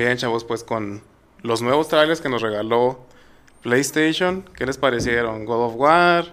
[0.00, 1.02] Bien, chavos, pues con
[1.42, 3.00] los nuevos trailers que nos regaló
[3.60, 5.44] PlayStation, ¿qué les parecieron?
[5.44, 6.24] God of War,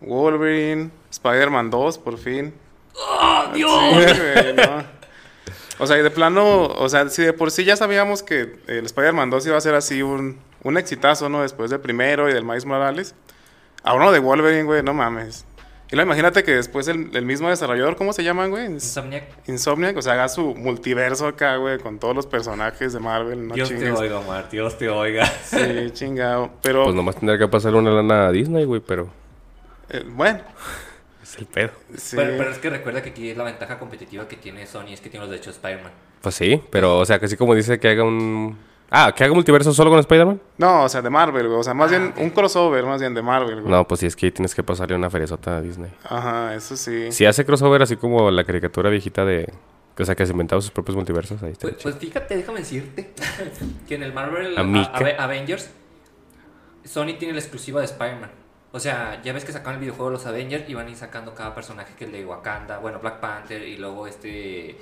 [0.00, 2.54] Wolverine, Spider-Man 2, por fin.
[2.94, 3.72] ¡Oh, Dios!
[5.80, 8.86] O sea, y de plano, o sea, si de por sí ya sabíamos que el
[8.86, 11.42] Spider-Man 2 iba a ser así un, un exitazo, ¿no?
[11.42, 13.16] Después del primero y del Miles Morales.
[13.82, 15.44] A uno de Wolverine, güey, no mames.
[15.92, 18.66] Y luego imagínate que después el, el mismo desarrollador, ¿cómo se llaman, güey?
[18.66, 19.24] Insomniac.
[19.48, 23.54] Insomniac, o sea, haga su multiverso acá, güey, con todos los personajes de Marvel, no
[23.54, 25.26] Dios te oiga, Omar, Dios te oiga.
[25.44, 26.50] Sí, chingado.
[26.62, 29.10] Pero, Pues nomás tendría que pasarle una lana a Disney, güey, pero
[29.88, 30.40] eh, bueno,
[31.22, 31.70] es el pedo.
[31.96, 32.14] sí.
[32.14, 35.10] Pero, pero es que recuerda que aquí la ventaja competitiva que tiene Sony es que
[35.10, 35.92] tiene los derechos de Spider-Man.
[36.20, 38.56] Pues sí, pero o sea, que así como dice que haga un...
[38.90, 40.40] Ah, que haga multiverso solo con Spider-Man.
[40.58, 41.60] No, o sea, de Marvel, güey.
[41.60, 42.18] O sea, más Ah, bien ok.
[42.22, 43.70] un crossover, más bien de Marvel, güey.
[43.72, 45.90] No, pues sí, es que ahí tienes que pasarle una feriezota a Disney.
[46.04, 47.12] Ajá, eso sí.
[47.12, 49.52] Si hace crossover así como la caricatura viejita de...
[49.98, 51.68] O sea, que se inventaba sus propios multiversos, ahí está.
[51.68, 53.12] Pues, pues fíjate, déjame decirte
[53.88, 55.70] que en el Marvel a- Ave- Avengers,
[56.84, 58.30] Sony tiene la exclusiva de Spider-Man.
[58.72, 60.96] O sea, ya ves que sacaron el videojuego de los Avengers y van a ir
[60.96, 64.78] sacando cada personaje que el de Wakanda, bueno, Black Panther y luego este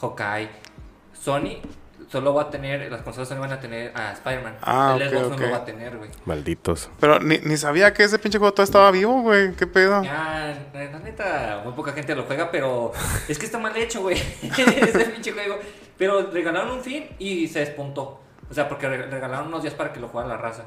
[0.00, 0.48] Hawkeye.
[1.12, 1.58] Sony
[2.12, 4.56] solo va a tener, las consolas Sony van a tener a Spider-Man.
[4.62, 6.10] Ah, el ok, Xbox no lo va a tener, güey.
[6.26, 6.90] Malditos.
[7.00, 9.52] Pero ni, ni sabía que ese pinche juego todo estaba vivo, güey.
[9.56, 10.04] ¿Qué pedo?
[10.04, 12.92] Ya, la neta, muy poca gente lo juega, pero
[13.28, 14.16] es que está mal hecho, güey.
[14.42, 15.56] Ese pinche juego.
[15.98, 18.20] Pero regalaron un fin y se despuntó.
[18.50, 20.64] O sea, porque re- regalaron unos días para que lo jugara la raza.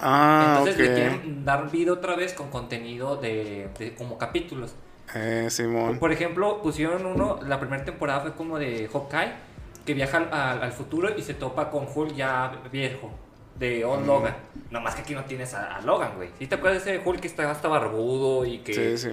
[0.00, 4.74] Ah, Entonces le quieren dar vida otra vez con contenido de, de como capítulos.
[5.14, 5.98] Eh, Simón.
[5.98, 9.32] Por ejemplo, pusieron uno, la primera temporada fue como de Hawkeye,
[9.84, 13.10] que viaja al, al- al futuro y se topa con Hulk ya viejo,
[13.58, 13.88] de Mm.
[13.88, 14.36] Old Logan.
[14.70, 16.30] Nomás que aquí no tienes a, a Logan, güey.
[16.38, 19.08] ¿Sí te acuerdas de ese Hulk que está hasta barbudo y que Sí,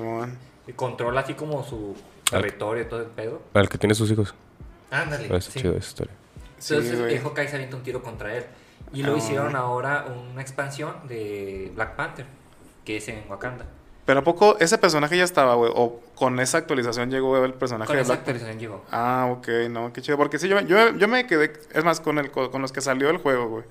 [0.67, 1.95] y controla así como su
[2.29, 3.41] territorio y todo el pedo?
[3.53, 4.33] Al que tiene sus hijos.
[4.91, 5.23] Ándale.
[5.25, 5.59] Está sí.
[5.59, 6.13] chido esa historia.
[6.59, 8.45] Entonces Hawkeye se avienta un tiro contra él.
[8.93, 9.17] Y lo Ah.
[9.17, 12.25] hicieron ahora una expansión de Black Panther,
[12.85, 13.65] que es en Wakanda.
[14.09, 15.71] Pero ¿a poco ese personaje ya estaba, güey?
[15.75, 18.83] ¿O con esa actualización llegó el personaje Con de esa Black actualización llegó.
[18.89, 20.17] Ah, ok, no, qué chido.
[20.17, 23.11] Porque sí, yo, yo, yo me quedé, es más, con, el, con los que salió
[23.11, 23.65] el juego, güey.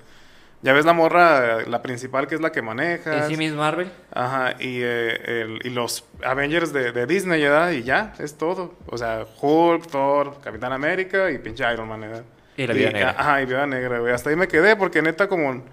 [0.61, 3.27] Ya ves la morra, la principal, que es la que maneja.
[3.27, 3.91] ¿Y sí, Miss Marvel?
[4.13, 7.71] Ajá, y, eh, el- y los Avengers de, de Disney, ¿verdad?
[7.71, 8.75] Y ya, es todo.
[8.85, 12.23] O sea, Hulk, Thor, Capitán América y pinche Iron Man, ¿verdad?
[12.55, 13.15] Y la Viuda Negra.
[13.17, 14.13] Ajá, y Viuda Negra, güey.
[14.13, 15.63] Hasta ahí me quedé, porque neta, como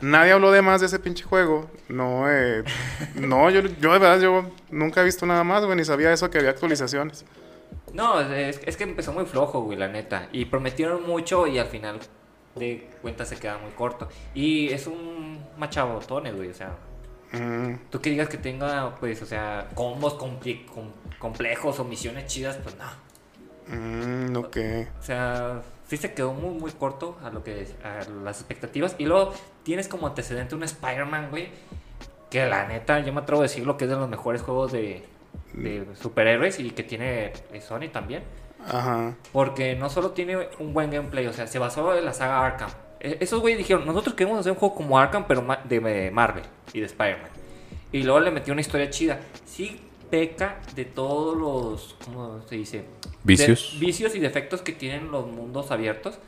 [0.00, 2.64] nadie habló de más de ese pinche juego, no, eh,
[3.14, 6.30] no, yo, yo de verdad, yo nunca he visto nada más, güey, ni sabía eso
[6.30, 7.24] que había actualizaciones.
[7.92, 10.28] No, es, es que empezó muy flojo, güey, la neta.
[10.32, 11.98] Y prometieron mucho y al final
[12.54, 14.08] de cuentas se queda muy corto.
[14.34, 16.76] Y es un machabotone, güey, o sea...
[17.32, 20.38] Mm, Tú que digas que tenga, pues, o sea, combos com-
[21.18, 22.84] complejos o misiones chidas, pues no.
[23.74, 24.56] mm, ok.
[25.00, 28.94] O sea, sí se quedó muy, muy corto a lo que a las expectativas.
[28.98, 29.32] Y luego
[29.62, 31.48] tienes como antecedente un Spider-Man, güey.
[32.30, 35.04] Que la neta, yo me atrevo a decirlo que es de los mejores juegos de,
[35.52, 38.24] de superhéroes y que tiene eh, Sony también.
[38.66, 39.14] Ajá.
[39.32, 42.70] Porque no solo tiene un buen gameplay, o sea, se basó en la saga Arkham.
[42.98, 46.42] E- Esos güeyes dijeron, nosotros queremos hacer un juego como Arkham, pero de Marvel
[46.72, 47.30] y de Spider-Man.
[47.92, 49.20] Y luego le metió una historia chida.
[49.44, 49.80] Sí
[50.10, 52.84] peca de todos los, ¿cómo se dice?
[53.26, 53.72] Vicios.
[53.74, 56.18] De- vicios y defectos que tienen los mundos abiertos.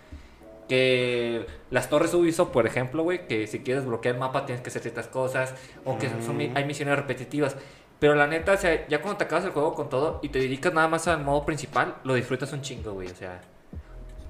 [0.69, 4.69] Que las torres Ubisoft, por ejemplo, güey, que si quieres bloquear el mapa tienes que
[4.69, 5.55] hacer ciertas cosas.
[5.85, 7.57] O que son mi- hay misiones repetitivas.
[7.99, 10.39] Pero la neta, o sea, ya cuando te acabas el juego con todo y te
[10.39, 13.09] dedicas nada más al modo principal, lo disfrutas un chingo, güey.
[13.09, 13.41] O sea,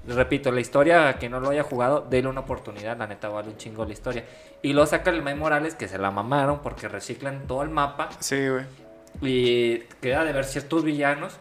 [0.07, 2.97] les repito, la historia, a quien no lo haya jugado, déle una oportunidad.
[2.97, 4.23] La neta vale un chingo la historia.
[4.61, 8.09] Y luego saca el Miles Morales, que se la mamaron porque reciclan todo el mapa.
[8.19, 8.63] Sí, güey.
[9.21, 11.37] Y queda de ver ciertos villanos.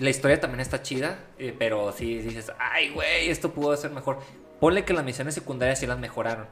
[0.00, 4.18] La historia también está chida, eh, pero sí dices, ay, güey, esto pudo ser mejor.
[4.58, 6.46] Ponle que las misiones secundarias sí las mejoraron,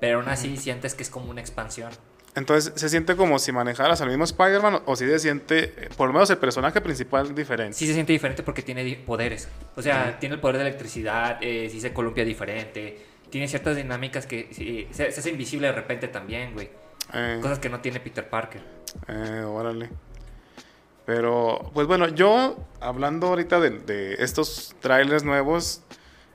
[0.00, 1.90] pero aún así sientes que es como una expansión.
[2.34, 6.12] Entonces, ¿se siente como si manejaras al mismo Spider-Man o si se siente, por lo
[6.12, 7.72] menos el personaje principal, diferente?
[7.74, 9.48] Sí se siente diferente porque tiene poderes.
[9.74, 12.98] O sea, tiene el poder de electricidad, eh, sí se columpia diferente,
[13.30, 16.68] tiene ciertas dinámicas que sí, se, se hace invisible de repente también, güey.
[17.14, 18.60] Eh, Cosas que no tiene Peter Parker.
[19.08, 19.88] eh, órale.
[21.06, 25.82] Pero, pues bueno, yo hablando ahorita de, de estos trailers nuevos,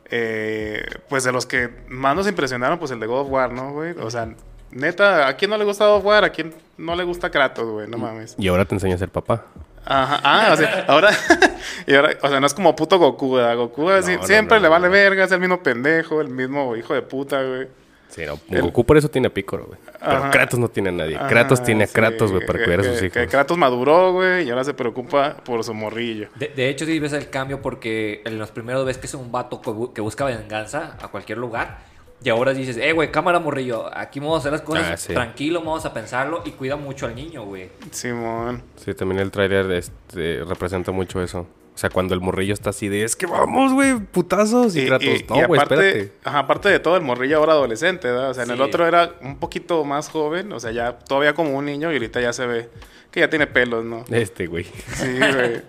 [0.10, 3.74] eh, pues de los que más nos impresionaron, pues el de God of War, ¿no,
[3.74, 3.92] güey?
[4.00, 4.34] O sea,
[4.72, 6.24] neta, ¿a quién no le gusta God of War?
[6.24, 7.88] ¿A quién no le gusta Kratos, güey?
[7.88, 8.36] No mames.
[8.38, 9.46] Y ahora te enseña a ser papá.
[9.84, 11.10] Ajá, ah, o sea, ahora,
[11.88, 13.58] y ahora, o sea, no es como puto Goku, ¿verdad?
[13.58, 17.02] Goku no, siempre no, le vale verga, es el mismo pendejo, el mismo hijo de
[17.02, 17.68] puta, güey.
[18.12, 18.62] Sí, no.
[18.62, 19.80] Goku por eso tiene a Piccolo, güey.
[20.00, 20.32] Pero Ajá.
[20.32, 21.18] Kratos no tiene a nadie.
[21.30, 23.28] Kratos Ajá, tiene a sí, Kratos, güey, para cuidar a sus hijos.
[23.30, 26.28] Kratos maduró, güey, y ahora se preocupa por su morrillo.
[26.36, 29.32] De, de hecho, sí ves el cambio porque en los primeros ves que es un
[29.32, 31.90] vato que, bu- que busca venganza a cualquier lugar.
[32.24, 35.14] Y ahora dices, eh, güey, cámara morrillo, aquí vamos a hacer las cosas Ah, sí.
[35.14, 37.70] tranquilo, vamos a pensarlo y cuida mucho al niño, güey.
[37.90, 38.62] Simón.
[38.76, 41.48] Sí, también el tráiler este, representa mucho eso.
[41.74, 44.76] O sea, cuando el morrillo está así de, es que vamos, güey, putazos.
[44.76, 46.14] Y, Kratos, y- no, güey, espérate.
[46.24, 48.30] ajá, aparte de todo, el morrillo ahora adolescente, ¿verdad?
[48.32, 51.58] O sea, en el otro era un poquito más joven, o sea, ya todavía como
[51.58, 52.70] un niño y ahorita ya se ve
[53.10, 54.06] que ya tiene pelos, ¿no?
[54.12, 54.66] Este, güey.
[54.66, 55.62] Sí, güey.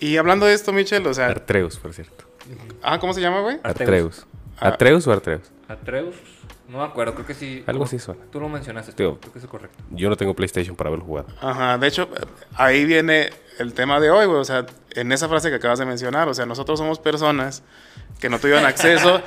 [0.00, 2.24] y, y hablando de esto, Michel, o sea, Artreus, por cierto.
[2.82, 3.58] ah, ¿cómo se llama, güey?
[3.62, 4.26] Artreus.
[4.58, 4.68] Ah.
[4.68, 5.42] ¿Atreus o Artreus?
[5.68, 6.16] Atreus,
[6.68, 7.64] no me acuerdo, creo que sí.
[7.66, 8.20] Algo así suena.
[8.30, 9.18] Tú lo mencionaste, Tío.
[9.18, 9.82] creo que es correcto.
[9.90, 11.28] Yo no tengo PlayStation para haberlo jugado.
[11.40, 12.08] Ajá, de hecho,
[12.54, 14.38] ahí viene el tema de hoy, güey.
[14.38, 17.62] O sea, en esa frase que acabas de mencionar, o sea, nosotros somos personas
[18.20, 19.22] que no tuvieron acceso,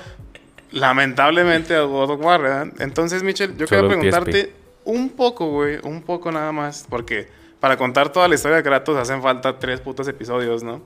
[0.71, 2.67] lamentablemente, a God of War, ¿verdad?
[2.79, 4.53] Entonces, Michel, yo Solo quiero preguntarte
[4.83, 7.27] un poco, güey, un poco nada más, porque
[7.59, 10.81] para contar toda la historia de Kratos hacen falta tres putos episodios, ¿no?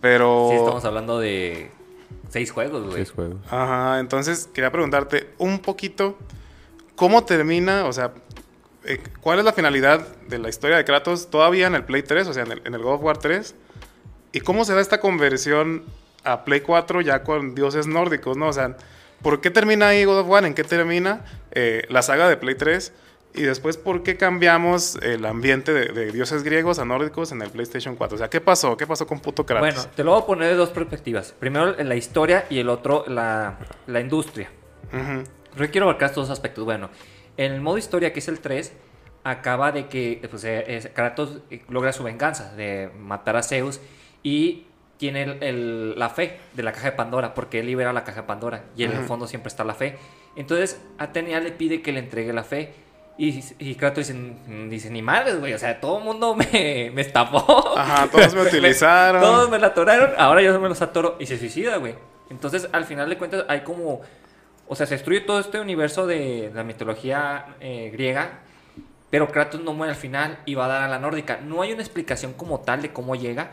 [0.00, 0.48] Pero...
[0.50, 1.70] Sí, estamos hablando de
[2.32, 2.96] seis juegos, güey.
[2.96, 3.36] Seis juegos.
[3.50, 6.18] Ajá, entonces quería preguntarte un poquito
[6.96, 8.12] cómo termina, o sea,
[8.84, 12.26] eh, cuál es la finalidad de la historia de Kratos todavía en el Play 3,
[12.26, 13.54] o sea, en el, en el God of War 3,
[14.32, 15.84] y cómo se da esta conversión
[16.24, 18.48] a Play 4 ya con dioses nórdicos, ¿no?
[18.48, 18.76] O sea,
[19.20, 20.44] ¿por qué termina ahí God of War?
[20.44, 22.92] ¿En qué termina eh, la saga de Play 3?
[23.34, 27.48] Y después, ¿por qué cambiamos el ambiente de, de dioses griegos a nórdicos en el
[27.50, 28.16] PlayStation 4?
[28.16, 28.76] O sea, ¿qué pasó?
[28.76, 29.74] ¿Qué pasó con puto Kratos?
[29.74, 31.32] Bueno, te lo voy a poner de dos perspectivas.
[31.38, 34.50] Primero la historia y el otro la, la industria.
[34.92, 35.24] Ujú.
[35.56, 36.64] Yo quiero abarcar estos dos aspectos.
[36.64, 36.90] Bueno,
[37.38, 38.72] en el modo historia, que es el 3,
[39.24, 41.38] acaba de que pues, eh, Kratos
[41.70, 43.80] logra su venganza de matar a Zeus
[44.22, 44.66] y
[44.98, 48.20] tiene el- el- la fe de la caja de Pandora, porque él libera la caja
[48.22, 49.96] de Pandora y en el fondo siempre está la fe.
[50.36, 52.72] Entonces, Atenea le pide que le entregue la fe.
[53.18, 56.90] Y, y Kratos dice, "Mm, dice, ni madres, güey, o sea, todo el mundo me,
[56.94, 57.76] me estafó.
[57.76, 59.20] Ajá, todos me utilizaron.
[59.20, 61.94] Todos me la atoraron, ahora yo me los atoro y se suicida, güey.
[62.30, 64.00] Entonces, al final de cuentas, hay como.
[64.66, 68.38] O sea, se destruye todo este universo de la mitología eh, griega,
[69.10, 71.38] pero Kratos no muere al final y va a dar a la nórdica.
[71.42, 73.50] No hay una explicación como tal de cómo llega,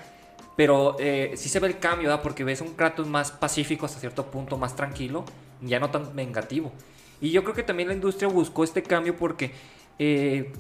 [0.56, 2.24] pero eh, sí se ve el cambio, ¿verdad?
[2.24, 5.26] Porque ves un Kratos más pacífico hasta cierto punto, más tranquilo,
[5.62, 6.72] ya no tan vengativo.
[7.22, 9.52] Y yo creo que también la industria buscó este cambio porque.
[9.98, 10.52] eh,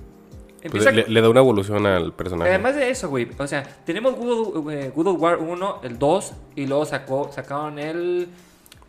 [0.70, 2.50] Pues le, le da una evolución al personaje.
[2.50, 3.28] Además de eso, güey.
[3.38, 7.80] O sea, tenemos Good of, eh, of War 1, el 2, y luego sacó, sacaron
[7.80, 8.28] el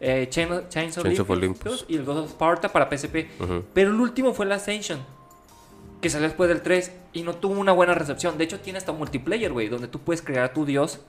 [0.00, 3.28] eh, Chain- Chains of, Chains of Olympus y el God of Sparta para PSP.
[3.73, 4.99] Pero el último fue el Ascension,
[6.00, 8.37] que salió después del 3 y no tuvo una buena recepción.
[8.37, 11.00] De hecho, tiene hasta multiplayer, güey, donde tú puedes crear a tu dios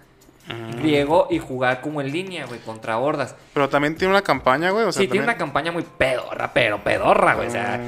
[0.77, 3.35] griego y jugar como en línea, güey, contra hordas.
[3.53, 4.85] Pero también tiene una campaña, güey.
[4.85, 7.47] O sea, sí, tiene una campaña muy pedorra, pero pedorra, güey.
[7.47, 7.79] O sea,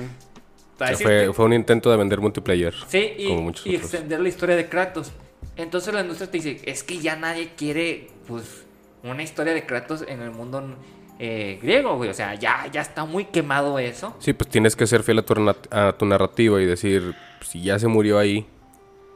[0.78, 2.74] para O sea, decirte- fue, fue un intento de vender multiplayer.
[2.88, 5.12] Sí, y, extender la historia de Kratos.
[5.56, 8.66] Entonces la industria te dice, es que ya nadie quiere, pues,
[9.04, 10.76] una historia de Kratos en el mundo
[11.20, 12.10] eh, griego, güey.
[12.10, 14.16] O sea, ya, ya está muy quemado eso.
[14.20, 17.78] Sí, pues tienes que ser fiel a tu, a tu narrativa y decir, si ya
[17.78, 18.46] se murió ahí.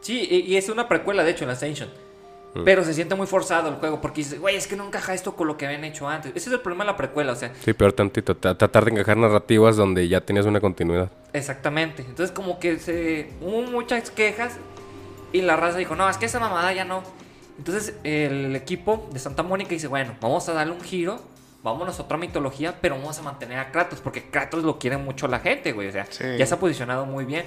[0.01, 1.89] Sí, y, y es una precuela, de hecho, en Ascension.
[2.55, 2.63] Mm.
[2.63, 5.35] Pero se siente muy forzado el juego porque dices, güey, es que no encaja esto
[5.35, 6.31] con lo que habían hecho antes.
[6.35, 8.35] Ese es el problema de la precuela, o sea, Sí, peor tantito.
[8.39, 11.11] tra- Tratar de encajar narrativas donde ya tenías una continuidad.
[11.33, 12.01] exactamente.
[12.07, 14.57] Entonces, como que se hubo muchas quejas
[15.33, 17.03] y la raza dijo, no, es que esa mamada ya no.
[17.57, 21.19] Entonces, el equipo de Santa Mónica dice, bueno, vamos a darle un giro,
[21.63, 25.27] vámonos a otra mitología, pero vamos a mantener a Kratos, porque Kratos lo quiere mucho
[25.27, 25.89] la gente, güey.
[25.89, 26.23] O sea, Sí.
[26.37, 27.45] ya se ha posicionado muy bien.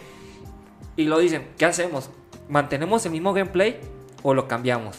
[0.96, 2.10] Y lo dicen, ¿qué hacemos?
[2.48, 3.78] ¿Mantenemos el mismo gameplay
[4.22, 4.98] o lo cambiamos?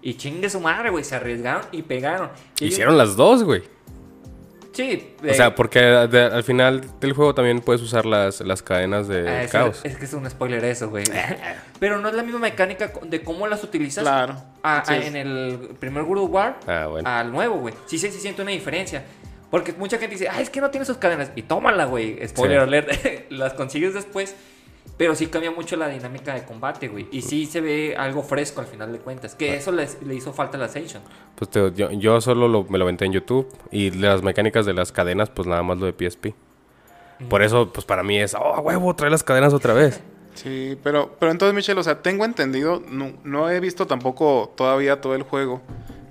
[0.00, 2.30] Y chingue su madre, güey, se arriesgaron y pegaron.
[2.60, 3.62] Y ellos- Hicieron las dos, güey.
[4.72, 9.06] Sí, O sea, porque de- al final del juego también puedes usar las, las cadenas
[9.06, 9.80] de Ah, es, caos.
[9.84, 11.04] es que es un spoiler eso, güey.
[11.78, 14.34] Pero no es la misma mecánica de cómo las utilizas Claro.
[14.62, 17.06] a- Sí, a- es- en el primer World War Ah, bueno.
[17.06, 17.74] al nuevo, güey.
[17.84, 19.04] Sí, se sí siente una diferencia.
[19.50, 21.30] Porque mucha gente dice, ay, es que no tiene sus cadenas.
[21.36, 22.26] Y tómala, güey.
[22.26, 22.62] Spoiler Sí.
[22.64, 22.90] alert.
[23.30, 24.34] las consigues después.
[24.96, 27.08] Pero sí cambia mucho la dinámica de combate, güey.
[27.10, 29.34] Y sí se ve algo fresco al final de cuentas.
[29.34, 31.02] Que eso les- le hizo falta a la Ascension.
[31.34, 34.74] Pues te- yo, yo solo lo- me lo aventé en YouTube y las mecánicas de
[34.74, 36.34] las cadenas, pues nada más lo de PSP.
[37.28, 40.00] Por eso, pues para mí es, oh, huevo, trae las cadenas otra vez.
[40.34, 44.98] Sí, pero, pero entonces, Michelle, o sea, tengo entendido, no, no he visto tampoco todavía
[45.02, 45.60] todo el juego,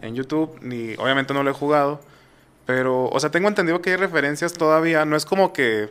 [0.03, 1.99] en YouTube, ni obviamente no lo he jugado.
[2.67, 5.05] Pero, o sea, tengo entendido que hay referencias todavía.
[5.05, 5.89] No es como que,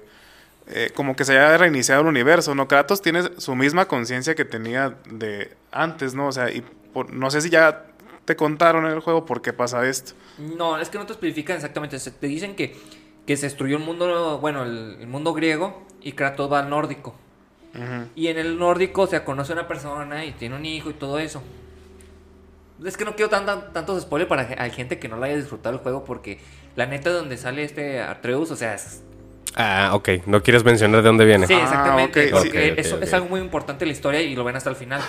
[0.68, 2.68] eh, como que se haya reiniciado el universo, ¿no?
[2.68, 6.28] Kratos tiene su misma conciencia que tenía de antes, ¿no?
[6.28, 6.62] O sea, y
[6.92, 7.86] por- no sé si ya
[8.24, 10.12] te contaron en el juego por qué pasa esto.
[10.38, 11.98] No, es que no te especifican exactamente.
[11.98, 12.76] Se- te dicen que,
[13.26, 17.14] que se destruyó el mundo, bueno, el, el mundo griego y Kratos va al nórdico.
[18.16, 21.18] Y en el nórdico se conoce a una persona y tiene un hijo y todo
[21.20, 21.40] eso.
[22.84, 25.26] Es que no quiero tan, tan- tantos spoilers para que- hay gente que no la
[25.26, 26.40] haya disfrutado el juego porque
[26.76, 29.02] la neta donde sale este Atreus, o sea, es-
[29.56, 30.08] Ah, ok.
[30.26, 31.46] No quieres mencionar de dónde viene.
[31.46, 34.56] sí, Ah, exactamente, porque eso es algo muy importante en la historia y lo ven
[34.56, 35.00] hasta el final.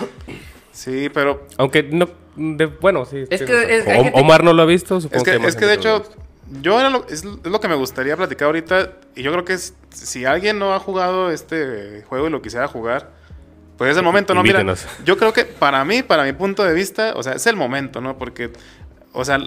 [0.72, 2.08] Sí, pero Aunque no.
[2.34, 3.24] de- bueno, sí.
[3.30, 5.74] Es sí, que es- O- Omar no lo ha visto, supongo Es que, es de
[5.74, 6.02] hecho,
[6.60, 8.92] yo era lo, es, es lo que me gustaría platicar ahorita.
[9.14, 12.66] Y yo creo que es- si alguien no ha jugado este juego y lo quisiera
[12.68, 13.10] jugar,
[13.76, 14.42] pues es el momento, ¿no?
[14.42, 14.64] Mira,
[15.04, 18.00] yo creo que para mí, para mi punto de vista, o sea, es el momento,
[18.00, 18.16] ¿no?
[18.16, 18.50] Porque,
[19.12, 19.38] o sea,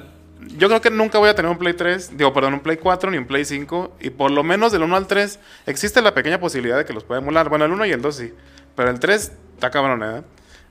[0.41, 3.11] yo creo que nunca voy a tener un Play 3, digo, perdón, un Play 4
[3.11, 3.97] ni un Play 5.
[3.99, 7.03] Y por lo menos del 1 al 3 existe la pequeña posibilidad de que los
[7.03, 7.49] pueda emular.
[7.49, 8.33] Bueno, el 1 y el 2 sí.
[8.75, 10.23] Pero el 3 está cabrón, ¿eh?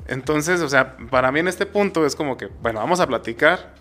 [0.06, 3.74] Entonces, o sea, para mí en este punto es como que, bueno, vamos a platicar.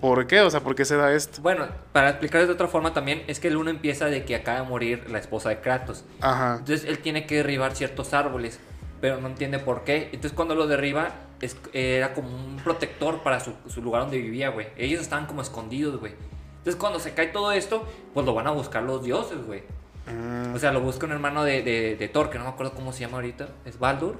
[0.00, 0.40] ¿Por qué?
[0.40, 1.40] O sea, ¿por qué se da esto?
[1.40, 4.60] Bueno, para explicar de otra forma también, es que el uno empieza de que acaba
[4.60, 6.04] de morir la esposa de Kratos.
[6.20, 6.56] Ajá.
[6.58, 8.60] Entonces él tiene que derribar ciertos árboles,
[9.00, 10.10] pero no entiende por qué.
[10.12, 11.12] Entonces cuando lo derriba,
[11.44, 14.68] es- era como un protector para su, su lugar donde vivía, güey.
[14.76, 16.12] Ellos estaban como escondidos, güey.
[16.58, 19.62] Entonces cuando se cae todo esto, pues lo van a buscar los dioses, güey.
[20.06, 22.72] Mm, O sea, lo busca un hermano de, de, de Thor, que no me acuerdo
[22.74, 23.48] cómo se llama ahorita.
[23.64, 24.16] ¿Es Baldur?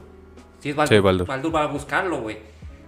[0.60, 0.96] Sí, es Baldur.
[0.96, 1.26] Sí, Baldur.
[1.26, 2.38] Baldur va a buscarlo, güey.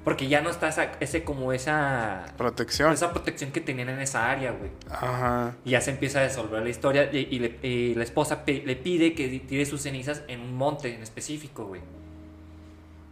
[0.04, 2.26] Porque ya no está esa, ese como esa...
[2.38, 2.92] protección.
[2.92, 4.70] Esa protección que tenían en esa área, güey.
[4.88, 5.56] Ajá.
[5.64, 8.62] Y ya se empieza a resolver la historia y, y le- y la esposa pe-
[8.64, 11.80] le pide que tire sus cenizas en un monte en específico, güey.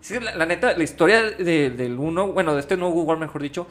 [0.04, 3.40] Sí, la, la neta, la historia de- del uno, bueno, de este nuevo Google, mejor
[3.40, 3.66] dicho,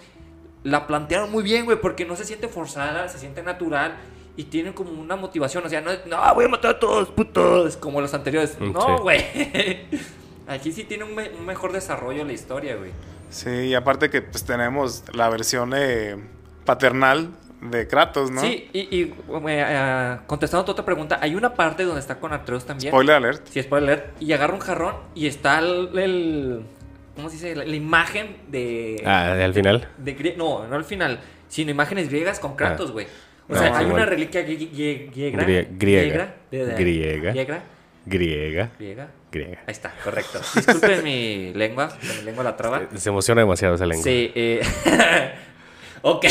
[0.64, 3.98] la plantearon muy bien, güey, porque no se siente forzada, se siente natural
[4.36, 5.64] y tiene como una motivación.
[5.64, 8.58] O sea, no es, no, voy a matar a todos, putos, como los anteriores.
[8.60, 9.02] Mm, No, sí.
[9.04, 9.26] güey.
[10.48, 12.90] Aquí sí tiene un, me- un mejor desarrollo la historia, güey.
[13.30, 16.16] Sí, y aparte que pues tenemos la versión eh,
[16.66, 17.30] paternal
[17.70, 18.42] de Kratos, ¿no?
[18.42, 19.14] Sí, y, y,
[19.48, 22.92] eh, contestando a tu otra pregunta, hay una parte donde está con Atreus también.
[22.92, 23.48] Spoiler alert.
[23.50, 24.12] Sí, spoiler.
[24.20, 25.90] Y agarra un jarrón y está el.
[25.98, 26.62] el-
[27.16, 27.56] ¿Cómo se dice?
[27.56, 29.02] La, la imagen de.
[29.06, 29.88] Ah, al final.
[29.98, 31.20] de grie- no, no al final.
[31.48, 33.06] Sino imágenes griegas con Kratos, güey.
[33.48, 35.44] O No, sea, hay una reliquia grie- grie- griega.
[35.44, 36.36] Grie- griega.
[36.50, 37.32] de- de- Griega.
[37.32, 37.64] Griega.
[38.06, 38.70] Griega.
[38.80, 39.08] Griega.
[39.32, 39.60] Griega.
[39.68, 40.40] Ahí está, correcto.
[40.56, 42.82] Disculpen mi lengua, mi lengua la traba.
[42.96, 44.04] Se emociona demasiado esa lengua.
[44.04, 44.62] Sí, eh.
[46.02, 46.26] ok.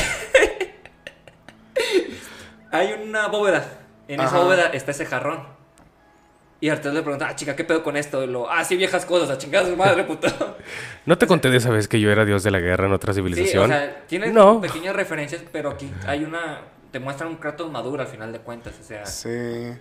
[2.70, 3.64] Hay una bóveda.
[4.08, 5.40] En esa bóveda está ese jarrón.
[6.60, 8.22] Y Arturo le pregunta, ah, chica, ¿qué pedo con esto?
[8.22, 10.28] Y lo, ah, sí, viejas cosas, a chingar a su madre, puto.
[11.06, 13.12] ¿No te conté de esa vez que yo era dios de la guerra en otra
[13.12, 13.64] sí, civilización?
[13.64, 14.60] o sea, tiene No.
[14.60, 16.60] pequeñas referencias, pero aquí hay una.
[16.92, 19.04] Te muestran un Kratos maduro al final de cuentas, o sea.
[19.06, 19.72] Sí.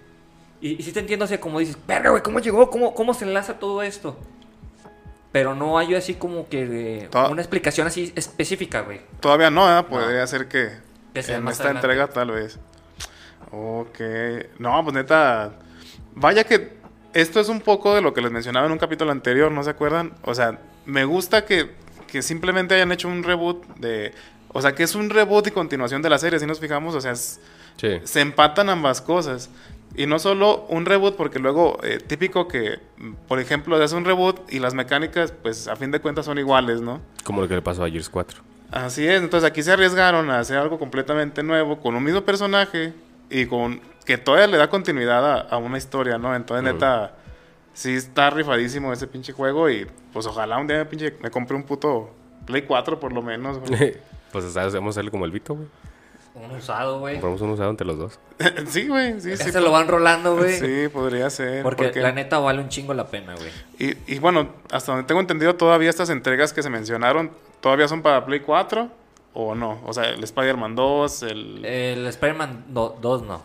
[0.60, 2.70] Y, y sí te entiendo, o sea, como dices, verga, güey, ¿cómo llegó?
[2.72, 4.18] ¿Cómo, ¿Cómo se enlaza todo esto?
[5.32, 9.02] Pero no hay así como que eh, una explicación así específica, güey.
[9.20, 9.84] Todavía no, ¿eh?
[9.84, 10.72] Podría ser que
[11.14, 11.88] Que sea en más esta adelante.
[11.88, 12.60] entrega tal vez.
[13.52, 14.00] Ok.
[14.60, 15.54] No, pues neta.
[16.16, 16.78] Vaya que
[17.14, 19.70] esto es un poco de lo que les mencionaba en un capítulo anterior, ¿no se
[19.70, 20.14] acuerdan?
[20.24, 21.72] O sea, me gusta que,
[22.08, 24.14] que simplemente hayan hecho un reboot de...
[24.54, 26.96] O sea, que es un reboot y continuación de la serie, si nos fijamos.
[26.96, 27.40] O sea, es-
[27.78, 28.00] Sí.
[28.04, 29.50] se empatan ambas cosas.
[29.96, 32.80] Y no solo un reboot, porque luego, eh, típico que,
[33.28, 36.82] por ejemplo, hace un reboot y las mecánicas, pues a fin de cuentas son iguales,
[36.82, 37.02] ¿no?
[37.24, 38.42] Como lo que le pasó a Gears 4.
[38.72, 42.94] Así es, entonces aquí se arriesgaron a hacer algo completamente nuevo, con un mismo personaje
[43.30, 46.36] y con que todavía le da continuidad a, a una historia, ¿no?
[46.36, 47.14] Entonces, neta,
[47.74, 51.56] sí está rifadísimo ese pinche juego y pues ojalá un día me, pinche, me compre
[51.56, 52.12] un puto
[52.46, 53.60] Play 4 por lo menos.
[54.32, 55.68] pues a hacerle como el Vito, güey.
[56.34, 57.16] Un usado, güey.
[57.16, 58.20] Compramos un usado entre los dos.
[58.68, 59.52] sí, güey, sí, sí.
[59.52, 60.58] se lo van rolando, güey.
[60.58, 61.62] Sí, podría ser.
[61.62, 63.50] porque, la neta vale un chingo la pena, güey.
[63.80, 68.02] Y, y bueno, hasta donde tengo entendido, todavía estas entregas que se mencionaron, ¿todavía son
[68.02, 68.90] para Play 4
[69.34, 69.82] o no?
[69.86, 71.66] O sea, el Spider-Man 2, el...
[71.66, 73.42] El Spider-Man 2 no.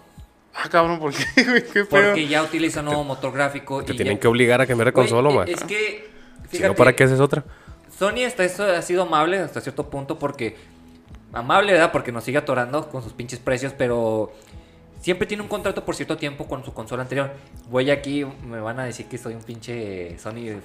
[0.54, 1.64] Ah, cabrón, ¿por qué, güey?
[1.64, 2.06] ¿Qué pedo?
[2.06, 3.84] Porque ya utiliza nuevo motor gráfico.
[3.84, 5.48] Te y tienen ya- que obligar a cambiar de Güey, consola, man.
[5.48, 6.08] Es que,
[6.44, 7.44] Si fíjate, no, ¿para qué haces otra?
[7.98, 10.56] Sony hasta eso ha sido amable hasta cierto punto porque...
[11.36, 11.92] Amable, ¿verdad?
[11.92, 14.32] Porque nos sigue atorando con sus pinches precios, pero...
[15.00, 17.30] Siempre tiene un contrato por cierto tiempo con su consola anterior.
[17.70, 20.58] Voy aquí, me van a decir que soy un pinche Sony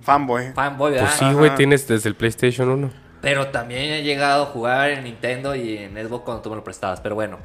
[0.00, 0.52] Fanboy.
[0.52, 1.06] fanboy, ¿verdad?
[1.06, 2.90] Pues sí, güey, tienes desde el PlayStation 1.
[3.20, 6.64] Pero también he llegado a jugar en Nintendo y en Xbox cuando tú me lo
[6.64, 7.00] prestabas.
[7.00, 7.38] Pero bueno,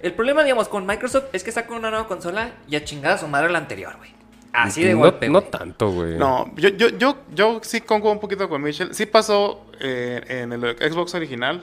[0.00, 3.28] el problema, digamos, con Microsoft es que saca una nueva consola y a chingada su
[3.28, 4.10] madre la anterior, güey.
[4.52, 6.16] Así de no, golpe, No tanto, güey.
[6.16, 8.94] No, yo, yo, yo, yo sí concuerdo un poquito con Michelle.
[8.94, 11.62] Sí pasó eh, en el Xbox original.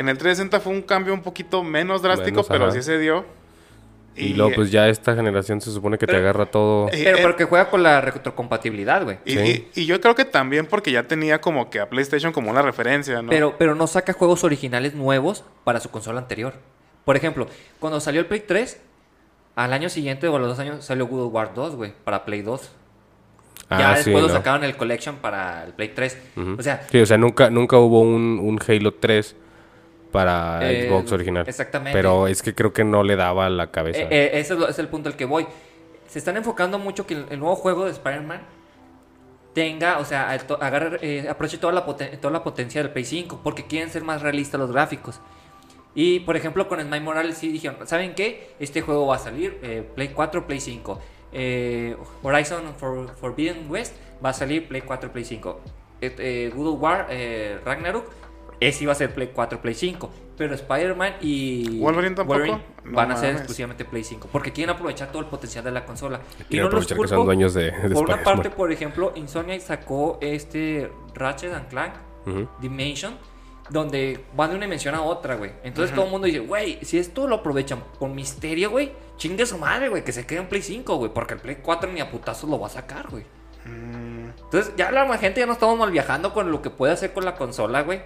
[0.00, 2.72] En el 360 fue un cambio un poquito menos drástico, Menos, pero ajá.
[2.74, 3.24] sí se dio.
[4.16, 6.88] Y, luego, pues ya esta generación se supone que te agarra todo.
[6.88, 9.18] Eh, Pero eh, porque juega con la retrocompatibilidad, güey.
[9.24, 9.68] Y, Sí.
[9.74, 12.60] y- y yo creo que también porque ya tenía como que a PlayStation como una
[12.62, 13.30] referencia, ¿no?
[13.30, 16.54] Pero, pero no saca juegos originales nuevos para su consola anterior.
[17.04, 17.46] Por ejemplo,
[17.78, 18.80] cuando salió el Play 3,
[19.54, 22.24] al año siguiente o a los dos años salió God of War 2, güey, para
[22.24, 22.72] Play 2.
[23.70, 24.34] ya Ah, sí, después lo ¿no?
[24.34, 26.18] sacaron el Collection para el Play 3.
[26.36, 26.56] Ujú.
[26.58, 29.36] O sea, Sí, o sea, nunca, nunca hubo un, un Halo 3
[30.12, 31.44] para Eh, Xbox original.
[31.48, 31.96] exactamente.
[31.96, 34.00] Pero es que creo que no le daba la cabeza.
[34.02, 35.46] eh, eh, ese es, el punto al que voy.
[36.08, 38.40] Se están enfocando mucho que el, el nuevo juego de Spider-Man
[39.54, 43.40] tenga, o sea, el agarre, eh, aproveche toda la, toda la potencia del Play 5,
[43.42, 45.20] porque quieren ser más realistas los gráficos.
[45.94, 48.54] Y por ejemplo, con Smile Morales sí dijeron, ¿saben qué?
[48.60, 51.00] Este juego va a salir eh, Play 4, Play 5.
[51.32, 55.60] Eh, Horizon For- Forbidden West va a salir Play 4, Play 5.
[56.00, 57.08] Eh, eh, God of War,
[57.64, 58.06] Ragnarok,
[58.60, 60.10] ese iba a ser Play 4, Play 5.
[60.36, 62.38] Pero Spider-Man y ¿Wolverine tampoco?
[62.38, 64.28] Wolverine No van a ser exclusivamente Play 5.
[64.30, 66.20] Porque quieren aprovechar todo el potencial de la consola.
[66.48, 69.60] Y no los aprovechar que son dueños de, de Por una parte, por ejemplo, Insomniac
[69.60, 71.94] sacó este Ratchet and Clank.
[72.60, 73.16] Dimension,
[73.70, 75.52] donde van de una dimensión a otra, güey.
[75.64, 79.58] Entonces todo el mundo dice, güey, si esto lo aprovechan con misterio, güey, chingue su
[79.58, 82.10] madre, güey, que se quede en Play 5, güey, porque el Play 4 ni a
[82.10, 83.24] putazos lo va a sacar, güey.
[83.64, 87.12] Mm, Entonces ya la gente ya no estamos mal viajando con lo que puede hacer
[87.12, 88.02] con la consola, güey.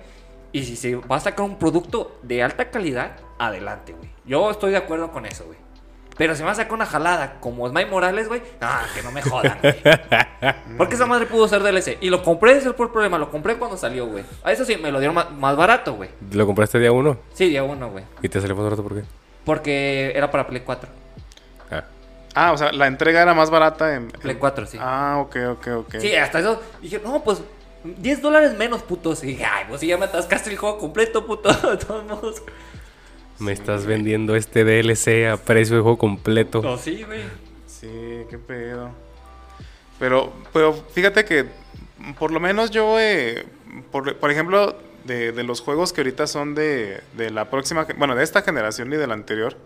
[0.55, 4.09] Y si se va a sacar un producto de alta calidad, adelante, güey.
[4.25, 5.59] Yo estoy de acuerdo con eso, güey.
[6.17, 9.11] Pero si me va a sacar una jalada como Smile Morales, güey, ah, que no
[9.11, 9.75] me jodan, güey.
[10.79, 11.99] Porque esa madre pudo ser DLC.
[12.01, 14.25] Y lo compré, ese fue el problema, lo compré cuando salió, güey.
[14.45, 16.11] A eso sí, me lo dieron más, más barato, güey.
[16.31, 17.19] ¿Lo compraste día uno?
[17.33, 18.05] Sí, día uno, güey.
[18.23, 19.03] ¿Y te salió más barato por qué?
[19.45, 20.89] Porque era para Play 4.
[21.73, 21.85] Ah.
[22.37, 24.07] Ah, o sea, la entrega era más barata en...
[24.07, 24.79] Play 4, sí.
[24.81, 25.95] Ah, ok, ok, ok.
[25.99, 27.43] Sí, hasta eso dije, no, pues
[27.85, 29.23] 10 dólares menos, putos.
[29.23, 31.53] Y dije, ay, pues si ya me atascaste el juego completo, puto.
[31.71, 32.43] De todos modos.
[33.39, 36.63] Me estás vendiendo este DLC a precio de juego completo.
[36.63, 37.23] No, sí, güey.
[37.67, 37.89] Sí,
[38.31, 38.91] qué pedo.
[39.99, 41.47] Pero, pero fíjate que
[42.19, 43.45] por lo menos yo, eh,
[43.91, 48.15] por, por ejemplo, de, de los juegos que ahorita son de, de la próxima, bueno,
[48.15, 49.57] de esta generación y de la anterior,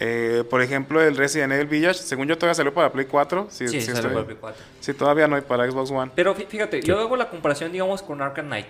[0.00, 3.46] eh, por ejemplo, el Resident Evil Village, según yo todavía salió para Play 4.
[3.50, 4.64] Sí, Sí, sí salió estoy- para Play 4.
[4.80, 6.10] sí, todavía no hay para Xbox One.
[6.14, 8.66] Pero fí- fíjate, yo hago la comparación, digamos, con Arkham Knight.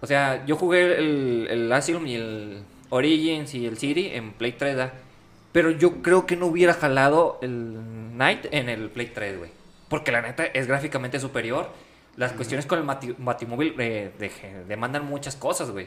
[0.00, 4.52] O sea, yo jugué el, el Asylum y el Origins y el City en Play
[4.52, 4.92] 3, ¿da?
[5.52, 7.78] Pero yo creo que no hubiera jalado el
[8.12, 9.50] Knight en el Play 3, güey.
[9.88, 11.70] Porque la neta es gráficamente superior.
[12.16, 15.86] Las cuestiones con el Batimóvil eh, de- demandan muchas cosas, güey.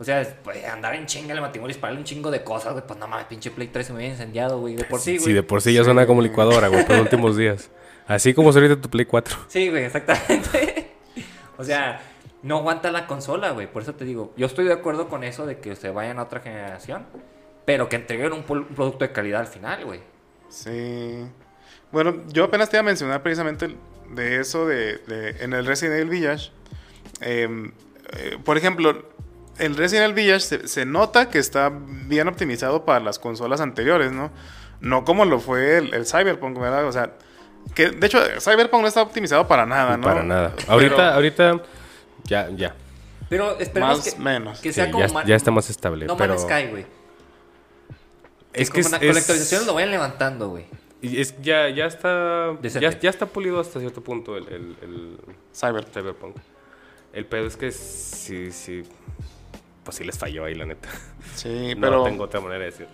[0.00, 2.72] O sea, es- pues, andar en chinga el Batimóvil y dispararle un chingo de cosas,
[2.72, 2.84] güey.
[2.86, 4.76] Pues no mames, pinche Play 3 se me había incendiado, güey.
[4.76, 5.34] De por sí, Sí, güey.
[5.34, 7.70] de por sí ya suena como licuadora, güey, por los últimos días.
[8.06, 9.36] Así como se ahorita tu Play 4.
[9.48, 10.92] Sí, güey, exactamente.
[11.58, 12.00] o sea,
[12.42, 13.66] no aguanta la consola, güey.
[13.70, 16.22] Por eso te digo, yo estoy de acuerdo con eso de que se vayan a
[16.22, 17.04] otra generación,
[17.64, 20.00] pero que entreguen un, producto de calidad al final, güey.
[20.48, 21.24] Sí.
[21.90, 23.74] Bueno, yo apenas te iba a mencionar precisamente
[24.10, 26.50] de eso de, de- en el Resident Evil Village.
[27.20, 27.72] Em,
[28.16, 29.04] eh, por ejemplo,
[29.58, 34.12] el Resident Evil Village se, se nota que está bien optimizado para las consolas anteriores,
[34.12, 34.30] ¿no?
[34.80, 36.86] No como lo fue el, el Cyberpunk, ¿verdad?
[36.86, 37.12] O sea,
[37.74, 40.04] que de hecho Cyberpunk no está optimizado para nada, ¿no?
[40.04, 40.54] Para nada.
[40.56, 41.62] Pero- Ahorita, ahorita,
[42.24, 42.74] ya, ya.
[43.28, 44.60] Pero esperemos Más que, menos.
[44.60, 46.06] que Sí, sea como ya, Man- ya está más estable.
[46.06, 46.86] No pero Man's Sky, güey.
[48.54, 50.64] es Que que con, es, la- con la es- actualización lo vayan levantando, güey.
[51.02, 55.18] y es- ya, ya está, ya está pulido hasta cierto punto el, el, el
[55.54, 55.84] Cyber.
[55.84, 56.36] Cyberpunk.
[57.12, 58.82] El pedo es que sí, sí,
[59.88, 60.86] pues sí les falló ahí, la neta.
[61.34, 62.04] Sí, No pero...
[62.04, 62.92] tengo otra manera de decirlo.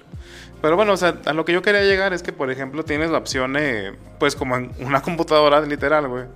[0.62, 3.11] Pero bueno, o sea, a lo que yo quería llegar es que, por ejemplo, tienes
[3.11, 6.26] la opción, eh, pues como en una computadora literal, güey.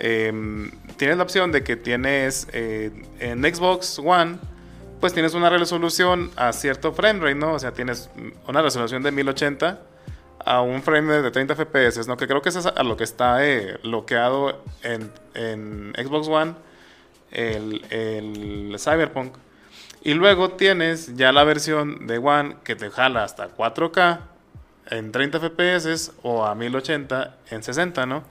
[0.00, 4.38] Em, tienes la opción de que tienes eh, en Xbox One,
[4.98, 7.52] pues tienes una resolución a cierto frame rate, ¿no?
[7.52, 8.10] O sea, tienes
[8.48, 9.80] una resolución de 1080
[10.44, 12.16] a un frame rate de 30 FPS, ¿no?
[12.16, 16.54] Que creo que eso es a lo que está eh, bloqueado en, en Xbox One
[17.30, 19.36] el, el Cyberpunk.
[20.04, 24.20] Y luego tienes ya la versión de One que te jala hasta 4K
[24.90, 28.22] en 30 FPS o a 1080 en 60, ¿no?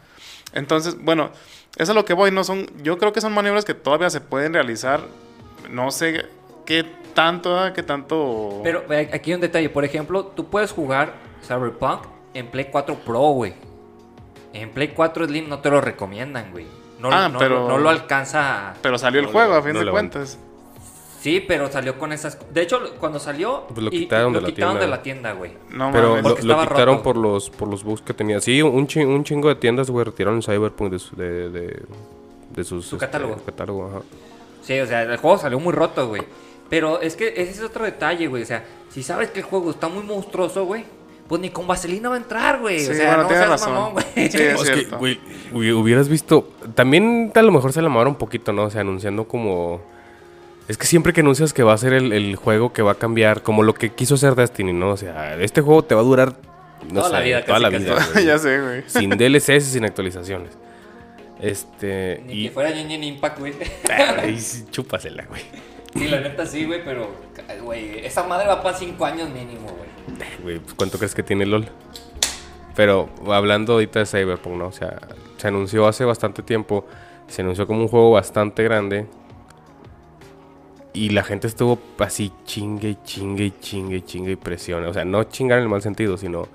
[0.54, 1.32] Entonces, bueno,
[1.76, 4.22] eso es lo que voy, no son, yo creo que son maniobras que todavía se
[4.22, 5.02] pueden realizar,
[5.72, 6.28] no sé
[6.68, 7.74] qué tanto, ¿eh?
[7.74, 8.62] qué tanto...
[8.64, 9.70] Pero aquí hay un detalle.
[9.70, 11.14] Por ejemplo, tú puedes jugar
[11.46, 12.02] Cyberpunk
[12.36, 13.56] en Play 4 Pro, güey.
[14.54, 16.68] En Play 4 Slim no te lo recomiendan, güey.
[17.00, 18.76] No, Ah, no- pero- no lo alcanza.
[18.84, 20.38] Pero salió el juego, a fin de cuentas.
[21.24, 22.38] Sí, pero salió con esas.
[22.54, 23.64] De hecho, cuando salió.
[23.70, 25.52] Pues lo y- quitaron lo de la quitaron de la tienda, güey.
[25.70, 27.02] No Pero lo, lo quitaron roto.
[27.04, 28.42] por los, por los bugs que tenía.
[28.42, 31.82] Sí, un, chi- un chingo de tiendas, güey, retiraron el Cyberpunk de, su- de, de,
[32.54, 32.86] de sus...
[32.86, 33.38] Su este, catálogo.
[33.46, 34.02] catálogo, ajá.
[34.64, 36.24] Sí, o sea, el juego salió muy roto, güey.
[36.70, 38.44] Pero es que ese es otro detalle, güey.
[38.44, 40.84] O sea, si sabes que el juego está muy monstruoso, güey,
[41.30, 42.80] pues ni con vaselina va a entrar, güey.
[42.82, 43.74] Sí, o sea, bueno, no tienes seas razón.
[43.74, 44.06] mamón, güey.
[44.16, 44.98] Sí, es Es que, cierto.
[44.98, 45.20] güey,
[45.54, 46.50] hubi- hubieras visto...
[46.76, 48.64] También a lo mejor se la mamaron un poquito, ¿no?
[48.66, 49.93] O sea, anunciando como...
[50.68, 52.96] Es que siempre que anuncias que va a ser el, el juego que va a
[52.96, 54.92] cambiar, como lo que quiso hacer Destiny, ¿no?
[54.92, 56.36] O sea, este juego te va a durar...
[56.92, 57.84] No Toda la vida, toda casi, la casi.
[57.84, 58.08] vida.
[58.14, 58.26] güey.
[58.26, 58.84] ya sé, güey.
[58.88, 60.52] sin DLCs y sin actualizaciones.
[61.42, 62.22] Este...
[62.26, 62.44] Ni y...
[62.48, 63.54] que fuera Genshin Impact, güey.
[64.40, 65.42] Sí, chúpasela, güey.
[65.96, 67.10] sí, la neta sí, güey, pero,
[67.62, 69.90] güey, esa madre va para 5 años mínimo, güey.
[70.44, 71.68] Güey, pues, ¿cuánto crees que tiene LOL?
[72.76, 74.68] Pero hablando ahorita de Cyberpunk, ¿no?
[74.68, 75.00] O sea,
[75.38, 76.86] se anunció hace bastante tiempo.
[77.28, 79.06] Se anunció como un juego bastante grande.
[80.94, 84.86] Y la gente estuvo así chingue y chingue y chingue y chingue y presión.
[84.86, 86.48] O sea, no chingar en el mal sentido, sino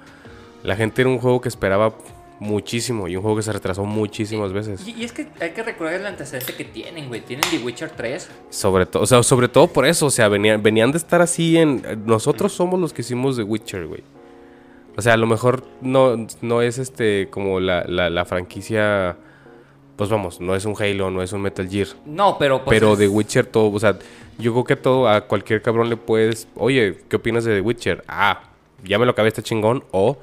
[0.62, 1.92] la gente era un juego que esperaba
[2.40, 4.87] muchísimo y un juego que se retrasó muchísimas veces.
[4.87, 7.20] Y, y es que hay que recordar el antecedente que tienen, güey.
[7.20, 8.31] Tienen The Witcher 3.
[8.51, 11.57] Sobre todo, o sea, sobre todo por eso, o sea, venían, venían de estar así
[11.59, 11.83] en...
[12.07, 14.05] Nosotros somos los que hicimos The Witcher, güey.
[14.96, 19.16] O sea, a lo mejor no, no es este como la, la, la franquicia...
[19.96, 21.88] Pues vamos, no es un Halo, no es un Metal Gear.
[22.07, 22.79] No, pero pues.
[22.79, 23.98] pero es- The Witcher todo, o sea,
[24.38, 26.48] yo creo que todo, a cualquier cabrón le puedes...
[26.55, 28.05] Oye, ¿qué opinas de The Witcher?
[28.09, 28.42] Ah,
[28.85, 29.85] ya me lo acabé, este chingón.
[29.90, 30.18] O,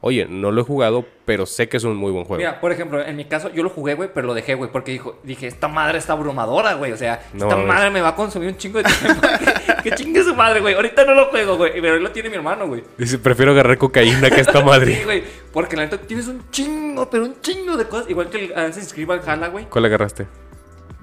[0.00, 2.38] oye, no lo he jugado, pero sé que es un muy buen juego.
[2.38, 4.92] Mira, por ejemplo, en mi caso, yo lo jugué, güey, pero lo dejé, güey, porque
[4.92, 6.92] dijo, dije, esta madre está abrumadora, güey.
[6.92, 9.20] O sea, No esta madre me va a consumir un chingo de tiempo.
[9.82, 10.74] que, que chingue su madre, güey.
[10.74, 11.72] Ahorita no lo juego, güey.
[11.80, 12.84] Pero él lo tiene mi hermano, güey.
[12.96, 15.00] Dice, prefiero agarrar cocaína que esta Sí, madre.
[15.04, 15.24] güey.
[15.52, 18.08] Porque la neta tienes un chingo, pero un chingo de cosas.
[18.08, 19.64] Igual que el Assassin's Creed Valhalla, güey.
[19.68, 20.26] ¿Cuál agarraste?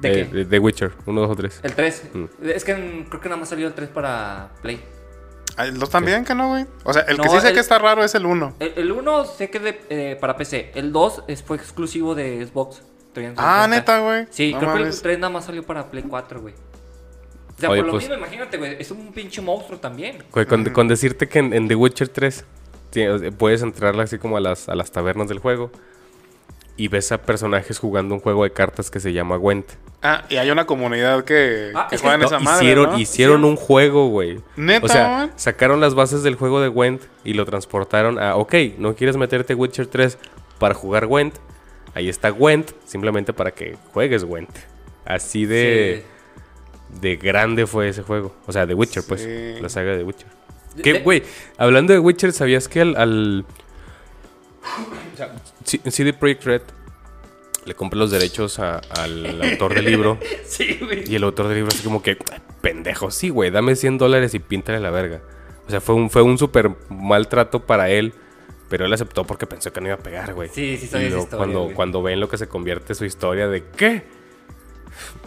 [0.04, 0.46] ¿De Eh, qué?
[0.46, 1.60] The Witcher, uno, dos o tres.
[1.64, 2.04] El 3.
[2.14, 2.26] Mm.
[2.50, 4.84] Es que mm, creo que nada más salió el 3 para Play.
[5.58, 6.66] Ah, ¿Los también que no, güey?
[6.84, 8.56] O sea, el No, que sí sé el- que está raro es el 1.
[8.60, 10.72] El 1 sé que de, eh, para PC.
[10.76, 12.82] El 2 es, fue exclusivo de Xbox.
[13.14, 13.64] 360.
[13.64, 14.26] Ah, neta, güey.
[14.32, 16.56] Sí, No creo que el 3 nada más salió para Play 4, güey.
[17.56, 18.76] O sea, Oye, por lo pues- mismo, imagínate, güey.
[18.80, 20.24] Es un pinche monstruo también.
[20.32, 22.44] Güey, con, con decirte que en, en The Witcher 3
[22.90, 23.06] ti-
[23.38, 25.72] puedes entrar así como a las, a las tabernas del juego
[26.76, 29.66] y ves a personajes jugando un juego de cartas que se llama Gwent.
[30.02, 32.66] Ah, y hay una comunidad que, Ah, que es que juega en No, esa madre,
[32.66, 33.00] hicieron, ¿no?
[33.00, 34.40] hicieron un juego, güey.
[34.58, 35.32] ¿Neta, O sea, man?
[35.36, 39.54] sacaron las bases del juego de Gwent y lo transportaron a, ok, no quieres meterte
[39.56, 40.18] Witcher 3
[40.60, 41.36] para jugar Gwent.
[41.94, 44.50] Ahí está Gwent, simplemente para que juegues Gwent.
[45.06, 46.04] Así de,
[47.02, 48.36] de grande fue ese juego.
[48.48, 49.28] O sea, de Witcher, pues.
[49.62, 50.28] La saga de Witcher.
[50.82, 51.22] Que, güey,
[51.58, 53.46] hablando de Witcher, ¿sabías que al, al
[55.64, 56.62] C- CD Projekt Red
[57.66, 60.18] le compra los derechos a- al autor del libro?
[60.46, 61.10] Sí, güey.
[61.10, 62.18] Y el autor del libro así como que,
[62.62, 65.22] pendejo, sí, güey, dame 100 dólares y píntale la verga.
[65.68, 68.14] O sea, fue un, fue un súper maltrato para él,
[68.70, 70.50] pero él aceptó porque pensó que no iba a pegar, güey.
[70.50, 71.76] Sí, sí, Y sabía esa luego historia, cuando, güey.
[71.76, 74.04] cuando ven lo que se convierte su historia de, ¿qué?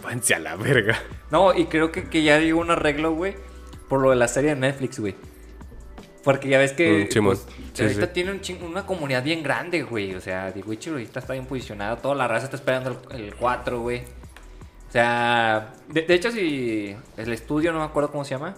[0.03, 0.99] Váyanse a la verga.
[1.31, 3.35] No, y creo que, que ya llegó un arreglo, güey,
[3.89, 5.15] por lo de la serie de Netflix, güey.
[6.27, 8.11] Porque ya ves que Mm, pues, Sí, ahorita sí.
[8.13, 10.13] tiene un una comunidad bien grande, güey.
[10.13, 11.95] O sea, The Witcher ahorita está bien posicionado.
[11.99, 13.99] Toda la raza está esperando el, el 4, güey.
[14.89, 18.55] O sea, de, de hecho, si el estudio, no me acuerdo cómo se llama.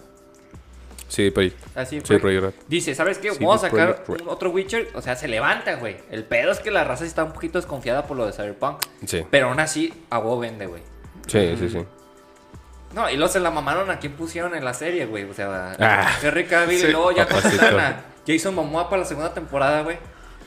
[1.06, 1.54] Sí, pero...
[1.76, 2.16] Así Sí.
[2.18, 2.54] Projekt Red.
[2.66, 3.30] Dice, ¿sabes qué?
[3.30, 4.88] Vamos a sacar un otro Witcher.
[4.94, 5.96] O sea, se levanta, güey.
[6.10, 8.78] El pedo es que la raza sí está un poquito desconfiada por lo de Cyberpunk.
[9.06, 10.82] Sí, Pero aún así, a huevo vende, güey.
[11.28, 11.78] sí, sí, sí.
[12.94, 15.24] No, y luego se la mamaron a quien pusieron en la serie, güey.
[15.24, 16.10] O sea, Ah.
[16.22, 16.86] Henry Cavill Sí.
[16.86, 19.98] y luego ya contrataron a Jason Momoa para la segunda temporada, güey.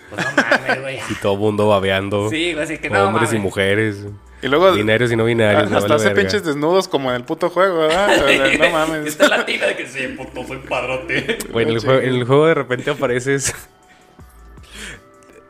[0.09, 0.99] Pues no mames, güey.
[1.09, 2.29] Y todo mundo babeando.
[2.29, 4.05] Sí, güey, así que no Hombres y mujeres.
[4.41, 5.63] Y luego Binarios y no binarios.
[5.71, 6.19] hasta vale hace verga.
[6.21, 8.09] pinches desnudos como en el puto juego, ¿verdad?
[8.23, 9.05] O sea, no mames.
[9.07, 11.37] Esta latina de que sí, puto, soy padrote.
[11.49, 11.85] Güey, en el, Sí.
[11.87, 13.55] juego, en el juego de repente apareces.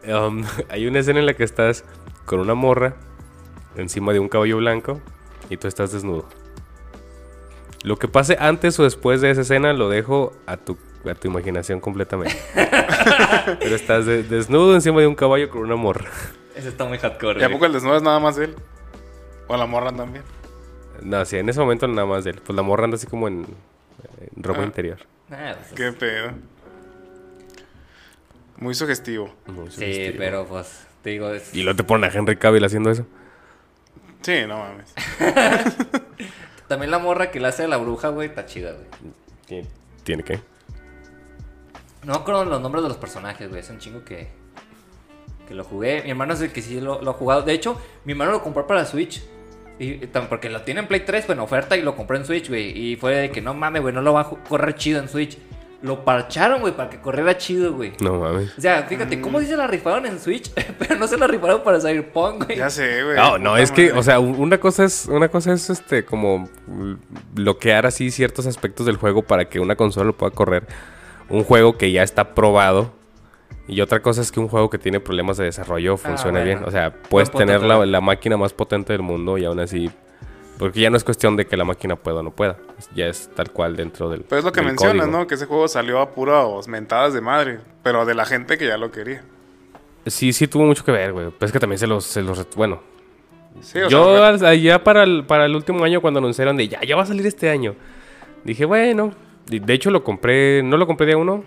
[0.06, 1.86] Um, hay una escena en la que estás
[2.26, 2.96] con una morra
[3.78, 5.00] encima de un caballo blanco
[5.50, 6.28] y tú estás desnudo.
[7.84, 10.78] Lo que pase antes o después de esa escena lo dejo a tu,
[11.10, 12.36] a tu imaginación completamente.
[13.60, 16.10] Pero estás de- desnudo encima de un caballo con una morra.
[16.56, 18.56] Ese está muy hardcore, ¿Y a poco el desnudo es nada más de él?
[19.48, 20.24] O la morra también.
[21.02, 22.42] No, sí, en ese momento nada más de él.
[22.46, 23.46] Pues la morra anda así como en,
[24.36, 24.66] en ropa Ah.
[24.66, 25.00] interior.
[25.32, 26.32] Ah, pues, Qué pedo.
[28.58, 29.34] Muy sugestivo.
[29.48, 30.16] Muy Sí, sugestivo.
[30.20, 31.54] pero pues, te digo, es...
[31.54, 33.06] Y luego te ponen a Henry Cavill haciendo eso.
[34.22, 34.94] Sí, no mames.
[36.74, 38.88] También la morra que le hace a la bruja, güey, está chida, güey.
[39.46, 39.68] ¿Tiene,
[40.04, 40.40] ¿Tiene qué?
[42.04, 43.62] No acuerdo los nombres de los personajes, güey.
[43.62, 44.28] Es un chingo que,
[45.48, 46.02] que lo jugué.
[46.02, 47.44] Mi hermano es el que sí lo, lo ha jugado.
[47.44, 49.24] De hecho, mi hermano lo compró para Switch.
[49.78, 52.50] Y, porque lo tiene en Play 3, fue en oferta y lo compré en Switch,
[52.50, 52.76] güey.
[52.76, 55.38] Y fue de que no mames, güey, no lo va a correr chido en Switch.
[55.84, 57.92] Lo parcharon, güey, para que corriera chido, güey.
[58.02, 58.58] No mames.
[58.58, 60.50] O sea, fíjate, ¿cómo sí se la rifaron en Switch?
[60.80, 62.58] Pero no se la rifaron para Cyberpunk, güey.
[62.58, 63.18] Ya sé, güey.
[63.18, 66.48] No, no, es que, o sea, un- una cosa es, una cosa es este, como
[67.34, 70.66] bloquear así ciertos aspectos del juego para que una consola lo pueda correr.
[71.30, 72.94] Un juego que ya está probado.
[73.68, 76.46] Y otra cosa es que un juego que tiene problemas de desarrollo funcione bueno.
[76.60, 76.64] bien.
[76.68, 79.90] O sea, puedes tener la máquina más potente del mundo y aún así.
[80.60, 82.58] Porque ya no es cuestión de que la máquina pueda o no pueda.
[82.96, 84.22] Ya es tal cual dentro del.
[84.22, 85.20] Pero es lo que mencionas, código.
[85.20, 85.28] ¿no?
[85.28, 87.60] Que ese juego salió a puras mentadas de madre.
[87.82, 89.24] Pero de la gente que ya lo quería.
[90.06, 91.28] Sí, sí tuvo mucho que ver, güey.
[91.32, 92.06] Pero es que también se los.
[92.06, 92.82] Se los bueno,
[93.62, 96.68] Sí, o Yo sea, al- allá para el, para el último año cuando anunciaron de
[96.68, 97.76] ya, ya va a salir este año.
[98.44, 99.12] Dije, bueno.
[99.46, 101.44] De hecho lo compré, no lo compré día uno,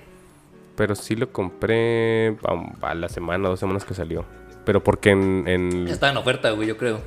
[0.77, 2.37] pero sí lo compré
[2.83, 4.25] a, a la semana, dos semanas que salió.
[4.67, 5.45] Pero porque en...
[5.49, 7.01] en- Está en oferta, güey, yo creo.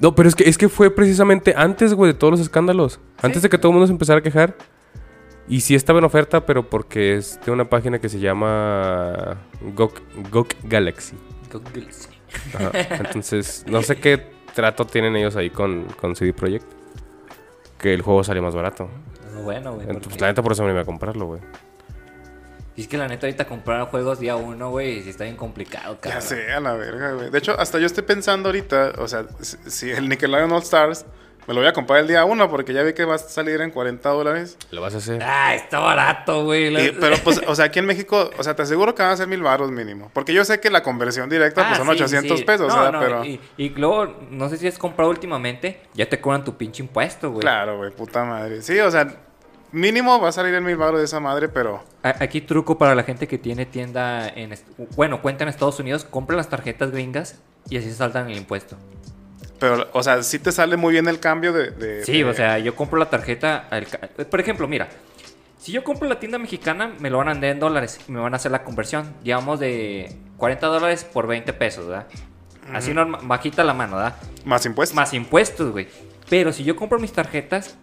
[0.00, 3.00] No, pero es que, es que fue precisamente antes, güey, de todos los escándalos.
[3.20, 4.56] Antes de que todo el mundo se empezara a quejar.
[5.48, 9.38] Y sí estaba en oferta, pero porque es de una página que se llama
[9.74, 9.94] GOG,
[10.30, 11.16] GOG Galaxy.
[12.54, 12.70] Ajá.
[13.04, 14.22] Entonces, no sé qué
[14.54, 16.66] trato tienen ellos ahí con, con CD Projekt.
[17.78, 18.88] Que el juego sale más barato.
[19.42, 19.86] Bueno, güey.
[19.86, 21.40] Entonces, porque- la neta por eso me iba a comprarlo, güey.
[22.78, 25.94] Y es que la neta ahorita comprar juegos día uno, güey, sí está bien complicado,
[25.96, 26.22] Ya cabrón.
[26.22, 27.28] sé, a la verga, güey.
[27.28, 31.04] De hecho, hasta yo estoy pensando ahorita, o sea, si- el Nickelodeon All Stars
[31.48, 33.60] me lo voy a comprar el día uno porque ya vi que va a salir
[33.62, 34.56] en 40 dólares.
[34.70, 35.20] Lo vas a hacer.
[35.24, 36.92] Ah, está barato, güey.
[37.00, 39.26] Pero, pues, o sea, aquí en México, o sea, te aseguro que van a ser
[39.26, 40.10] mil baros mínimo.
[40.14, 42.44] Porque yo sé que la conversión directa, pues Ah, son sí, 800 sí.
[42.44, 43.24] pesos, No, o sea, no, pero.
[43.24, 47.30] Y, y luego, no sé si has comprado últimamente, ya te cobran tu pinche impuesto,
[47.30, 47.40] güey.
[47.40, 48.62] Claro, güey, puta madre.
[48.62, 49.08] Sí, o sea,
[49.72, 51.82] mínimo va a salir en mil de esa madre, pero.
[52.02, 54.54] Aquí truco para la gente que tiene tienda en...
[54.96, 58.76] Bueno, cuenta en Estados Unidos, compra las tarjetas gringas y así se saltan el impuesto.
[59.58, 61.70] Pero, o sea, sí te sale muy bien el cambio de.
[61.72, 63.66] de- Sí, de- o sea, yo compro la tarjeta...
[63.70, 63.86] al
[64.30, 64.88] Por ejemplo, mira,
[65.58, 68.20] si yo compro la tienda mexicana, me lo van a vender en dólares y me
[68.20, 72.06] van a hacer la conversión, digamos, de 40 dólares por 20 pesos, ¿verdad?
[72.72, 74.14] Así norma- bajita la mano, ¿verdad?
[74.44, 74.94] Más impuestos.
[74.94, 75.88] Más impuestos, güey.
[76.30, 77.76] Pero si yo compro mis tarjetas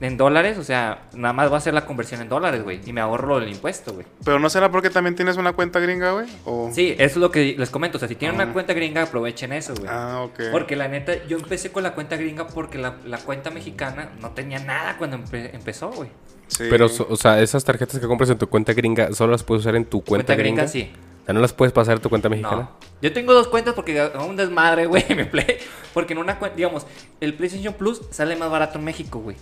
[0.00, 2.80] en dólares, o sea, nada más va a ser la conversión en dólares, güey.
[2.86, 4.06] Y me ahorro el impuesto, güey.
[4.24, 6.26] Pero no será porque también tienes una cuenta gringa, güey.
[6.46, 6.70] O...
[6.72, 7.96] Sí, eso es lo que les comento.
[7.96, 8.44] O sea, si tienen Ah.
[8.44, 9.88] una cuenta gringa, aprovechen eso, güey.
[9.92, 10.40] Ah, ok.
[10.52, 14.30] Porque la neta, yo empecé con la cuenta gringa porque la, la cuenta mexicana no
[14.30, 16.08] tenía nada cuando empe- empezó, güey.
[16.48, 16.64] Sí.
[16.70, 19.76] Pero, o sea, esas tarjetas que compras en tu cuenta gringa, ¿solo las puedes usar
[19.76, 20.66] en tu cuenta, gringa?
[20.66, 20.90] sí.
[21.22, 22.62] O sea, ¿no las puedes pasar a tu cuenta mexicana?
[22.62, 22.70] No.
[23.02, 25.58] Yo tengo dos cuentas porque un desmadre, güey, mi Play.
[25.92, 26.86] Porque en una cuenta, digamos,
[27.20, 29.36] el PlayStation Plus sale más barato en México, güey.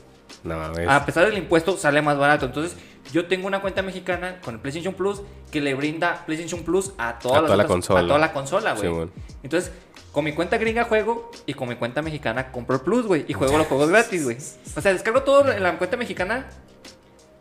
[0.44, 0.88] No mames.
[0.88, 2.46] A pesar del impuesto, sale más barato.
[2.46, 2.76] Entonces,
[3.12, 7.18] yo tengo una cuenta mexicana con el PlayStation Plus que le brinda PlayStation Plus a
[7.18, 8.00] todas A las toda la otras- consola.
[8.00, 8.82] A toda la consola, güey.
[8.82, 9.10] Sí, bueno.
[9.42, 9.72] Entonces,
[10.12, 13.24] con mi cuenta gringa juego y con mi cuenta mexicana compro el Plus, güey.
[13.28, 14.36] Y juego los juegos gratis, güey.
[14.76, 16.46] O sea, descargo todo en la cuenta mexicana,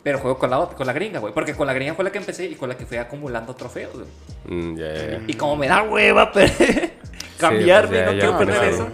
[0.03, 1.33] pero juego con la, otra- con la gringa, güey.
[1.33, 3.93] Porque con la gringa fue la que empecé y con la que fui acumulando trofeos,
[3.93, 4.07] güey.
[4.47, 5.29] Mm.
[5.29, 6.51] Y como me da hueva pero
[7.37, 8.87] cambiarme, pues ya, no ya, quiero no, perder claro, eso.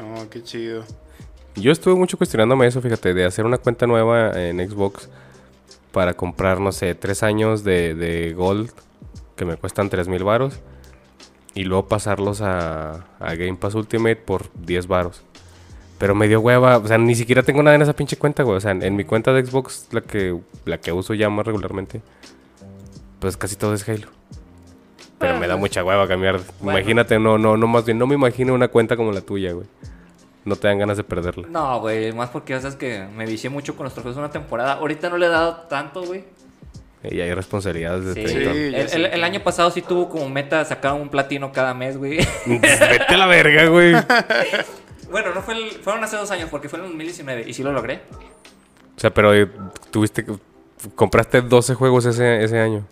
[0.00, 0.84] Oh, qué chido.
[1.56, 5.08] Yo estuve mucho cuestionándome eso, fíjate, de hacer una cuenta nueva en Xbox
[5.90, 8.70] para comprar, no sé, tres años de, de Gold
[9.36, 10.60] que me cuestan 3 mil varos
[11.54, 15.22] y luego pasarlos a, a Game Pass Ultimate por 10 varos.
[15.98, 18.58] Pero me dio hueva, o sea, ni siquiera tengo nada en esa pinche cuenta, güey.
[18.58, 21.46] O sea, en, en mi cuenta de Xbox, la que, la que uso ya más
[21.46, 22.02] regularmente,
[23.18, 24.08] pues casi todo es Halo.
[25.18, 26.40] Pero me da mucha hueva cambiar.
[26.60, 26.78] Bueno.
[26.78, 29.66] Imagínate, no, no, no, más bien, no me imagino una cuenta como la tuya, güey.
[30.46, 31.46] No te dan ganas de perderla.
[31.50, 34.74] No, güey, más porque ya sabes que me vicié mucho con los trofeos una temporada.
[34.74, 36.24] Ahorita no le he dado tanto, güey.
[37.02, 38.36] Y hay responsabilidades de Sí.
[38.36, 42.18] El, el- el año pasado sí tuvo como meta sacar un platino cada mes, güey.
[42.46, 43.92] Vete a la verga, güey.
[45.10, 47.62] bueno, no fue el- fueron hace dos años porque fue en el 2019 y sí
[47.62, 48.00] lo logré.
[48.96, 49.48] O sea, pero eh,
[49.90, 50.32] tuviste que-
[50.94, 52.84] compraste 12 juegos ese, ese año.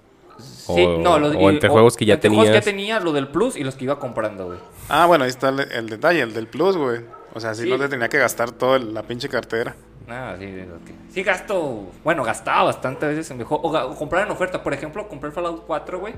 [0.66, 2.42] O, Sí, no, los- o y- entre juegos que ya tenías.
[2.44, 4.58] juegos que tenía, lo del Plus y los que iba comprando, güey.
[4.88, 7.00] Ah, bueno, ahí está el, el detalle, el del Plus, güey.
[7.34, 7.70] O sea, sí, Sí.
[7.70, 9.74] no te tenía que gastar toda la pinche cartera.
[10.08, 14.30] Ah, sí, que- sí gasto, bueno, gastaba bastante a veces en mejor, o, comprar en
[14.32, 16.12] oferta, por ejemplo, compré el Fallout 4, güey,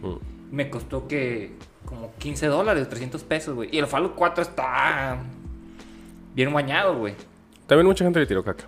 [0.00, 0.16] Mm.
[0.52, 1.52] me costó que
[1.84, 5.18] como 15 dólares, 300 pesos, güey, y el Fallout 4 está
[6.34, 7.14] bien bañado, güey.
[7.66, 8.64] También mucha gente le tiró caca.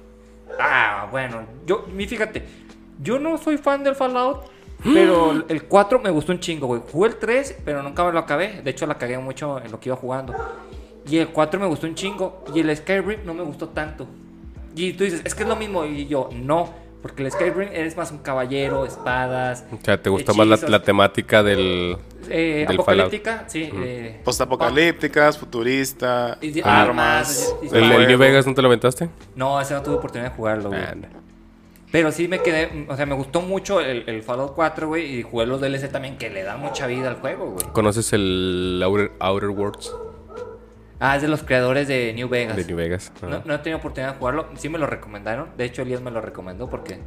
[0.61, 2.43] Ah, bueno, yo, mi fíjate,
[3.01, 4.43] yo no soy fan del Fallout,
[4.83, 6.83] pero el- el 4 me gustó un chingo, güey.
[6.91, 8.61] Jugué el 3, pero nunca me lo acabé.
[8.63, 10.35] De hecho, la cagué mucho en lo que iba jugando.
[11.07, 12.45] Y el 4 me gustó un chingo.
[12.55, 14.07] Y el Skyrim no me gustó tanto.
[14.75, 15.85] Y tú dices, es que es lo mismo.
[15.85, 16.73] Y yo, no.
[17.03, 19.67] Porque el Skyrim eres más un caballero, espadas.
[19.71, 21.99] O sea, te gustó más la, temática del,
[22.31, 23.71] eh, Del apocalíptica, sí.
[23.75, 27.53] eh, Postapocalípticas, futurista, Y armas.
[27.53, 28.09] armas, y- ¿El, el.
[28.09, 29.11] New Vegas no te lo aventaste?
[29.37, 30.81] No, ese no tuve oportunidad de jugarlo, güey.
[31.93, 35.23] Pero sí me quedé, o sea, me gustó mucho el, el Fallout 4, güey, y
[35.23, 37.67] jugué los DLC también que le dan mucha vida al juego, güey.
[37.73, 39.93] ¿Conoces el Outer, Outer Worlds
[41.01, 42.57] Ah, es de los creadores de New Vegas.
[42.57, 43.13] de New Vegas?
[43.45, 45.49] No, he tenido oportunidad de jugarlo, sí me lo recomendaron.
[45.57, 47.01] De hecho, Elías me lo recomendó porque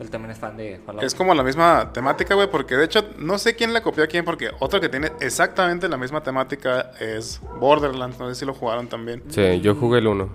[0.00, 1.04] él también es fan de Fallout.
[1.04, 4.06] Es como la misma temática, güey, porque de hecho no sé quién le copió a
[4.06, 8.54] quién, porque otro que tiene exactamente la misma temática es Borderlands, no sé si lo
[8.54, 9.22] jugaron también.
[9.28, 10.28] Sí, yo jugué el 1.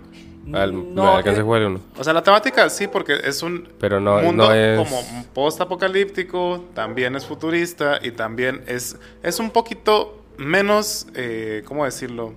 [0.54, 1.42] Al, No, me alcancé eh.
[1.42, 1.80] a jugar el 1.
[1.98, 6.66] O sea, la temática sí, porque es un Pero no- mundo no es- como post-apocalíptico,
[6.74, 12.34] también es futurista y también es, es un poquito menos, eh, ¿cómo decirlo?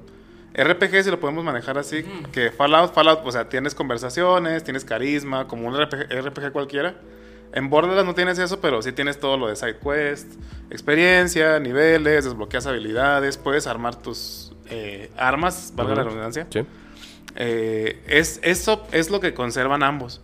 [0.55, 5.49] RPG, si lo podemos manejar así, que Fallout, Fallout, o sea, tienes conversaciones, tienes carisma,
[5.49, 6.95] como un RPG, RPG cualquiera.
[7.55, 10.27] En Borderlands no tienes eso, pero sí tienes todo lo de side quest,
[10.71, 16.47] experiencia, niveles, desbloqueas habilidades, puedes armar tus eh, armas, valga la redundancia.
[16.51, 16.65] Sí.
[17.37, 20.21] Eh, es, eso es lo que conservan ambos.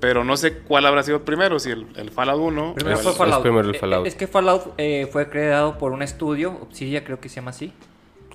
[0.00, 3.18] Pero no sé cuál habrá sido primero, si el, el Fallout 1 Primero fue es
[3.18, 3.42] Fallout.
[3.42, 4.06] primero el Eh, Fallout.
[4.06, 7.72] Es que Fallout eh, fue creado por un estudio, Obsidia creo que se llama así.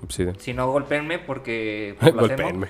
[0.03, 0.39] Obsidian.
[0.39, 1.95] Si no, golpeenme porque...
[1.99, 2.13] por.
[2.13, 2.67] Golpeenme.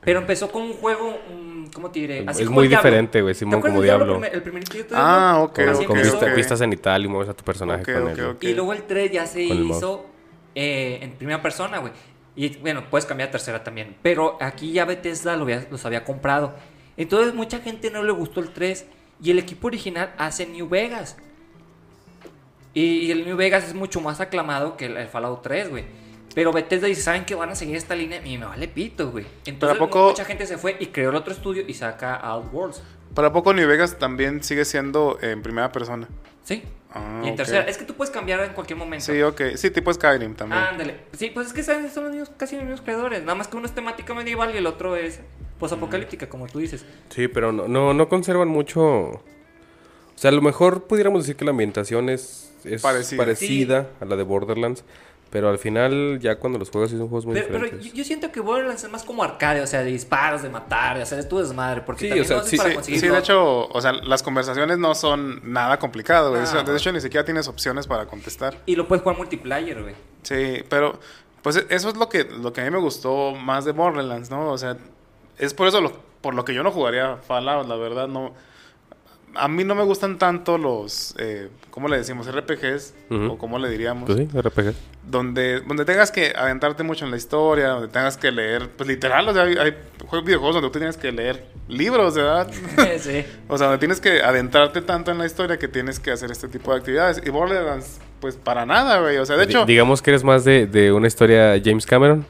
[0.00, 2.18] Pero empezó con un juego, mm, ¿cómo te diré?
[2.20, 2.88] Es como muy el Diablo.
[2.88, 4.12] diferente, güey, ¿Te Simón, como Diablo.
[4.14, 5.44] primer- el primerito de Ah, Diablo?
[5.44, 6.12] ok, Así Con empezó.
[6.16, 6.36] vista, ok.
[6.36, 8.36] vista cenital y mueves a tu personaje con él.
[8.40, 10.06] Y luego el 3 ya se el hizo
[10.54, 11.92] eh, en primera persona, güey.
[12.36, 13.96] Y bueno, puedes cambiar a tercera también.
[14.02, 16.54] Pero aquí ya Bethesda lo había- los había comprado.
[16.96, 18.86] Entonces mucha gente no le gustó el 3.
[19.20, 21.16] Y el equipo original hace New Vegas.
[22.74, 25.84] Y, y el New Vegas es mucho más aclamado que el, el Fallout 3, güey.
[26.36, 28.20] Pero Bethesda dice, ¿saben que van a seguir esta línea?
[28.24, 29.24] Y me vale pito, güey.
[29.46, 32.82] Entonces ¿a poco- mucha gente se fue y creó el otro estudio y saca Outworlds.
[33.14, 36.06] ¿Para poco New Vegas también sigue siendo en primera persona?
[36.44, 36.62] ¿Sí?
[36.92, 37.36] Ah, y en ok.
[37.38, 37.62] tercera.
[37.62, 39.06] Es que tú puedes cambiar en cualquier momento.
[39.06, 39.40] Sí, ok.
[39.56, 40.60] Sí, tipo Skyrim también.
[40.62, 41.00] Ándale.
[41.16, 41.90] Sí, pues es que ¿sabes?
[41.94, 43.20] son los mismos, casi los mismos creadores.
[43.22, 45.20] Nada más que uno es temática medieval y el otro es
[45.58, 46.84] posapocalíptica, como tú dices.
[47.08, 48.82] Sí, pero no, no, no conservan mucho.
[48.84, 49.22] O
[50.16, 53.16] sea, a lo mejor pudiéramos decir que la ambientación es, es Parecida.
[53.16, 54.84] parecida, a la de Borderlands.
[55.30, 57.90] Pero al final, ya cuando los juegas, sí son juegos muy Pero, pero diferentes.
[57.90, 60.96] yo, yo siento que Borderlands es más como arcade, o sea, de disparos, de matar,
[60.96, 61.80] de hacer tu desmadre.
[61.82, 64.22] Porque Sí, también o sea, sí, para Sí, conseguir sí, de hecho, o sea, las
[64.22, 66.64] conversaciones no son nada complicadas, güey.
[66.64, 68.56] De hecho, ni siquiera tienes opciones para contestar.
[68.66, 69.94] Y lo puedes jugar multiplayer, güey.
[70.22, 70.98] Sí, pero
[71.42, 74.50] pues eso es lo que, lo que a mí me gustó más de Borderlands, ¿no?
[74.50, 74.76] O sea,
[75.38, 78.32] es por eso lo, por lo que yo no jugaría Fallout, la verdad, no.
[79.38, 82.26] A mí no me gustan tanto los, eh, ¿cómo le decimos?
[82.30, 84.04] RPGs, o como le diríamos.
[84.06, 84.74] Pues sí, RPG.
[85.08, 89.28] donde, donde tengas que aventarte mucho en la historia, donde tengas que leer, pues literal,
[89.28, 89.74] o sea, hay, hay
[90.08, 92.50] jue- videojuegos donde tú tienes que leer libros, ¿verdad?
[92.98, 93.24] sí.
[93.48, 96.48] o sea, donde tienes que adentrarte tanto en la historia que tienes que hacer este
[96.48, 97.20] tipo de actividades.
[97.24, 99.18] Y Borderlands, pues para nada, güey.
[99.18, 102.24] O sea, de hecho, digamos que eres más de, de una historia James Cameron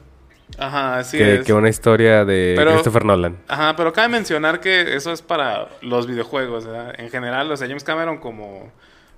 [0.57, 1.45] ajá, así que, es.
[1.45, 3.37] que una historia de Pero- Christopher Nolan.
[3.47, 6.93] Ajá, pero cabe mencionar que eso es para los videojuegos, ¿verdad?
[6.97, 8.71] En general, o sea, James Cameron como,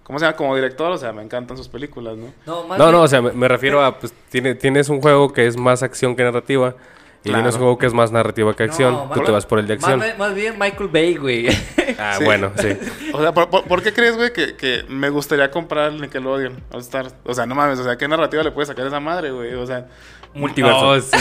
[0.03, 0.35] ¿cómo se llama?
[0.37, 2.27] Como director, o sea, me encantan sus películas, ¿no?
[2.45, 5.01] No, más No, bien- no, o sea, me, me refiero a, pues, tiene, tienes un
[5.01, 6.75] juego que es más acción que narrativa.
[7.21, 7.39] Y Claro.
[7.39, 8.93] tienes un juego que es más narrativa que acción.
[8.93, 9.99] No, Tú más- te vas por el de acción.
[9.99, 11.47] Más, más bien Michael Bay, güey.
[11.99, 12.23] Ah, Sí.
[12.23, 12.69] bueno, sí.
[13.13, 16.63] O sea, ¿por, por, por qué crees, güey, que, que me gustaría comprar el Nickelodeon
[16.71, 17.13] All Stars?
[17.25, 19.53] O sea, no mames, o sea, ¿qué narrativa le puedes sacar a esa madre, güey?
[19.55, 19.87] O sea,
[20.33, 20.95] Multiverso.
[20.95, 21.17] No, sí.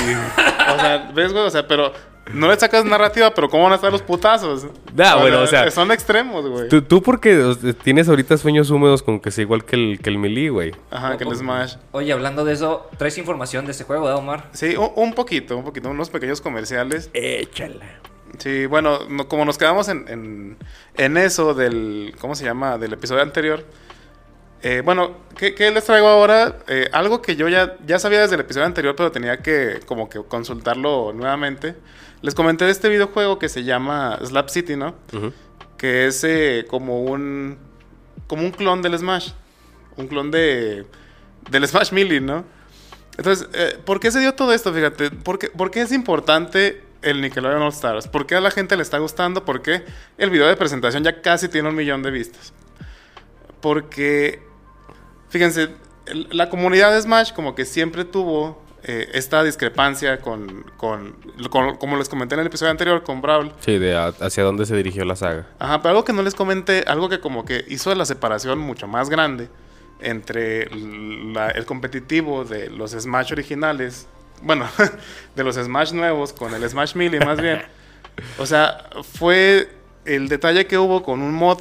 [0.77, 1.45] o sea, ¿ves, güey?
[1.45, 1.93] O sea, pero
[2.35, 4.67] no le sacas narrativa, pero ¿cómo van a estar los putazos?
[4.99, 6.69] Ah, bueno, o sea, Son extremos, güey.
[6.69, 10.19] Tú, tú porque tienes ahorita sueños húmedos con que sea igual que el, que el
[10.19, 10.73] Melee, güey.
[10.91, 11.77] Ajá, que el Smash.
[11.93, 14.45] Oye, hablando de eso, traes información de ese juego, ¿verdad, Omar?
[14.53, 17.09] Sí, un, un poquito, un poquito, unos pequeños comerciales.
[17.15, 17.87] Échala.
[18.37, 20.57] Sí, bueno, no- como nos quedamos en, en,
[20.99, 22.77] en eso del, ¿cómo se llama?
[22.77, 23.65] Del episodio anterior.
[24.63, 26.59] Eh, bueno, ¿qué, qué les traigo ahora?
[26.67, 30.09] Eh, algo que yo ya, ya sabía desde el episodio anterior, pero tenía que como
[30.09, 31.77] que consultarlo nuevamente.
[32.23, 34.97] Les comenté de este videojuego que se llama Slap City, ¿no?
[35.77, 37.59] Que es eh, como un
[38.27, 39.31] como un clon del Smash.
[39.97, 40.87] Un clon de
[41.51, 42.45] del Smash Melee, ¿no?
[43.17, 43.49] Entonces,
[43.85, 44.73] ¿por qué se dio todo esto?
[44.73, 48.07] Fíjate, ¿por qué, por qué es importante el Nickelodeon All Stars?
[48.07, 49.45] ¿Por qué a la gente le está gustando?
[49.45, 49.85] ¿Por qué
[50.19, 52.53] el video de presentación ya casi tiene un millón de vistas?
[53.61, 54.43] Porque,
[55.29, 55.69] fíjense,
[56.07, 61.17] el- la comunidad de Smash como que siempre tuvo eh, esta discrepancia con, con,
[61.51, 63.53] con- como les comenté en el episodio anterior, con Brawl.
[63.61, 65.47] Sí, de a- hacia dónde se dirigió la saga.
[65.59, 68.87] Ajá, pero algo que no les comenté, algo que como que hizo la separación mucho
[68.87, 69.49] más grande
[70.01, 74.07] entre la- el competitivo de los Smash originales,
[74.43, 74.67] bueno,
[75.35, 77.63] de los Smash nuevos con el Smash Melee más bien.
[78.39, 79.69] O sea, fue
[80.05, 81.59] el detalle que hubo con un mod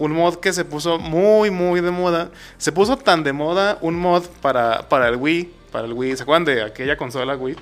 [0.00, 2.30] un mod que se puso muy, muy de moda.
[2.56, 5.52] Se puso tan de moda un mod para, para el Wii.
[5.70, 6.16] Para el Wii.
[6.16, 7.54] ¿Se acuerdan de aquella consola Wii?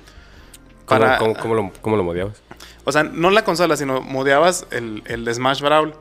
[0.85, 2.41] ¿Cómo, Para- cómo- cómo lo, cómo lo modiabas?
[2.85, 5.93] O sea, no la consola, sino modeabas el, el de Smash Brawl.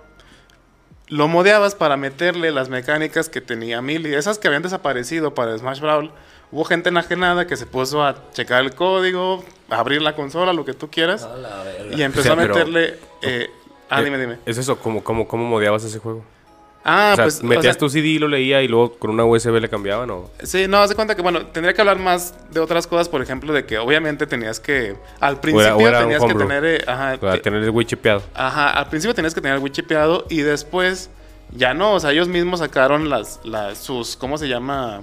[1.08, 4.16] Lo modeabas para meterle las mecánicas que tenía Melee.
[4.16, 6.12] Esas que habían desaparecido para Smash Brawl.
[6.52, 10.64] Hubo gente enajenada que se puso a checar el código, a abrir la consola, lo
[10.64, 11.28] que tú quieras.
[11.90, 12.98] Y empezó O sea, a pero- meterle...
[13.22, 13.50] eh,
[13.90, 14.38] ah, Eh, dime, dime.
[14.46, 16.24] Es eso, ¿cómo, cómo, cómo modiabas ese juego?
[16.84, 17.40] Ah, o sea, pues...
[17.40, 20.08] o metías sea, tu CD y lo leía y luego con una USB le cambiaban
[20.10, 20.30] o...
[20.42, 23.20] Sí, no, haz de cuenta que, bueno, tendría que hablar más de otras cosas, por
[23.20, 24.96] ejemplo, de que obviamente tenías que...
[25.20, 26.64] Al principio o era tenías que tener...
[26.64, 28.22] eh, ajá, Para te- tener el Wii chipeado.
[28.32, 31.10] Ajá, al principio tenías que tener el Wii chipeado y después
[31.50, 35.02] ya no, o sea, ellos mismos sacaron las, las sus, ¿cómo se llama?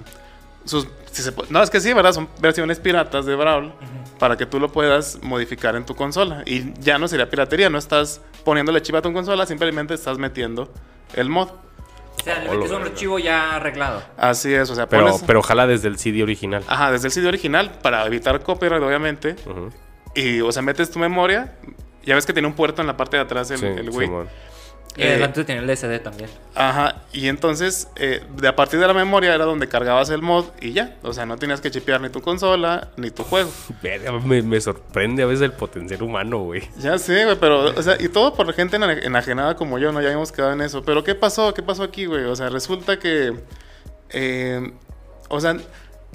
[0.64, 2.12] Sus, si se pu- no, es que sí, ¿verdad?
[2.12, 3.72] Son versiones piratas de Brawl
[4.18, 7.78] para que tú lo puedas modificar en tu consola y ya no sería piratería, no
[7.78, 10.72] estás poniéndole chip a tu consola, simplemente estás metiendo
[11.14, 11.48] el mod.
[11.48, 14.02] O sea, le metes un archivo ya arreglado.
[14.16, 15.22] Así es, o sea, Pero, pones...
[15.26, 16.64] pero ojalá desde el CD original.
[16.66, 19.36] Ajá, desde el sitio original para evitar copyright, obviamente.
[19.46, 19.70] Ujú.
[20.14, 21.54] Y, o sea, metes tu memoria.
[22.04, 24.10] Ya ves que tiene un puerto en la parte de atrás el, Sí, el Wii.
[24.96, 26.30] Y Eh, adelante tenía el SD también.
[26.54, 30.46] Ajá, y entonces eh, de a partir de la memoria era donde cargabas el mod
[30.60, 30.96] y ya.
[31.02, 33.50] O sea, no tenías que chipear ni tu consola ni tu juego.
[34.24, 36.62] Me, me sorprende a veces el potencial humano, güey.
[36.78, 40.00] Ya sé, güey, pero, o sea, y todo por gente ena- enajenada como yo, ¿no?
[40.00, 40.82] Ya habíamos quedado en eso.
[40.82, 41.52] Pero ¿qué pasó?
[41.52, 42.24] ¿Qué pasó aquí, güey?
[42.24, 43.34] O sea, resulta que.
[44.10, 44.72] eh,
[45.28, 45.56] o sea,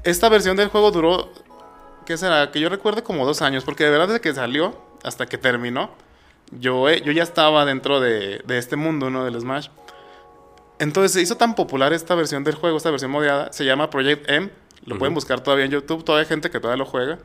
[0.04, 1.30] esta versión del juego duró.
[2.06, 2.50] ¿Qué será?
[2.52, 5.92] Que yo recuerde como dos años, porque de verdad desde que salió hasta que terminó,
[6.60, 9.26] yo, eh, yo ya estaba dentro de, de este mundo, ¿no?
[9.26, 9.70] Del Smash.
[10.80, 14.30] Entonces se hizo tan popular esta versión del juego, esta versión modiada, se llama Project
[14.30, 14.50] M.
[14.86, 17.20] Lo pueden buscar todavía en YouTube, todavía hay gente que todavía lo juega.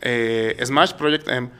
[0.00, 1.50] Eh, Smash Project M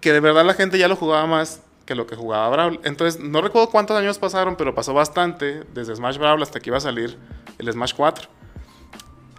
[0.00, 2.80] que de verdad la gente ya lo jugaba más que lo que jugaba Brawl.
[2.84, 6.76] Entonces, no recuerdo cuántos años pasaron, pero pasó bastante, desde Smash Brawl hasta que iba
[6.76, 7.16] a salir
[7.58, 8.28] el Smash 4.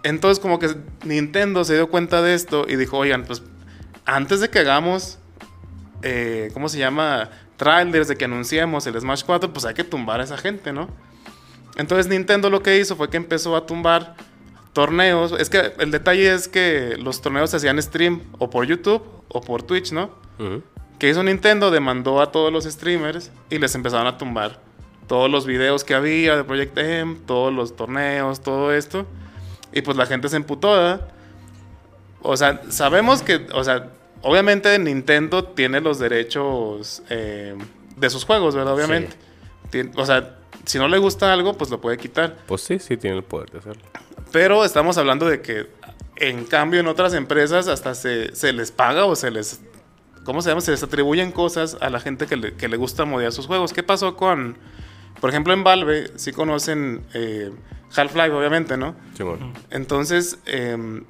[0.02, 0.74] Entonces, como que
[1.04, 3.42] Nintendo se dio cuenta de esto y dijo, oigan, pues
[4.04, 5.18] antes de que hagamos,
[6.02, 7.30] eh, ¿cómo se llama?
[7.56, 10.88] Trailers, de que anunciemos el Smash 4, pues hay que tumbar a esa gente, ¿no?
[11.76, 14.14] Entonces Nintendo lo que hizo fue que empezó a tumbar
[14.72, 15.32] torneos.
[15.38, 19.40] Es que el detalle es que los torneos se hacían stream o por YouTube o
[19.40, 20.10] por Twitch, ¿no?
[20.38, 20.62] Ujú.
[20.98, 24.58] que hizo Nintendo demandó a todos los streamers y les empezaron a tumbar
[25.06, 29.06] todos los videos que había de Project M, todos los torneos, todo esto.
[29.72, 31.08] Y pues la gente se emputó, ¿verdad?
[32.22, 33.88] O sea, sabemos que, o sea,
[34.22, 37.56] obviamente Nintendo tiene los derechos eh,
[37.96, 38.74] de sus juegos, ¿verdad?
[38.74, 39.16] Obviamente.
[39.70, 42.36] Tien- o sea, si no le gusta algo, pues lo puede quitar.
[42.46, 43.82] Pues sí, sí tiene el poder de hacerlo.
[44.32, 45.68] Pero estamos hablando de que,
[46.16, 49.60] en cambio, en otras empresas hasta se, se les paga o se les.
[50.24, 50.60] ¿Cómo se llama?
[50.60, 53.72] Se les atribuyen cosas a la gente que le, que le gusta modear sus juegos.
[53.72, 54.58] ¿Qué pasó con.
[55.20, 57.50] Por ejemplo, en Valve, sí conocen eh,
[57.94, 58.94] Half-Life, obviamente, ¿no?
[59.16, 59.52] Simón.
[59.70, 61.04] Entonces, em,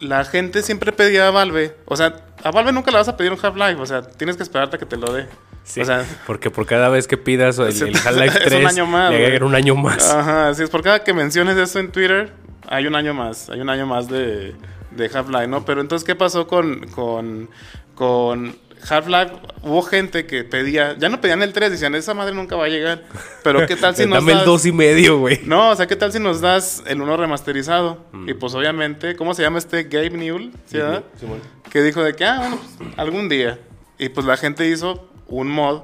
[0.00, 1.76] la gente siempre pedía a Valve.
[1.86, 3.80] O sea, a Valve nunca le vas a pedir un Half-Life.
[3.80, 5.26] O sea, tienes que esperarte a que te lo dé.
[5.64, 8.86] Sí, O sea, porque por cada vez que pidas el, Half-Life es un 3, año
[8.86, 10.10] más, le un año más.
[10.10, 10.70] Ajá, así es.
[10.70, 12.32] Por cada que menciones eso en Twitter,
[12.68, 13.48] hay un año más.
[13.48, 14.54] Hay un año más de,
[14.90, 15.64] de Half-Life, ¿no?
[15.64, 17.48] Pero entonces, ¿qué pasó con, con,
[17.94, 18.56] con
[18.88, 19.32] Half-Life?
[19.62, 22.68] Hubo gente que pedía, ya no pedían el 3, decían, esa madre nunca va a
[22.68, 23.02] llegar.
[23.42, 25.40] Pero ¿qué tal si nos Dame el das- 2 y medio, güey.
[25.44, 28.04] No, o sea, ¿qué tal si nos das el 1 remasterizado?
[28.12, 28.28] Mm.
[28.28, 30.52] Y pues obviamente, ¿cómo se llama este Gabe Newell?
[30.66, 31.04] ¿Sí, verdad?
[31.18, 31.40] Simón.
[31.70, 33.58] que dijo de que, ah, bueno, pues, algún día.
[33.98, 35.82] Y pues la gente hizo un mod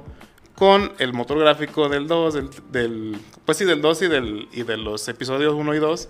[0.55, 4.63] con el motor gráfico del 2, del, del- pues sí, del 2 y, del, y
[4.63, 6.09] de los episodios 1 y 2.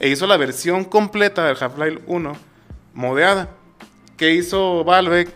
[0.00, 2.32] E hizo la versión completa del Half-Life 1
[2.92, 3.48] modeada.
[4.18, 5.28] ¿Qué hizo Valve?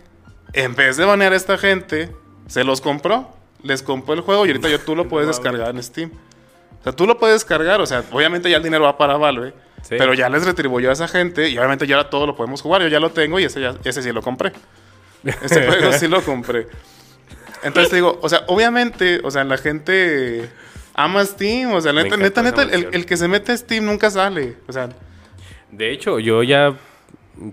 [0.52, 2.10] En vez de banear a esta gente,
[2.46, 3.28] se los compró.
[3.62, 6.10] Les compró el juego y ahorita ya tú lo puedes descargar en Steam.
[6.80, 9.52] O sea, tú lo puedes descargar, o sea, obviamente ya el dinero va para Valve,
[9.82, 9.96] Sí.
[9.98, 12.80] pero ya les retribuyó a esa gente y obviamente ya ahora todo lo podemos jugar.
[12.82, 14.52] Yo ya lo tengo y ese, ya- ese sí lo compré.
[15.42, 16.66] Ese juego sí lo compré.
[17.62, 20.48] Entonces te digo, o sea, obviamente, o sea, la gente
[20.94, 24.56] ama Steam, o sea, neta, neta, el que se mete a Steam nunca sale.
[24.66, 24.88] O sea,
[25.70, 26.74] De hecho, yo ya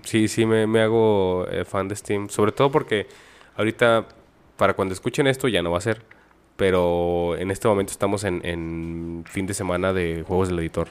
[0.04, 2.28] sí, sí me, me hago eh, fan de Steam.
[2.28, 3.06] Sobre todo porque
[3.56, 4.06] ahorita,
[4.56, 6.02] para cuando escuchen esto, ya no va a ser.
[6.56, 10.88] Pero en este momento estamos en, en fin de semana de juegos del editor.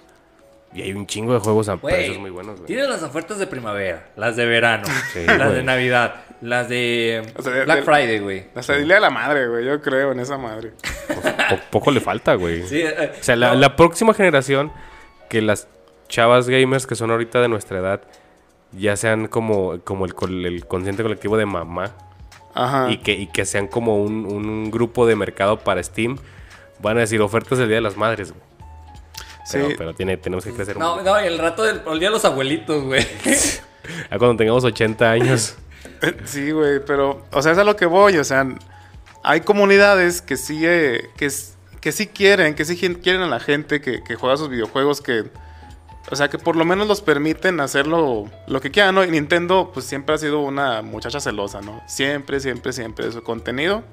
[0.74, 2.68] Y hay un chingo de juegos a Güey, precios muy buenos, güey.
[2.68, 7.42] Tienes las ofertas de primavera, las de verano, Sí, las de Navidad, las de O
[7.42, 8.46] sea, de- Black de- Friday, güey.
[8.56, 10.74] hasta dile a la madre, güey, yo creo en esa madre.
[11.50, 12.64] Po- poco le falta, güey.
[12.68, 14.72] Sí, eh, O sea, la, no, la próxima generación,
[15.30, 15.68] que las
[16.10, 18.02] chavas gamers que son ahorita de nuestra edad,
[18.78, 21.94] ya sean como, como el, el consciente colectivo de mamá
[22.54, 22.90] Ajá.
[22.92, 26.18] y, que, y que sean como un, un grupo de mercado para Steam,
[26.80, 28.44] Van a decir ofertas del Día de las Madres, güey.
[29.52, 29.76] Pero, Sí.
[29.78, 32.26] pero tiene, tenemos que crecer un No, no, el rato del el día de los
[32.26, 33.04] abuelitos, güey.
[34.12, 35.56] Ya cuando tengamos 80 años.
[36.26, 38.46] Sí, güey, pero, o sea, es a lo que voy, o sea,
[39.24, 41.32] hay comunidades que sí, eh, que,
[41.82, 45.24] que sí quieren, que sí quieren a la gente que, que juega sus videojuegos, que,
[46.10, 49.04] o sea, que por lo menos los permiten hacerlo lo que quieran, ¿no?
[49.04, 51.82] Y Nintendo, pues siempre ha sido una muchacha celosa, ¿no?
[51.88, 53.84] Siempre, siempre, siempre de su contenido.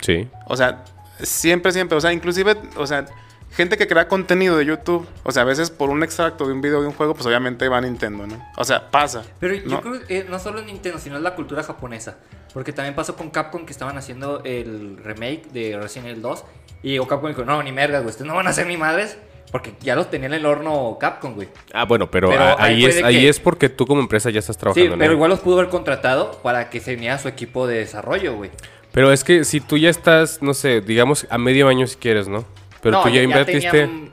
[0.00, 0.28] Sí.
[0.46, 0.84] O sea,
[1.20, 1.96] siempre, siempre.
[1.96, 3.06] O sea, inclusive, o sea,
[3.50, 5.06] gente que crea contenido de YouTube.
[5.24, 7.68] O sea, a veces por un extracto de un video de un juego, pues obviamente
[7.68, 8.40] va a Nintendo, ¿no?
[8.56, 9.24] O sea, pasa.
[9.40, 9.80] Pero yo ¿no?
[9.80, 12.18] creo que eh, no solo es Nintendo, sino es la cultura japonesa.
[12.54, 16.44] Porque también pasó con Capcom que estaban haciendo el remake de Resident Evil 2.
[16.82, 18.76] Y llegó Capcom y dijo, no, ni mergas, güey, ustedes no van a ser ni
[18.76, 19.18] madres.
[19.50, 21.48] Porque ya los tenía en el horno Capcom, güey.
[21.72, 24.92] Ah, bueno, pero, ahí es, ahí que- es porque tú como empresa ya estás trabajando
[24.92, 27.78] Sí, pero igual los pudo haber contratado para que se uniera a su equipo de
[27.78, 28.50] desarrollo, güey.
[28.92, 32.28] Pero es que si tú ya estás, no sé, digamos a medio año si quieres,
[32.28, 32.44] ¿no?
[32.82, 33.70] Pero No, tú ya, invertiste...
[33.70, 34.10] tenía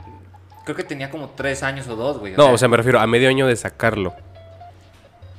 [0.66, 2.34] creo que tenía como tres años o dos, güey.
[2.36, 4.14] No, o sea, me refiero a medio año de sacarlo.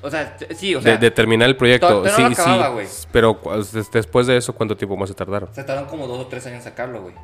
[0.03, 2.05] O sea, sí, o sea, de, de terminar el proyecto.
[2.09, 3.09] sí, no lo acababa, sí.
[3.11, 3.41] Pero
[3.93, 5.49] después de eso, ¿cuánto tiempo más se tardaron?
[5.53, 7.15] se tardaron como dos o tres años en sacarlo, güey.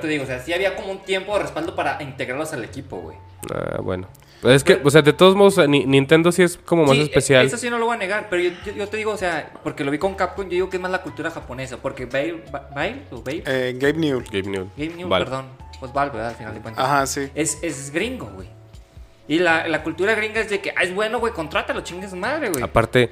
[0.00, 2.96] Te digo, o sea, sí había como un tiempo de respaldo para integrarlos al equipo,
[2.98, 3.16] güey.
[3.54, 4.08] Ah, bueno.
[4.42, 7.02] Pues es que, o sea, de todos modos, Ni- Nintendo sí es como más Sí,
[7.02, 7.46] especial.
[7.46, 9.50] Eso sí no lo voy a negar, pero yo, yo- yo te digo, o sea,
[9.64, 12.42] porque lo vi con Capcom, yo digo que es más la cultura japonesa, porque Bail,
[12.52, 14.24] Ba- Bail o Bail, Eh, Gabe Newell.
[14.30, 14.70] Game New.
[14.76, 15.24] Game New, Valve.
[15.24, 15.46] perdón,
[15.80, 16.30] pues Valve, ¿verdad?
[16.30, 16.84] Al final de cuentas.
[16.84, 17.30] Ajá, sí.
[17.34, 18.48] Es, es gringo, güey.
[19.28, 22.14] Y la, la cultura gringa es de que, ah, es bueno, güey, contrátalo, chingue su
[22.16, 22.62] madre, güey.
[22.62, 23.10] Aparte,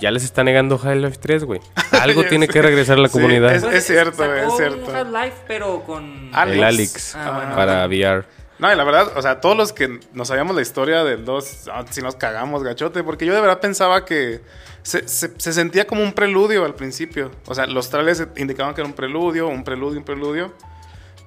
[0.00, 1.60] ya les está negando Half-Life 3, güey.
[2.00, 3.54] Algo tiene que regresar a la Sí, comunidad.
[3.54, 4.90] es- Pues, cierto, sacó es cierto.
[4.94, 6.30] Half-Life, pero con...
[6.32, 6.56] Alex.
[6.56, 7.54] El Alex Ah, bueno.
[7.56, 8.24] para VR.
[8.58, 11.68] No, y la verdad, o sea, todos los que no sabíamos la historia del 2,
[11.72, 14.40] ah, si nos cagamos, gachote, porque yo de verdad pensaba que
[14.82, 17.30] se, se- se sentía como un preludio al principio.
[17.46, 20.52] O sea, los trailers indicaban que era un preludio, un preludio, un preludio.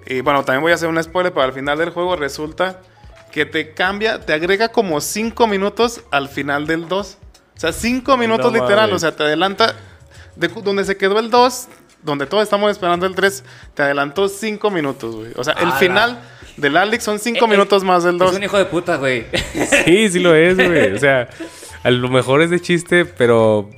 [0.06, 2.82] Y bueno, también voy a hacer un spoiler, pero al final del juego resulta
[3.32, 7.18] que te cambia, te agrega como 5 minutos al final del 2.
[7.56, 8.95] O sea, 5 minutos No literal, mames.
[8.95, 9.74] o sea, te adelanta
[10.36, 11.68] de donde se quedó el 2,
[12.04, 13.43] donde todos estamos esperando el 3,
[13.74, 15.32] te adelantó 5 minutos, güey.
[15.36, 15.76] O sea, el Ala.
[15.76, 16.20] final
[16.58, 18.32] del Alex son 5 Eh, minutos eh, más del 2.
[18.32, 19.26] Es un hijo de puta, güey.
[19.86, 20.93] Sí, sí lo es, güey.
[20.93, 21.30] O sea,
[21.84, 23.70] a lo mejor es de chiste, pero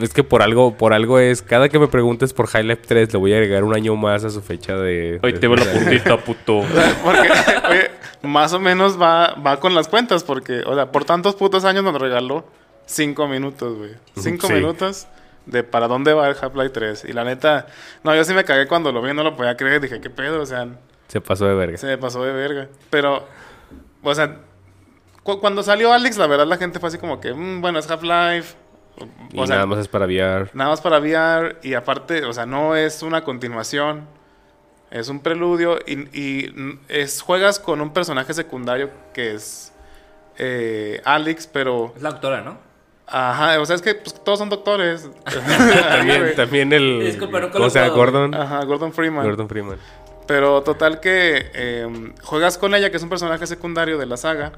[0.00, 1.42] es que por algo, por algo es.
[1.42, 4.30] Cada que me preguntes por Half-Life 3, le voy a agregar un año más a
[4.30, 5.20] su fecha de.
[5.22, 6.62] Hoy de- te veo la puntita, puto.
[7.04, 7.28] Porque,
[7.70, 7.90] oye,
[8.22, 11.82] más o menos va, va con las cuentas, porque, o sea, por tantos putos años
[11.84, 12.44] nos regaló
[12.90, 13.92] 5 minutos, güey.
[14.16, 14.52] 5 Sí.
[14.52, 15.06] minutos
[15.46, 17.04] de para dónde va el Half-Life 3.
[17.08, 17.66] Y la neta,
[18.02, 19.80] no, yo sí me cagué cuando lo vi, no lo podía creer.
[19.80, 20.40] Dije, ¿qué pedo?
[20.42, 20.66] O sea,
[21.08, 21.78] Se pasó de verga.
[21.78, 22.68] se pasó de verga.
[22.90, 23.26] Pero,
[24.02, 24.38] o sea,
[25.22, 27.90] cu- cuando salió Alex, la verdad la gente fue así como que, "Mm, bueno, es
[27.90, 28.54] Half-Life.
[29.36, 30.50] O sea, nada más es para VR.
[30.52, 34.06] Nada más para VR y aparte, o sea, no es una continuación,
[34.90, 39.72] es un preludio y, y, es, juegas con un personaje secundario que es
[40.42, 41.92] eh, Alex, pero...
[41.96, 42.58] Es la autora, ¿no?
[43.12, 45.08] Ajá, o sea, es que pues, todos son doctores.
[45.90, 47.00] También, también el.
[47.06, 47.90] Disculpa, nunca lo ¿Cómo he se llama?
[47.92, 48.34] jugado, Gordon.
[48.34, 49.24] Ajá, Gordon Freeman.
[49.24, 49.78] Gordon Freeman.
[50.26, 54.52] Pero total que eh, juegas con ella, que es un personaje secundario de la saga.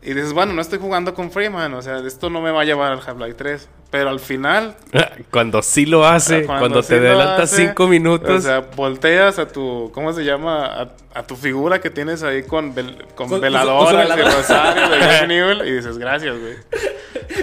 [0.00, 2.64] Y dices, bueno, no estoy jugando con Freeman, o sea, esto no me va a
[2.64, 3.68] llevar al Half-Life 3.
[3.90, 4.76] Pero al final,
[5.30, 8.30] Cuando sí lo hace, cuando, sí te adelantas hace, cinco minutos.
[8.30, 10.66] O sea, volteas a tu, ¿cómo se llama?
[10.66, 13.98] A, a tu figura que tienes ahí con, vel- con, Con- veladoras con su y
[14.16, 14.36] veladora.
[14.36, 16.54] rosario de Gabe Newell y dices, gracias, güey.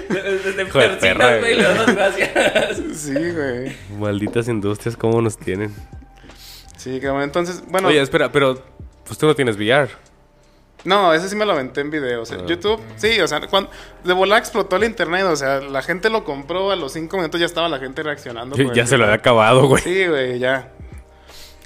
[0.10, 0.66] Desde
[1.00, 2.82] perra, güey, le gracias.
[2.94, 3.76] Sí, güey.
[4.00, 5.74] Malditas industrias, ¿cómo nos tienen?
[6.78, 7.24] Sí, cabrón.
[7.24, 8.62] Entonces, bueno, Oye, espera, pero
[9.06, 9.90] pues tú no tienes VR.
[10.86, 12.22] No, ese sí me lo aventé en video.
[12.22, 12.46] O sea, Ah.
[12.48, 13.70] YouTube, sí, o sea, cuando
[14.04, 17.40] de volar explotó el internet, o sea, la gente lo compró, a los cinco minutos
[17.40, 18.56] ya estaba la gente reaccionando.
[18.56, 19.84] con ya se lo había acabado, güey.
[19.84, 20.72] Sí, güey, ya.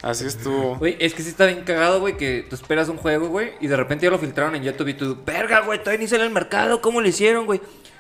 [0.02, 0.78] Así estuvo.
[0.78, 3.68] Güey, es que sí está bien cagado, güey, que tú esperas un juego, güey, y
[3.68, 6.30] de repente ya lo filtraron en YouTube y tú, verga, güey, todavía ni sale el
[6.32, 7.60] mercado, ¿cómo lo hicieron, güey?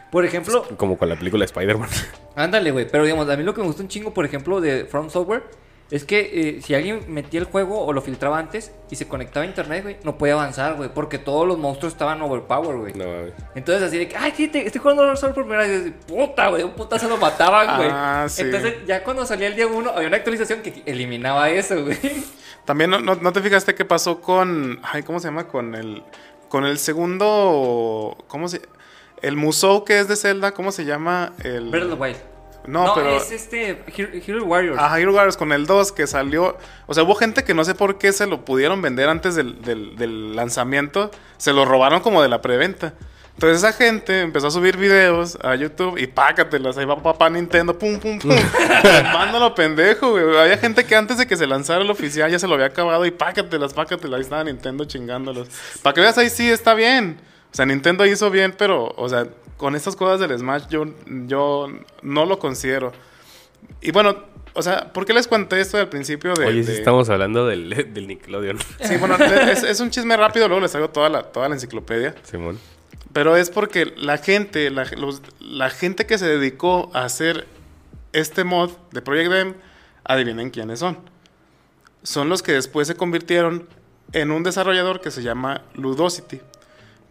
[0.09, 1.89] Por ejemplo, Como con la película de Spider-Man.
[2.35, 4.85] ándale, güey, pero digamos, a mí lo que me gusta un chingo, por ejemplo, de
[4.85, 5.43] From Software,
[5.91, 6.19] es que
[6.57, 9.81] eh, si alguien metía el juego o lo filtraba antes y se conectaba a internet,
[9.83, 12.93] güey, no podía avanzar, güey, porque todos los monstruos estaban overpower, güey.
[12.93, 13.33] no, güey.
[13.55, 15.87] Entonces así de que, ay, sí, te- estoy jugando Dark Souls por primera vez.
[15.87, 17.89] Y, Puta, güey, un puta se lo mataban, güey.
[17.91, 18.43] Ah, sí.
[18.43, 21.97] Entonces ya cuando salía el día 1 había una actualización que eliminaba eso, güey.
[22.65, 24.79] También no, no- no te fijaste qué pasó con.
[24.83, 25.47] Ay, ¿cómo se llama?
[25.47, 26.03] Con el.
[26.49, 28.15] Con el segundo.
[28.27, 28.61] ¿Cómo se.?
[29.21, 31.33] El Musou que es de Zelda, ¿cómo se llama?
[31.43, 31.69] El.
[31.69, 32.17] Breath of the Wild.
[32.71, 33.17] No, pero.
[33.17, 34.77] es este Hero, Hero Warriors.
[34.79, 36.57] Ajá, Hero Warriors con el 2 que salió.
[36.87, 39.61] O sea, hubo gente que no sé por qué se lo pudieron vender antes del,
[39.61, 41.11] del- del lanzamiento.
[41.37, 42.93] Se lo robaron como de la preventa.
[43.35, 46.77] Entonces esa gente empezó a subir videos a YouTube y pácatelas.
[46.77, 48.35] Ahí va papá Nintendo, pum, pum, pum.
[49.13, 50.37] Mándalo pendejo, güey.
[50.37, 53.05] Había gente que antes de que se lanzara el oficial ya se lo había acabado
[53.05, 54.17] y pácatelas, pácatelas.
[54.17, 55.47] Ahí estaba Nintendo chingándolos.
[55.81, 57.17] Para que veas ahí sí está bien.
[57.51, 59.27] O sea, Nintendo hizo bien, pero, o sea,
[59.57, 60.85] con estas cosas del Smash yo,
[61.27, 61.67] yo
[62.01, 62.91] no lo considero.
[63.81, 64.15] Y bueno,
[64.53, 66.45] o sea, ¿por qué les conté esto al principio de...
[66.45, 68.57] Oye, sí de- estamos hablando del, del Nickelodeon.
[68.83, 69.15] Sí, bueno,
[69.51, 72.15] es, es un chisme rápido, luego les traigo toda la, toda la enciclopedia.
[72.23, 72.59] Simón.
[73.13, 77.47] Pero es porque la gente, la, los- la gente que se dedicó a hacer
[78.13, 79.53] este mod de Project M,
[80.03, 80.97] adivinen quiénes son.
[82.03, 83.67] Son los que después se convirtieron
[84.13, 86.39] en un desarrollador que se llama Ludosity.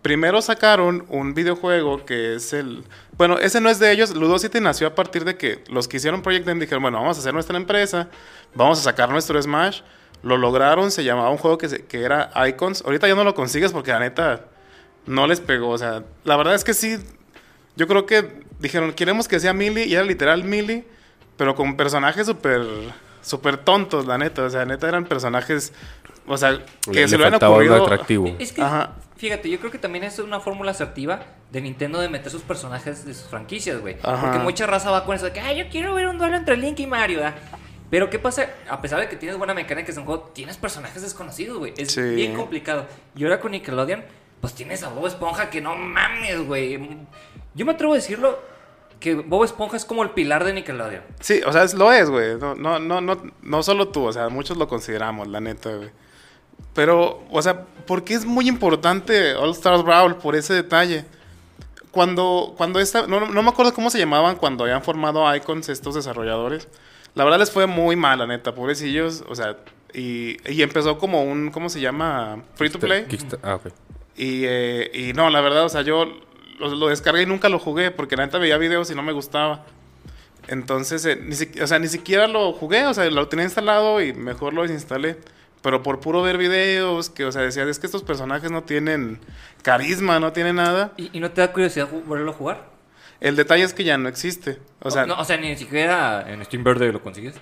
[0.03, 2.85] Primero sacaron un videojuego que es el...
[3.17, 4.15] Bueno, ese no es de ellos.
[4.15, 7.21] Ludosity nació a partir de que los que hicieron Project M dijeron, bueno, vamos a
[7.21, 8.09] hacer nuestra empresa,
[8.55, 9.81] vamos a sacar nuestro Smash.
[10.23, 12.83] Lo lograron, se llamaba un juego que, se- que era Icons.
[12.85, 14.45] Ahorita ya no lo consigues porque la neta
[15.07, 15.71] no les pegó.
[15.71, 16.97] O sea, la verdad es que sí.
[17.77, 20.85] Yo creo que dijeron, queremos que sea Millie, y era literal Millie,
[21.37, 22.63] pero con personajes súper
[23.21, 24.43] súper tontos, la neta.
[24.45, 25.73] O sea, neta eran personajes.
[26.27, 27.83] O sea, que Le, se le le ocurrido.
[27.85, 28.35] atractivo.
[28.39, 28.93] Es que, Ajá.
[29.19, 33.05] Fíjate, yo creo que también es una fórmula asertiva de Nintendo de meter sus personajes
[33.05, 33.97] de sus franquicias, güey.
[34.01, 36.57] Porque mucha raza va con eso de que, ay, yo quiero ver un duelo entre
[36.57, 37.35] Link y Mario, ¿da?
[37.91, 38.49] Pero ¿qué pasa?
[38.71, 41.75] A pesar de que tienes buena mecánica en un juego, tienes personajes desconocidos, güey.
[41.77, 42.03] Es Sí.
[42.03, 42.87] bien complicado.
[43.16, 44.05] Y ahora con Nickelodeon,
[44.41, 46.79] pues tienes a Bob Esponja que no mames, güey.
[47.55, 48.39] Yo me atrevo a decirlo
[49.01, 51.03] que Bob Esponja es como el pilar de Nickelodeon.
[51.21, 52.37] Sí, o sea, es- lo es, güey.
[52.37, 55.91] No, no, no, no, no solo tú, o sea, muchos lo consideramos, la neta, güey.
[56.75, 61.05] Pero, o sea, porque es muy importante All Stars Brawl por ese detalle.
[61.91, 65.95] Cuando, cuando esta, no, no me acuerdo cómo se llamaban cuando habían formado Icons estos
[65.95, 66.69] desarrolladores.
[67.15, 69.25] La verdad les fue muy mal, la neta, pobrecillos.
[69.29, 69.57] O sea,
[69.93, 72.43] y, y empezó como un, ¿cómo se llama?
[72.55, 73.07] Free to play.
[73.43, 73.73] Ah, ok.
[74.17, 76.05] Y, eh, y no, la verdad, o sea, yo
[76.59, 79.13] lo, lo descargué y nunca lo jugué porque la neta veía videos y no me
[79.13, 79.65] gustaba.
[80.47, 84.13] Entonces, eh, ni, o sea, ni siquiera lo jugué, o sea, lo tenía instalado y
[84.13, 85.19] mejor lo desinstalé.
[85.63, 89.19] Pero por puro ver videos, que, o sea, decía, es que estos personajes no tienen
[89.63, 90.93] carisma, no tienen nada.
[90.97, 92.65] ¿Y, y no te da curiosidad volverlo a jugar?
[93.21, 94.59] El detalle es que ya no existe.
[94.81, 97.35] O sea, no, o sea, ni siquiera en Steam Verde lo consigues.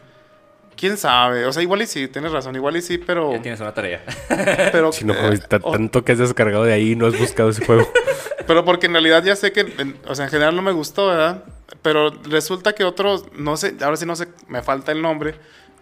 [0.77, 1.45] quién sabe.
[1.45, 3.33] O sea, igual y sí, tienes razón, igual y sí, pero.
[3.33, 4.03] Ya tienes una tarea.
[4.73, 7.51] pero Si no, eh, o- tanto que has descargado de ahí y no has buscado
[7.51, 7.87] ese juego.
[8.47, 11.09] Pero porque en realidad ya sé que, en- o sea, en general no me gustó,
[11.09, 11.43] ¿verdad?
[11.83, 15.35] Pero resulta que otros, no sé, ahora sí no sé, me falta el nombre.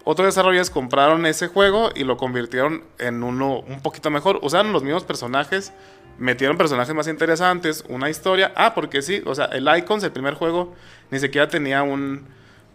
[0.05, 4.38] Otros desarrolladores compraron ese juego y lo convirtieron en uno un poquito mejor.
[4.42, 5.72] Usaron los mismos personajes,
[6.18, 8.52] metieron personajes más interesantes, una historia.
[8.55, 10.74] Ah, porque sí, o sea, el Icons, el primer juego,
[11.11, 12.26] ni siquiera tenía un,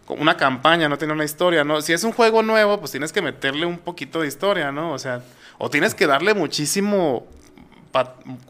[0.08, 1.80] una campaña, no tenía una historia, ¿no?
[1.82, 4.92] Si es un juego nuevo, pues tienes que meterle un poquito de historia, ¿no?
[4.92, 5.22] O sea,
[5.58, 7.26] o tienes que darle muchísimo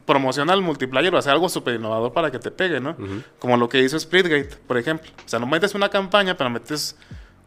[0.04, 2.96] promoción al multiplayer o hacer algo súper innovador para que te pegue, ¿no?
[3.38, 5.10] Como lo que hizo Splitgate, por ejemplo.
[5.24, 6.96] O sea, no metes una campaña, pero metes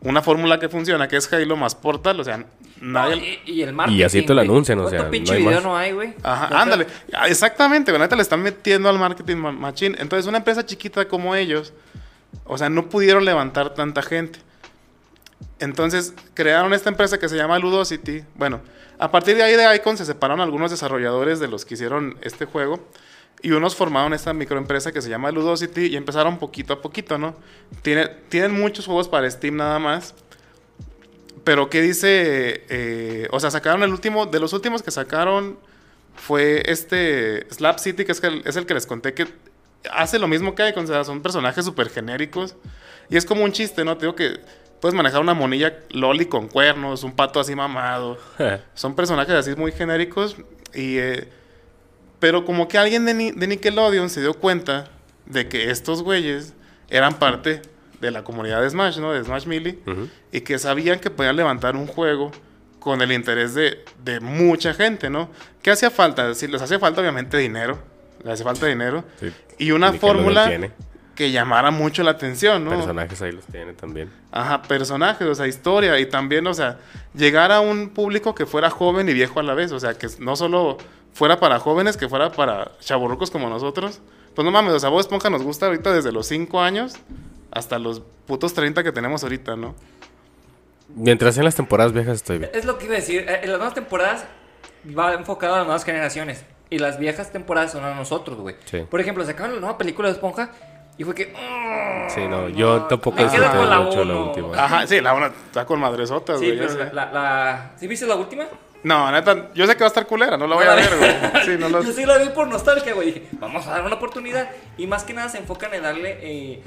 [0.04, 2.44] una fórmula que funciona, que es Halo más Portal, o sea,
[2.82, 3.16] nadie...
[3.16, 3.98] No, y, y el marketing.
[4.00, 5.64] Y así te lo anuncian, o ¿Cuánto sea, pinche no hay video más.
[5.64, 6.14] no hay, güey?
[6.24, 6.88] Ajá, ¿Cuánto- ándale.
[7.14, 9.96] Ah, Exactamente, güey, neta le están metiendo al marketing ma- machine.
[10.00, 11.74] Entonces, una empresa chiquita como ellos,
[12.46, 14.40] o sea, no pudieron levantar tanta gente.
[15.60, 18.24] Entonces, crearon esta empresa que se llama Ludosity.
[18.36, 18.60] Bueno,
[19.00, 22.46] a partir de ahí de Icon se separaron algunos desarrolladores de los que hicieron este
[22.46, 22.80] juego.
[23.44, 27.36] Y unos formaron esta microempresa que se llama Ludosity y empezaron poquito a poquito, ¿no?
[27.84, 30.16] Tiene, tienen muchos juegos para Steam nada más.
[31.44, 32.64] Pero, ¿qué dice?
[32.70, 35.60] eh, o sea, sacaron el último, de los últimos que sacaron
[36.16, 39.28] fue este Slap City, que es el, es el que les conté que
[39.92, 42.56] hace lo mismo que Icon, o sea, son personajes súper genéricos.
[43.10, 43.98] Y es como un chiste, ¿no?
[43.98, 44.40] Te digo que
[44.80, 48.18] puedes manejar una monilla loli con cuernos, un pato así mamado.
[48.74, 50.38] Son personajes así muy genéricos.
[50.74, 51.30] Y, eh,
[52.24, 54.86] pero como que alguien de, Ni- de Nickelodeon se dio cuenta
[55.26, 56.54] de que estos güeyes
[56.90, 57.62] eran parte
[58.00, 59.12] de la comunidad de Smash, ¿no?
[59.12, 59.78] De Smash Melee.
[60.32, 62.32] Y que sabían que podían levantar un juego
[62.80, 65.30] con el interés de, de mucha gente, ¿no?
[65.62, 66.34] ¿Qué hacía falta?
[66.34, 67.78] Sí, les hacía falta obviamente dinero.
[68.24, 69.04] Les hacía falta dinero.
[69.20, 69.30] Sí.
[69.58, 70.46] Y una fórmula
[71.16, 72.70] que llamara mucho la atención, ¿no?
[72.72, 74.10] Personajes ahí los tiene también.
[74.32, 76.80] Ajá, personajes, o sea, historia y también, o sea,
[77.14, 80.08] llegar a un público que fuera joven y viejo a la vez, o sea, que
[80.20, 80.78] no solo
[81.14, 84.02] fuera para jóvenes, que fuera para chaburrucos como nosotros.
[84.36, 86.96] Pues no mames, o sea, Bob Esponja nos gusta ahorita desde los 5 años
[87.52, 89.76] hasta los putos 30 que tenemos ahorita, ¿no?
[90.96, 92.52] Mientras en las temporadas viejas estoy bien.
[92.54, 93.26] Es lo que iba a decir.
[93.28, 94.26] eh, En las nuevas temporadas
[94.98, 96.46] va enfocado a las nuevas generaciones.
[96.70, 98.56] Y las viejas temporadas son a nosotros, güey.
[98.66, 98.80] Sí.
[98.90, 100.50] Por ejemplo, sacaron la nueva película de Esponja
[100.98, 101.28] y fue que.
[101.28, 104.64] mm, Sí, no, yo tampoco quedo disfruté mucho la última.
[104.64, 106.70] Ajá, sí, la una está con madresotas, Sí, güey.
[106.70, 106.78] sé.
[106.78, 108.46] la, la, la- ¿Sí viste la última?
[108.84, 111.12] No, neta, yo sé que va a estar culera, no la voy a ver, güey.
[111.46, 111.84] Sí, no lo...
[111.84, 113.08] Yo sí la vi por nostalgia, güey.
[113.14, 114.50] Dije, vamos a dar una oportunidad.
[114.78, 116.62] Y más que nada se enfocan en darle, eh,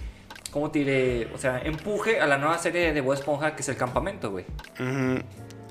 [0.50, 1.28] ¿cómo te diré?
[1.34, 4.44] O sea, empuje a la nueva serie de Bob Esponja, que es El Campamento, güey.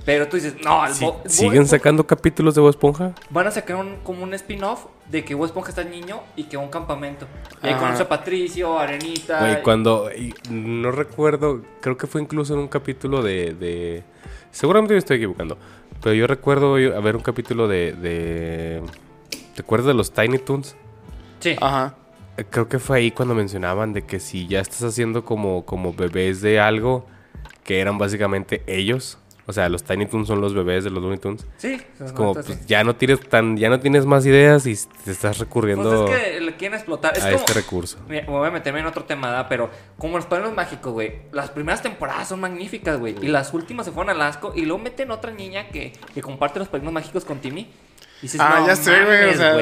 [0.06, 3.14] Pero tú dices, no, el Sí, Bo- ¿Siguen Esponja- sacando capítulos de Bob Esponja?
[3.32, 6.58] Van a sacar un, como un spin-off de que Bob Esponja está niño y que
[6.58, 7.26] va a un campamento.
[7.64, 7.82] Y ahí Ajá.
[7.82, 9.40] conoce a Patricio, Arenita.
[9.40, 10.12] Güey, cuando.
[10.16, 13.56] y no recuerdo, creo que fue incluso en un capítulo de.
[13.56, 14.04] de-
[14.52, 15.58] seguramente me estoy equivocando.
[16.02, 17.94] Pero yo recuerdo yo- haber un capítulo de.
[17.94, 18.82] de
[19.56, 20.76] ¿Te acuerdas de los Tiny Toons?
[21.40, 21.56] Sí.
[21.62, 21.96] Ajá.
[22.50, 26.42] Creo que fue ahí cuando mencionaban de que si ya estás haciendo como, como bebés
[26.42, 27.06] de algo,
[27.64, 29.18] que eran básicamente ellos.
[29.48, 31.46] O sea, los Tiny Toons son los bebés de los Looney Tunes.
[31.58, 31.80] Sí.
[32.04, 35.38] Es como, pues, ya no tienes tan, ya no tienes más ideas y te estás
[35.38, 37.16] recurriendo Pues es que le quieren explotar.
[37.16, 38.00] Es a como, este recurso.
[38.10, 39.46] Mira, me voy a meterme en otro tema, ¿verdad?
[39.48, 39.70] Pero
[40.00, 41.14] como los padrinos mágicos, güey.
[41.32, 43.16] Las primeras temporadas son magníficas, güey.
[43.22, 44.52] Y las últimas se fueron al asco.
[44.56, 47.70] Y luego meten otra niña que, que comparte los padrinos mágicos con Timmy.
[48.20, 49.58] Y dices, Ah, no, ya sé, güey, o sea-.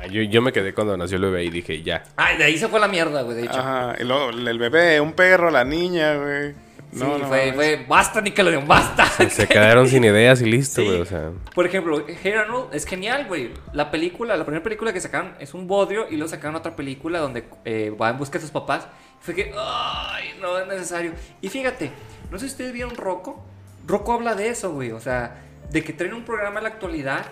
[0.00, 2.04] Ah, yo, yo me quedé cuando nació el bebé y dije, ya.
[2.14, 3.58] Ay, de ahí se fue la mierda, güey, de hecho.
[3.58, 3.96] Ajá.
[3.98, 6.67] Y luego el bebé, un perro, la niña, güey.
[6.92, 9.06] Sí, No, no fue, fue, basta, Nickelodeon, basta.
[9.28, 10.86] Se quedaron sin ideas y listo, Sí.
[10.86, 11.00] güey.
[11.00, 13.50] O sea, Por ejemplo, Hey Arnold es genial, güey.
[13.72, 17.18] La película, la primera película que sacaron es un bodrio y luego sacaron otra película
[17.18, 18.86] donde eh, va en busca de sus papás.
[19.20, 21.12] Fue que, ay, no es necesario.
[21.40, 21.90] Y fíjate,
[22.30, 23.44] no sé si ustedes vieron Rocco.
[23.86, 24.92] Rocco habla de eso, güey.
[24.92, 27.26] O sea, de que traen un programa en la actualidad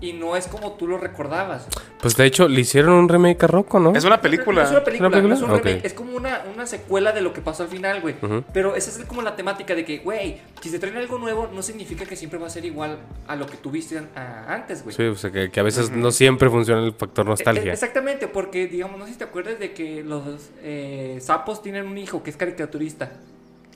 [0.00, 1.66] y no es como tú lo recordabas.
[2.00, 3.94] pues de hecho le hicieron un remake a Rocco, ¿no?
[3.94, 4.64] Es una película.
[4.64, 7.22] Es una película, ¿Es una no es un remake, es como una, una secuela de
[7.22, 8.14] lo que pasó al final, güey.
[8.52, 11.62] Pero esa es como la temática de que, güey, si te traen algo nuevo, no
[11.62, 14.94] significa que siempre va a ser igual a lo que tuviste antes, güey.
[14.94, 17.72] Sí, o sea, que, que a veces no siempre funciona el factor Eh, nostalgia.
[17.72, 20.22] Exactamente, porque digamos, no sé si te acuerdas de que los
[20.62, 23.12] eh, sapos tienen un hijo que es caricaturista.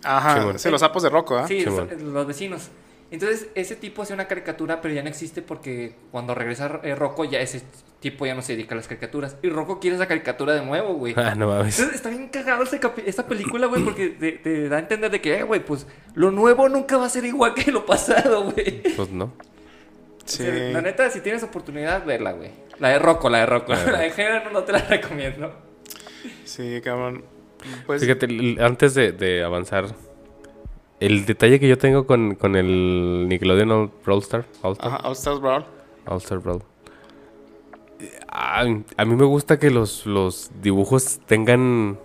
[0.05, 0.59] Ajá.
[0.59, 1.49] Sí, los sapos de Rocco, ¿ah?
[1.49, 2.13] Sí, Sí, los, bueno.
[2.13, 2.69] los vecinos.
[3.11, 7.25] Entonces, ese tipo hace una caricatura, pero ya no existe porque cuando regresa eh, Rocco,
[7.25, 7.63] ya ese
[8.01, 9.37] tipo ya no se dedica a las caricaturas.
[9.43, 11.15] Y Rocco quiere esa caricatura de nuevo, güey.
[11.17, 11.79] Ah, no mames.
[11.79, 12.65] Entonces, está bien cagado
[13.07, 16.31] esta película, güey, porque te, te da a entender de que, eh, güey, pues lo
[16.31, 18.83] nuevo nunca va a ser igual que lo pasado, güey.
[18.95, 19.33] Pues no.
[20.27, 20.43] Sí.
[20.43, 22.51] O sea, La neta, si tienes oportunidad, verla, güey.
[22.79, 23.73] La de Rocco, la de Rocco.
[23.73, 25.53] La de La de Género no te la recomiendo.
[26.45, 27.25] Sí, cabrón.
[27.87, 29.87] Pues, Fíjate, antes de, de avanzar,
[31.01, 35.13] el detalle que yo tengo con, con el Nickelodeon Brawl Star, All Star, ajá, All
[35.13, 35.65] Stars Brawl.
[36.07, 36.63] All Star Brawl.
[38.31, 38.61] A,
[38.97, 41.99] a mí me gusta que los, los dibujos tengan,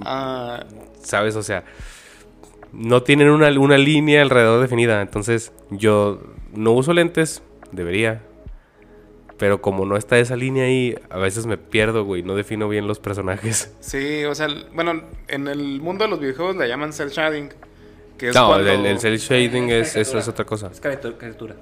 [0.00, 0.64] Ah,
[1.00, 1.36] ¿sabes?
[1.36, 1.64] O sea,
[2.72, 5.00] no tienen una, una línea alrededor definida.
[5.00, 6.20] Entonces, yo
[6.52, 7.42] no uso lentes,
[7.72, 8.22] debería.
[9.44, 12.22] Pero como no está esa línea ahí, a veces me pierdo, güey.
[12.22, 13.74] No defino bien los personajes.
[13.80, 17.50] sí, o sea, el- bueno, en el mundo de los videojuegos le llaman cel shading.
[18.16, 20.70] Que es No, cuando- el, el cel shading Es es, es otra cosa.
[20.72, 21.56] Es caricatura.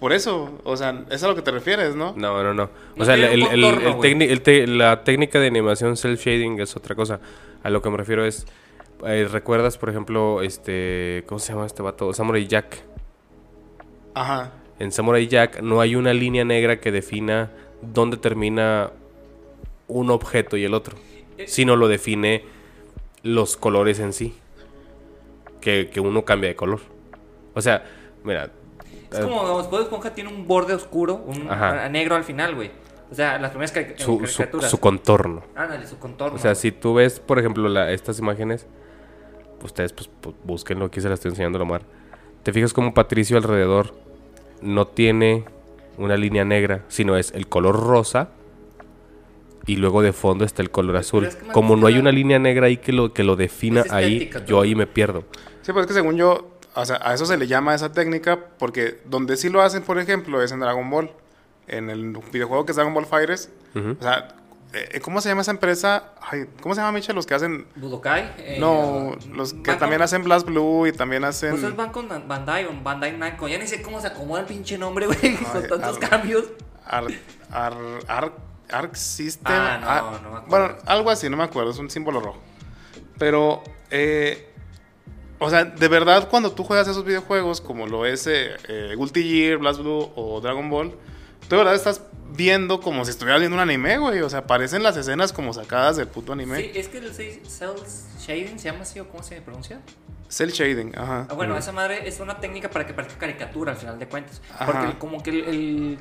[0.00, 2.14] Por eso, o sea, es a lo que te refieres, ¿no?
[2.16, 2.70] No, no, no.
[2.96, 4.10] O sea, el- el- el- contorno, el güey.
[4.14, 7.20] técnic- el te- la técnica de animación self shading es otra cosa.
[7.62, 8.46] A lo que me refiero es,
[9.06, 12.10] eh, ¿recuerdas, por ejemplo, este, ¿cómo se llama este vato?
[12.14, 12.78] Samurai Jack.
[14.14, 14.52] Ajá.
[14.78, 17.50] En Samurai Jack no hay una línea negra que defina
[17.82, 18.90] dónde termina
[19.88, 20.96] un objeto y el otro,
[21.36, 21.46] Eh.
[21.48, 22.44] sino lo define
[23.22, 24.34] los colores en sí.
[25.60, 26.80] Que, que uno cambia de color.
[27.54, 27.84] O sea,
[28.24, 28.50] mira.
[29.10, 31.88] Es eh, como digamos, Bob Esponja tiene un borde oscuro, un Ajá.
[31.88, 32.70] negro al final, güey.
[33.10, 34.70] O sea, las primeras cari- su, su- caricaturas.
[34.70, 35.42] su contorno.
[35.56, 36.36] Ándale, su contorno.
[36.36, 38.66] O sea, si tú ves, por ejemplo, la- estas imágenes,
[39.64, 41.82] ustedes pues pu- búsquenlo, aquí se las estoy enseñando a Omar.
[42.42, 43.94] Te fijas como Patricio alrededor
[44.62, 45.44] no tiene
[45.96, 48.28] una línea negra, sino es el color rosa
[49.66, 51.26] y luego de fondo está el color azul.
[51.26, 53.84] es que más Como no hay una línea negra ahí que lo, que lo defina
[53.90, 55.24] ahí, yo ahí me pierdo.
[55.62, 58.38] Sí, pues es que según yo, o sea, a eso se le llama esa técnica
[58.58, 61.10] porque donde sí lo hacen, por ejemplo, es en Dragon Ball.
[61.66, 63.50] En el videojuego que es Dragon Ball Fighters.
[63.74, 63.96] Ujú.
[64.00, 64.28] O sea,
[64.72, 66.12] eh, ¿cómo se llama esa empresa?
[66.20, 67.14] Ay, ¿Cómo se llama, Michel?
[67.14, 67.66] Los que hacen...
[67.76, 68.34] Budokai.
[68.38, 71.52] eh, no, los que también hacen Blast Blue y también hacen...
[71.52, 73.48] Pues es van con Bandai o Bandai Namco.
[73.48, 76.44] Ya ni sé cómo se acomoda el pinche nombre, güey, con tantos cambios.
[76.84, 77.04] Ar,
[77.50, 77.74] Ar,
[78.08, 78.32] Ar-
[78.70, 79.52] Arc System.
[79.54, 80.46] Ah, no, no me acuerdo.
[80.48, 82.38] Bueno, algo así, no me acuerdo, es un símbolo rojo.
[83.18, 84.50] Pero, eh,
[85.38, 89.22] o sea, de verdad, cuando tú juegas esos videojuegos, como lo es eh, eh, Guilty
[89.22, 90.94] Gear, Blast Blue o Dragon Ball,
[91.48, 92.02] tú de verdad estás
[92.36, 94.20] viendo como si estuvieras viendo un anime, güey.
[94.20, 96.58] O sea, parecen las escenas como sacadas del puto anime.
[96.58, 97.74] Sí, es que el cel
[98.20, 99.80] shading se llama así o cómo se pronuncia.
[100.28, 101.26] Cell shading, ajá.
[101.30, 104.42] Ah, bueno, esa madre es una técnica para que parezca caricatura al final de cuentas.
[104.52, 104.66] Ajá.
[104.66, 105.98] Porque como que el, el,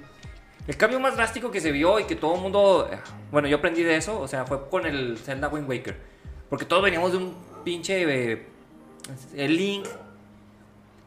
[0.67, 2.89] el cambio más drástico que se vio y que todo el mundo.
[3.31, 5.97] Bueno, yo aprendí de eso, o sea, fue con el Zelda Wind Waker.
[6.49, 8.03] Porque todos veníamos de un pinche.
[8.33, 8.47] eh,
[9.35, 9.87] el Link.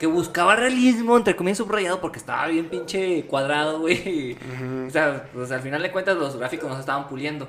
[0.01, 4.35] Que buscaba realismo, entre comillas subrayado, porque estaba bien pinche cuadrado, güey.
[4.87, 7.47] O sea, pues, al final de cuentas los gráficos no se estaban puliendo.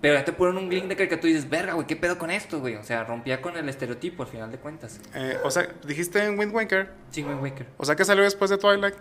[0.00, 2.30] Pero ya te ponen un link de caricatura y dices, verga, güey, ¿qué pedo con
[2.30, 2.76] esto, güey?
[2.76, 5.00] O sea, rompía con el estereotipo al final de cuentas.
[5.14, 6.90] Eh, o sea, dijiste en Wind Waker.
[7.10, 7.66] Sí, Wind Waker.
[7.76, 8.94] O sea, que salió después de Twilight.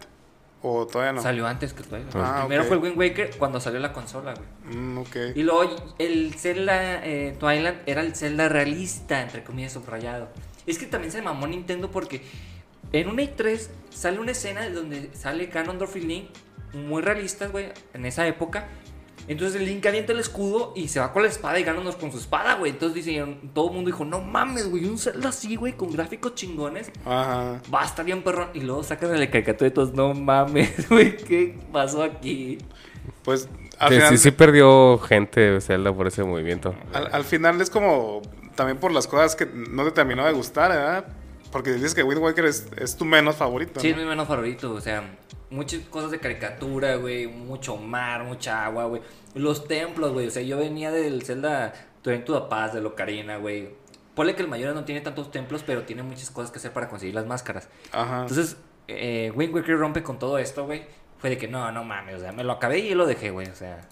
[0.64, 1.22] O todavía no.
[1.22, 2.10] Salió antes que Twilight.
[2.16, 4.76] Ah, Primero fue el Wind Waker cuando salió la consola, güey.
[4.76, 5.16] Mm, ok.
[5.36, 10.30] Y luego el Zelda eh, Twilight era el Zelda realista, entre comillas, subrayado.
[10.66, 12.24] Es que también se mamó Nintendo porque
[12.94, 16.26] en un E3 sale una escena donde sale Ganondorf y Link
[16.74, 18.68] muy realistas, güey, en esa época.
[19.28, 22.12] Entonces el Link avienta el escudo y se va con la espada y Ganondorf con
[22.12, 22.72] su espada, güey.
[22.72, 23.24] Entonces dice,
[23.54, 26.92] todo el mundo dijo, no mames, güey, un Zelda así, güey, con gráficos chingones.
[27.06, 27.62] Ajá.
[27.74, 28.50] Va a estar bien perrón.
[28.54, 32.58] Y luego sacan el caricatura de todos, no mames, güey, ¿qué pasó aquí?
[33.24, 33.48] Pues
[33.80, 34.10] al Sí, final.
[34.10, 36.76] sí, sí perdió gente Zelda por ese movimiento.
[36.92, 38.22] Al, al final es como
[38.56, 41.06] también por las cosas que no te terminó de gustar, ¿verdad?
[41.54, 43.80] Porque dices que Wind Waker es, es tu menos favorito.
[43.80, 45.04] Sí, es mi menos favorito, o sea,
[45.52, 49.04] muchas cosas de caricatura, güey, mucho mar, mucha agua, güey.
[49.36, 53.70] Los templos, güey, o sea, yo venía del Zelda Train to Paz, de Locarina, güey.
[54.16, 56.90] Ponle que el mayor no tiene tantos templos, pero tiene muchas cosas que hacer para
[56.90, 57.70] conseguir las máscaras.
[57.92, 58.22] Ajá.
[58.22, 60.88] Entonces, eh, Wind Waker rompe con todo esto, güey.
[61.20, 63.48] Fue de que no, no mames, o sea, me lo acabé y lo dejé, güey,
[63.48, 63.88] o sea.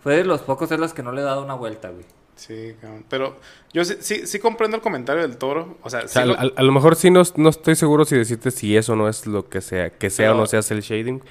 [0.00, 2.04] Fue de los pocos Zeldas que no le he dado una vuelta, güey.
[2.36, 3.04] Sí, cabrón.
[3.08, 3.36] pero
[3.72, 5.76] yo sí, sí, sí comprendo el comentario del toro.
[5.82, 8.04] O sea, O sí sea, lo- a, a lo mejor sí no, no estoy seguro
[8.04, 10.60] si decirte si eso no es lo que sea, que sea Pero- o no sea
[10.70, 11.22] el shading.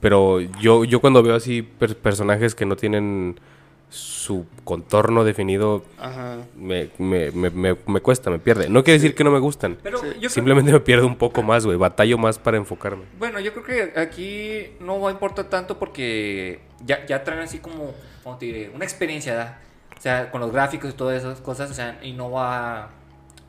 [0.00, 3.40] Pero yo, yo cuando veo así per- personajes que no tienen
[3.88, 6.38] su contorno definido, Ajá.
[6.56, 8.68] me, me, me, me- me cuesta, me pierde.
[8.68, 9.78] No quiere decir que no me gustan.
[9.82, 11.78] Pero yo Simplemente me pierdo un poco más, güey.
[11.78, 13.04] Batallo más para enfocarme.
[13.18, 17.58] Bueno, yo creo que aquí no va a importar tanto porque ya, ya traen así
[17.58, 18.70] como, ¿cómo te diré?
[18.74, 19.56] Una experiencia, ¿verdad?
[19.98, 22.88] O sea, con los gráficos y todas esas cosas, o sea, y no va a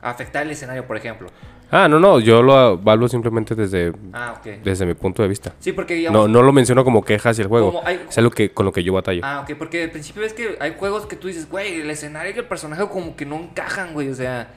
[0.02, 1.28] afectar el escenario, por ejemplo.
[1.70, 4.62] Ah, no, no, yo lo hablo simplemente desde, Ah, ok.
[4.64, 5.52] desde mi punto de vista.
[5.58, 6.18] Sí, porque digamos...
[6.18, 7.82] No, no lo menciono como queja hacia el juego.
[7.84, 9.20] Hay- Es algo que, con lo que yo batallo.
[9.22, 12.32] Ah, ok, porque al principio ves que hay juegos que tú dices, güey, el escenario
[12.34, 14.48] y el personaje como que no encajan, güey, o sea,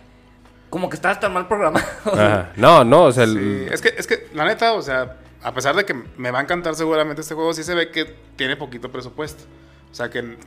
[0.70, 1.86] como que estás tan mal programado.
[2.06, 2.52] Ajá.
[2.56, 5.76] No, no, o sea, el- es que, es que, la neta, o sea, a pesar
[5.76, 8.06] de que me va a encantar seguramente este juego, sí se ve que
[8.38, 9.44] tiene poquito presupuesto.
[9.92, 10.38] O sea, que,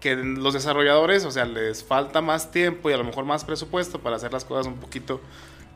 [0.00, 4.00] que los desarrolladores, o sea, les falta más tiempo y a lo mejor más presupuesto
[4.00, 5.20] para hacer las cosas un poquito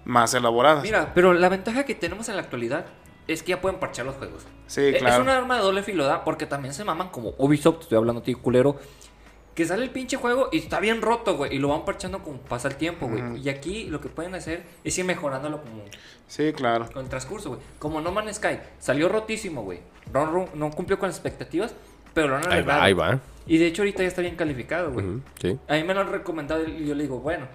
[0.05, 0.83] más elaboradas.
[0.83, 2.87] Mira, pero la ventaja que tenemos en la actualidad
[3.29, 4.43] es que ya pueden parchar los juegos.
[4.67, 5.15] sí, Eh, claro.
[5.17, 6.25] Es una arma de doble filo, ¿da?
[6.25, 8.77] Porque también se maman como Ubisoft, estoy hablando a ti, culero.
[9.55, 11.55] Que sale el pinche juego y está bien roto, güey.
[11.55, 13.23] Y lo van parchando como pasa el tiempo, güey.
[13.23, 13.37] Ujú.
[13.37, 15.83] Y aquí lo que pueden hacer es ir mejorándolo como
[16.27, 16.89] Sí, claro.
[16.91, 17.61] con el transcurso, güey.
[17.79, 18.59] Como No Man's Sky.
[18.79, 19.81] Salió rotísimo, güey.
[20.55, 21.75] No cumplió con las expectativas,
[22.15, 22.81] pero lo han ahí arreglado.
[22.81, 23.21] va, ahí va.
[23.47, 25.07] Y de hecho ahorita ya está bien calificado, güey.
[25.41, 25.59] Sí.
[25.69, 27.47] A mí me lo han recomendado y yo le digo, bueno,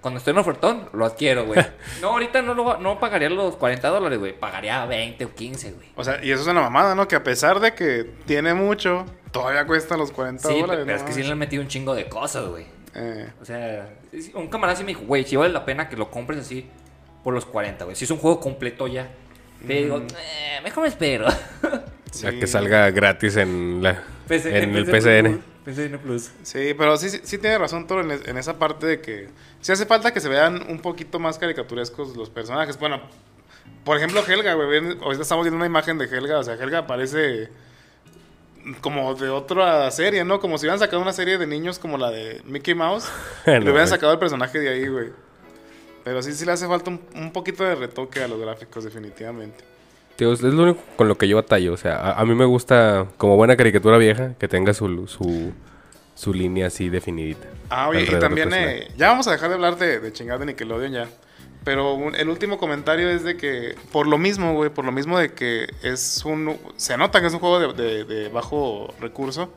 [0.00, 1.64] cuando esté en ofertón, lo adquiero, güey.
[2.00, 4.38] no, ahorita no, lo, no pagaría los 40 dólares, güey.
[4.38, 5.88] Pagaría 20 o 15, güey.
[5.96, 7.06] O sea, y eso es una mamada, ¿no?
[7.08, 10.84] Que a pesar de que tiene mucho, todavía cuesta los 40 Sí, dólares.
[10.86, 12.66] pero es que sí le han metido un chingo de cosas, güey.
[12.94, 13.88] Eh, O sea,
[14.34, 16.68] un camarada sí me dijo, güey, si vale la pena que lo compres así
[17.24, 17.96] por los 40, güey.
[17.96, 19.08] Si es un juego completo ya.
[19.66, 21.26] Le digo, eh, mejor me espero.
[22.12, 22.26] sí.
[22.26, 25.42] A que salga gratis en, la, PC en el PC PCN.
[25.64, 26.30] PCN Plus.
[26.42, 29.28] Sí, pero sí, sí, sí tiene razón Toro en, es- en esa parte de que
[29.60, 32.78] sí hace falta que se vean un poquito más caricaturescos los personajes.
[32.78, 33.00] Bueno,
[33.84, 34.96] por ejemplo, Helga, güey.
[35.02, 36.38] Ahorita estamos viendo una imagen de Helga.
[36.38, 37.48] O sea, Helga parece
[38.80, 40.40] como de otra serie, ¿no?
[40.40, 43.08] Como si hubieran sacado una serie de niños como la de Mickey Mouse.
[43.46, 45.10] y le hubieran sacado el personaje de ahí, güey.
[46.04, 49.62] Pero sí, sí le hace falta un, un poquito de retoque a los gráficos, definitivamente.
[50.16, 51.72] Tío, es lo único con lo que yo batallo.
[51.72, 55.52] O sea, a, a mí me gusta, como buena caricatura vieja, que tenga su, su,
[56.14, 57.46] su línea así definidita.
[57.70, 60.46] Ah, oye, y también, eh, ya vamos a dejar de hablar de, de chingar de
[60.46, 61.08] Nickelodeon ya.
[61.64, 65.18] Pero un- el último comentario es de que, por lo mismo, güey, por lo mismo
[65.18, 66.58] de que es un.
[66.76, 69.52] Se nota que es un juego de, de- de bajo recurso.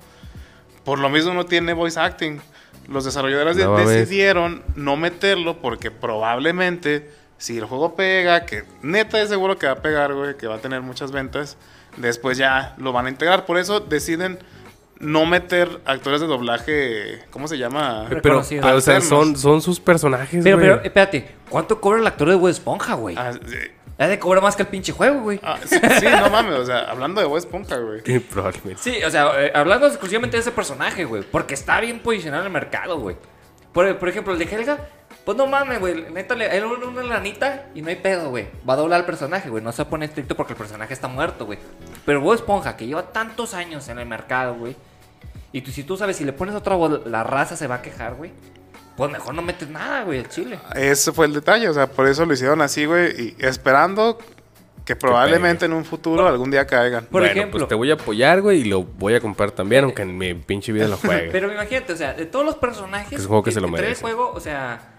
[0.83, 2.39] Por lo mismo no tiene voice acting.
[2.87, 9.29] Los desarrolladores No decidieron no meterlo porque probablemente, si el juego pega, que neta es
[9.29, 11.57] seguro que va a pegar, güey, que va a tener muchas ventas,
[11.97, 13.45] después ya lo van a integrar.
[13.45, 14.39] Por eso deciden
[14.99, 17.23] no meter actores de doblaje.
[17.31, 18.05] ¿Cómo se llama?
[18.09, 18.39] Pero, pero,
[18.75, 20.69] o sea, son, son sus personajes, Pero, güey.
[20.69, 23.15] pero, espérate, ¿cuánto cobra el actor de Bob Esponja, güey?
[23.17, 23.57] Ah, sí.
[23.97, 25.39] Ha de cobrar más que el pinche juego, güey.
[25.41, 28.01] Ah, sí, sí, no mames, o sea, hablando de Bob Esponja, güey.
[28.05, 28.81] Sí, probablemente.
[28.81, 31.23] Sí, o sea, eh, hablando exclusivamente de ese personaje, güey.
[31.23, 33.15] Porque está bien posicionado en el mercado, güey.
[33.71, 34.79] Por, por ejemplo, el de Helga,
[35.25, 36.05] pues no mames, güey.
[36.13, 38.47] Neta, le él una, una lanita y no hay pedo, güey.
[38.67, 39.63] Va a doblar al personaje, güey.
[39.63, 41.59] No se pone estricto porque el personaje está muerto, güey.
[42.05, 44.75] Pero Bob Esponja, que lleva tantos años en el mercado, güey.
[45.51, 47.81] Y tú, si tú sabes, si le pones otra voz, la raza se va a
[47.81, 48.31] quejar, güey.
[48.97, 50.59] pues mejor no metes nada, güey, el chile.
[50.75, 54.17] Ese fue el detalle, o sea, por eso lo hicieron así, güey, y esperando
[54.85, 57.05] que probablemente en un futuro algún día caigan.
[57.05, 57.59] Por bueno, ejemplo.
[57.59, 60.33] pues te voy a apoyar, güey, y lo voy a comprar también, aunque en mi
[60.35, 61.29] pinche vida lo juegue.
[61.31, 63.67] Pero imagínate, o sea, de todos los personajes Que es un juego que se lo
[63.67, 64.01] trae el merece.
[64.01, 64.94] juego, o sea,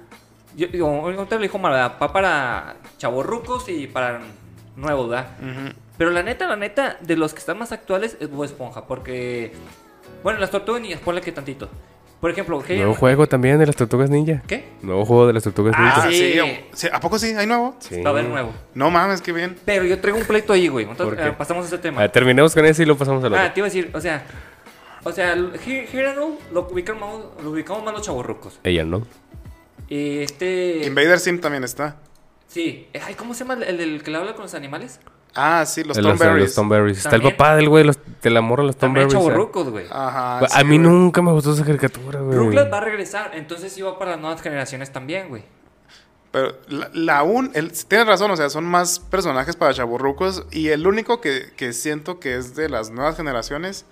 [0.56, 1.92] yo digo, ahorita lo dijo mal, ¿verdad?
[2.02, 4.20] Va para chavorrucos y para
[4.76, 5.28] nuevos, ¿verdad?
[5.98, 9.52] Pero la neta, la neta, de los que están más actuales es Bob Esponja, porque,
[10.22, 11.68] bueno, las tortugas niñas, ponle que tantito.
[12.20, 14.42] Por ejemplo, Hey Nuevo juego también de las tortugas ninja.
[14.46, 14.70] ¿Qué?
[14.80, 16.48] Nuevo juego de las tortugas Ah, ninja.
[16.48, 16.88] Ah, sí.
[16.90, 17.34] ¿A poco sí?
[17.36, 17.76] ¿Hay nuevo?
[17.78, 18.00] Sí.
[18.00, 18.52] Va a haber nuevo.
[18.74, 19.56] No mames, qué bien.
[19.66, 20.86] Pero yo traigo un pleito ahí, güey.
[20.88, 21.28] Entonces, ¿Por qué?
[21.30, 21.98] eh, pasamos a ese tema.
[21.98, 23.44] A ver, terminemos con ese y lo pasamos al otro.
[23.44, 24.24] Ah, te iba a decir, o sea,
[25.04, 27.00] o sea, Arnold lo ubicamos,
[27.34, 28.58] más- lo ubicamos más los chavorrucos.
[28.64, 29.02] Ella, ¿no?
[29.88, 30.84] Y este.
[30.86, 31.96] Invader Sim también está.
[32.48, 32.88] Sí.
[33.04, 35.00] Ay, ¿cómo se llama el, el del que le habla con los animales?
[35.34, 36.44] Ah, sí, los El- Los, Thornberrys.
[36.46, 36.98] los Thornberrys.
[36.98, 38.76] Está el papá del güey, los, de la morra de los.
[38.76, 39.08] ¿eh?
[39.08, 39.84] chavorrucos, güey.
[39.90, 40.38] Ajá.
[40.38, 40.88] a sí, mí güey.
[40.88, 42.38] nunca me gustó esa caricatura, güey.
[42.38, 45.42] Rugrats va a regresar, entonces va para las nuevas generaciones también, güey.
[46.32, 50.46] Pero la, la un, el, tienes razón, o sea, son más personajes para chaburrucos.
[50.50, 53.84] Y el único que, que siento que es de las nuevas generaciones,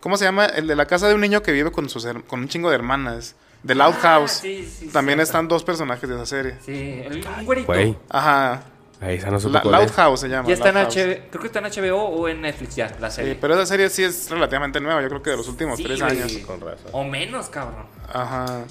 [0.00, 0.44] ¿cómo se llama?
[0.46, 2.74] El de la casa de un niño que vive con, sus, con un chingo de
[2.76, 3.36] hermanas.
[3.66, 4.36] The Loud House.
[4.38, 5.22] Ah, sí, sí, También cierto.
[5.22, 6.56] están dos personajes de esa serie.
[6.64, 7.66] Sí, el un güerito.
[7.72, 8.64] Güey, Ajá.
[9.00, 9.92] ahí esa no supe La- Loud es.
[9.92, 10.46] House se llama.
[10.48, 10.76] Ya está en.
[10.76, 10.90] HBO,
[11.30, 13.32] creo que está en HBO o en Netflix ya, la serie.
[13.32, 15.84] Sí, pero esa serie sí es relativamente nueva, yo creo que de los últimos Sí,
[15.84, 16.12] tres güey.
[16.20, 16.32] años.
[16.46, 16.90] Con razón.
[16.92, 17.86] O menos, cabrón.
[18.12, 18.64] Ajá.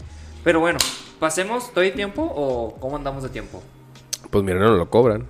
[0.44, 0.78] Pero bueno,
[1.20, 3.64] pasemos, ¿estoy tiempo o cómo andamos de tiempo?
[4.30, 5.26] Pues mira, no lo cobran.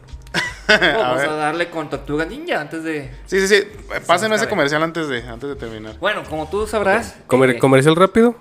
[0.67, 3.11] Vamos a, darle con Tortuga Ninja antes de...
[3.27, 3.63] Sí, sí, sí.
[4.07, 5.97] Pásenme ese comercial antes de, antes de terminar.
[5.99, 7.15] Bueno, como tú sabrás...
[7.27, 8.35] Comer- eh, ¿Comercial rápido?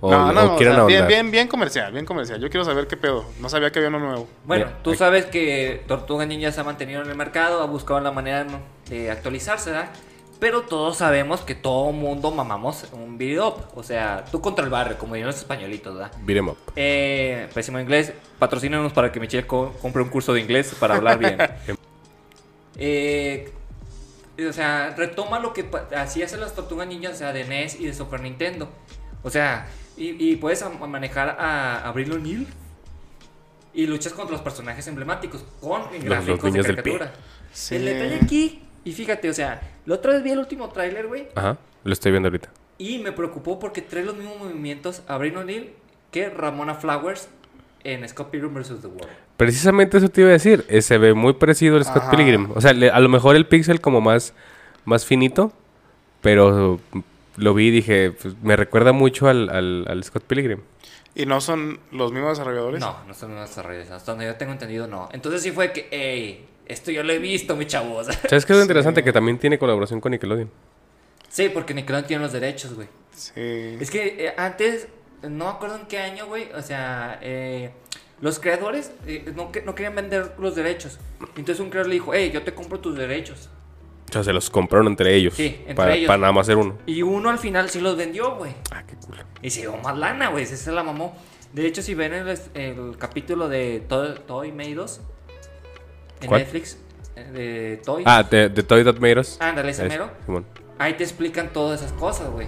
[0.00, 2.40] ¿O, no, no, o no, o sea, bien, bien, bien comercial, bien comercial.
[2.40, 3.24] Yo quiero saber qué pedo.
[3.40, 4.28] No sabía que había uno nuevo.
[4.44, 7.98] Bueno, tú aquí- sabes que Tortuga Ninja se ha mantenido en el mercado, ha buscado
[8.00, 8.46] la manera
[8.88, 9.90] de actualizarse, ¿verdad?
[10.38, 13.64] Pero todos sabemos que todo mundo mamamos un video up.
[13.74, 16.12] O sea, tú contra el barrio, como dirían los españolitos, ¿verdad?
[16.22, 16.56] Beat 'em up.
[16.76, 18.12] Eh, pésimo inglés.
[18.38, 21.38] Patrocínenos para que Michelle co- compre un curso de inglés para hablar bien.
[22.80, 23.50] Eh,
[24.48, 27.86] o sea, retoma lo que así hacen las tortugas ninjas, o sea, de NES y
[27.86, 28.68] de Super Nintendo.
[29.24, 29.66] O sea,
[29.98, 32.46] y, y puedes a- manejar a Abril O'Neill
[33.74, 37.12] y luchas contra los personajes emblemáticos con gráficos de niños del caricatura.
[37.52, 37.76] Sí.
[37.76, 41.28] El detalle aquí, y fíjate, o sea, la otra vez vi el último tráiler, güey,
[41.34, 42.50] Ajá, lo estoy viendo ahorita.
[42.78, 45.70] y me preocupó porque trae los mismos movimientos Abril O'Neill
[46.10, 47.28] que Ramona Flowers
[47.84, 48.80] en Scott Pilgrim vs.
[48.80, 49.08] The World.
[49.36, 50.64] Precisamente eso te iba a decir.
[50.68, 52.10] eh, se ve muy parecido al Scott Ajá.
[52.10, 52.50] Pilgrim.
[52.54, 54.34] O sea, le- a lo mejor el pixel como más,
[54.84, 55.52] más finito.
[56.20, 56.80] Pero
[57.38, 60.60] lo vi y dije, pues, me recuerda mucho al, al, al Scott Pilgrim.
[61.14, 62.80] ¿Y no son los mismos desarrolladores?
[62.80, 63.90] No, no son nuevos desarrollos.
[63.90, 65.08] Hasta donde yo tengo entendido, no.
[65.12, 68.06] Entonces sí fue que, hey, esto yo lo he visto, mi chavos.
[68.28, 69.02] ¿Sabes qué es lo interesante?
[69.02, 70.50] Que también tiene colaboración con Nickelodeon.
[71.28, 72.88] sí, porque Nickelodeon tiene los derechos, güey.
[73.12, 73.32] Sí.
[73.80, 74.86] Es que eh, antes,
[75.22, 76.52] no me acuerdo en qué año, güey.
[76.52, 77.70] O sea, eh,
[78.20, 80.98] los creadores eh, no, que- no querían vender los derechos.
[81.36, 83.48] Entonces un creador le dijo, hey, yo te compro tus derechos.
[84.08, 85.34] O sea, se los compraron entre ellos.
[85.34, 86.06] Sí, entre para, ellos.
[86.06, 86.78] para nada más hacer uno.
[86.86, 88.54] Y uno al final sí los vendió, güey.
[88.70, 89.16] Ah, qué cool.
[89.42, 90.46] Y se llevó más lana, güey.
[90.46, 91.16] Se la mamó.
[91.52, 95.00] De hecho, si ven el, el capítulo de Toy, Toy Made Us
[96.20, 96.40] en ¿Cuál?
[96.42, 96.78] Netflix,
[97.16, 99.36] eh, de Toy, Ah, de, de Toy That Made Us.
[99.40, 100.44] ándale, ese Es- mero, Simón.
[100.78, 102.46] ahí te explican todas esas cosas, güey.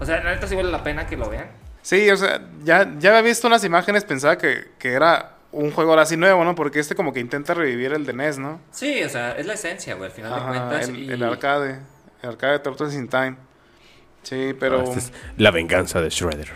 [0.00, 1.50] O sea, la neta sí vale la pena que lo vean.
[1.82, 5.90] Sí, o sea, ya, ya había visto unas imágenes, pensaba que, que era un juego
[5.90, 6.54] ahora sí nuevo, ¿no?
[6.54, 8.60] Porque este como que intenta revivir el de NES, ¿no?
[8.70, 10.88] Sí, o sea, es la esencia, güey, al final de Ajá, cuentas.
[10.88, 11.80] el, y- el arcade.
[12.22, 13.36] El arcade de Turtles in Time.
[14.22, 14.80] Sí, pero...
[14.80, 16.50] Ah, esta es la venganza de Shredder.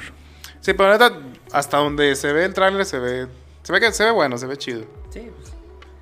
[0.61, 1.19] Sí, pero la neta,
[1.53, 3.27] hasta donde se ve el tráiler se ve...
[3.63, 4.85] Se ve que se ve bueno, se ve chido.
[5.11, 5.53] Sí, pues,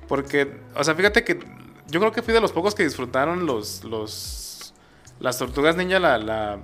[0.07, 1.39] Porque, o sea, fíjate que
[1.87, 3.83] yo creo que fui de los pocos que disfrutaron los...
[3.85, 4.73] los
[5.19, 6.59] las tortugas ninja, la, la...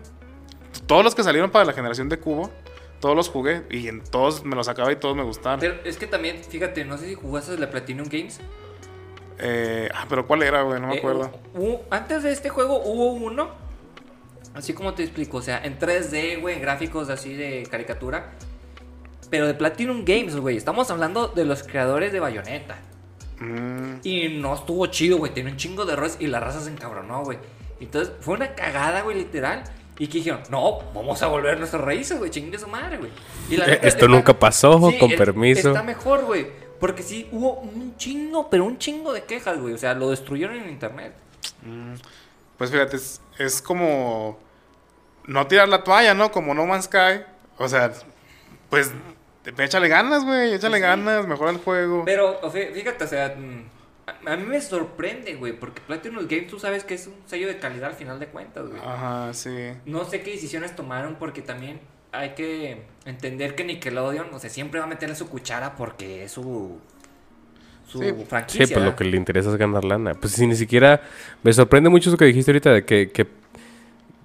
[0.86, 2.52] Todos los que salieron para la generación de Cubo,
[3.00, 5.60] todos los jugué y en todos me los acababa y todos me gustaron.
[5.60, 8.40] Pero es que también, fíjate, no sé si jugaste la Platinum Games.
[9.40, 10.82] Eh, ah, pero ¿cuál era, güey?
[10.82, 11.32] No me Eh, acuerdo.
[11.54, 13.50] hubo- antes de este juego hubo uno,
[14.54, 18.32] así como te explico, o sea, en 3D, güey, gráficos así de caricatura.
[19.30, 20.58] Pero de Platinum Games, güey.
[20.58, 22.80] Estamos hablando de los creadores de Bayonetta.
[23.40, 25.34] Mm, Y no estuvo chido, güey.
[25.34, 27.38] Tiene un chingo de errores y la raza se encabronó, güey.
[27.80, 29.64] Entonces fue una cagada, güey, literal.
[30.00, 32.32] Y que dijeron, no, vamos a volver a nuestras raíces, güey.
[32.32, 33.12] Chingue su madre, güey.
[33.50, 35.70] Y la Eh, neta esto está- nunca pasó, Sí, con permiso.
[35.70, 36.48] Está mejor, güey.
[36.80, 39.74] Porque sí hubo un chingo, pero un chingo de quejas, güey.
[39.74, 41.14] O sea, lo destruyeron en internet.
[42.58, 44.40] pues fíjate, es, es como
[45.26, 46.32] no tirar la toalla, ¿no?
[46.32, 47.22] Como No Man's Sky.
[47.58, 47.92] O sea,
[48.70, 48.92] pues
[49.44, 50.54] te- échale ganas, güey.
[50.54, 52.04] Échale ganas, mejora el juego.
[52.06, 53.64] Pero, fíjate, o sea, mm,
[54.26, 55.54] a, a mí me sorprende, güey.
[55.60, 58.68] Porque Platinum Games, tú sabes que es un sello de calidad al final de cuentas,
[58.70, 58.82] güey.
[58.84, 59.72] Ajá, sí.
[59.86, 61.80] No sé qué decisiones tomaron porque también
[62.12, 66.32] hay que entender que Nickelodeon, o sea, siempre va a meterle su cuchara porque es
[66.32, 66.80] su,
[67.88, 68.14] su Sí.
[68.28, 68.66] franquicia.
[68.68, 70.14] Sí, pues lo que le interesa es ganar lana.
[70.16, 71.02] Pues si ni siquiera...
[71.44, 73.12] Me sorprende mucho eso que dijiste ahorita de que...
[73.12, 73.28] que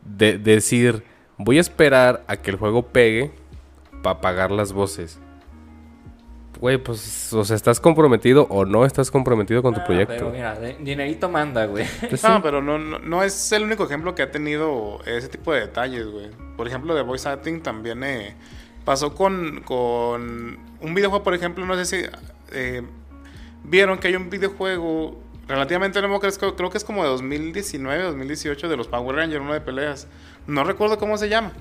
[0.07, 1.03] de, de decir,
[1.39, 3.31] voy a esperar a que el juego pegue
[4.03, 5.19] para pagar las voces.
[6.61, 10.15] Güey, pues, o sea, ¿estás comprometido o no estás comprometido con tu Ah, proyecto?
[10.15, 11.85] Pero mira, de- dinerito manda, güey.
[12.09, 12.41] Pues No, sí.
[12.43, 16.07] pero no, no, no es el único ejemplo que ha tenido ese tipo de detalles,
[16.07, 16.31] güey.
[16.57, 18.35] Por ejemplo, de voice acting también eh,
[18.85, 22.07] pasó con, con un videojuego, por ejemplo, no sé si
[22.53, 22.83] eh,
[23.65, 28.03] vieron que hay un videojuego relativamente nuevo, creo, que- creo que es como de 2019,
[28.05, 30.07] 2018, de los Power Rangers, uno de peleas.
[30.47, 31.53] No recuerdo cómo se llama,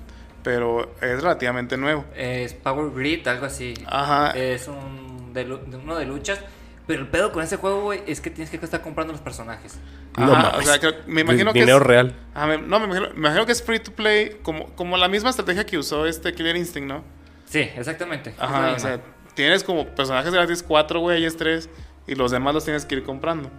[0.43, 2.05] pero es relativamente nuevo.
[2.15, 3.73] Es Power Grid, algo así.
[3.87, 4.31] Ajá.
[4.31, 5.45] Es un de,
[5.81, 6.39] uno de luchas.
[6.85, 9.79] Pero el pedo con ese juego, güey, es que tienes que estar comprando los personajes.
[10.17, 12.13] No Ajá, o sea, creo- me imagino que Dinero es- real.
[12.35, 15.07] Ah, me- no, me imagino, me imagino que es free to play, como, como la
[15.07, 17.03] misma estrategia que usó este Killer Instinct, ¿no?
[17.45, 18.31] Sí, exactamente.
[18.31, 18.99] es Ajá, o sea,
[19.33, 21.69] tienes como personajes gratis cuatro güeyes, tres,
[22.05, 23.49] y los demás los tienes que ir comprando.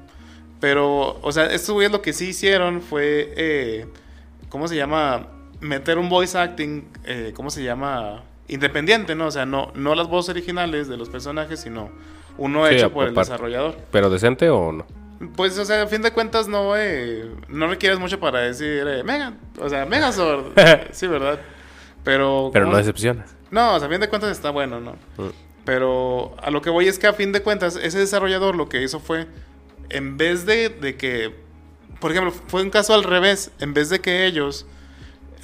[0.61, 3.87] Pero, o sea, estos güeyes lo que sí hicieron fue, eh,
[4.51, 5.29] ¿cómo se llama?
[5.61, 8.23] Meter un voice acting, eh, ¿cómo se llama?
[8.49, 9.27] Independiente, ¿no?
[9.27, 11.91] O sea, no, no las voces originales de los personajes, sino
[12.37, 13.77] uno Sí, hecho por el desarrollador.
[13.91, 14.87] ¿Pero decente o no?
[15.37, 19.03] Pues, o sea, a fin de cuentas no, eh, no requieres mucho para decir, eh,
[19.05, 20.53] Mega, o sea, Megazord.
[20.93, 21.41] sí, ¿verdad?
[22.03, 22.51] Pero...
[22.53, 23.35] Pero ¿cómo no decepcionas.
[23.51, 24.93] no, o sea, a fin de cuentas está bueno, ¿no?
[25.17, 25.31] Mm.
[25.65, 28.83] Pero a lo que voy es que a fin de cuentas, ese desarrollador lo que
[28.83, 29.27] hizo fue,
[29.89, 31.35] en vez de, de que,
[32.01, 34.67] por ejemplo, fue un caso al revés, en vez de que ellos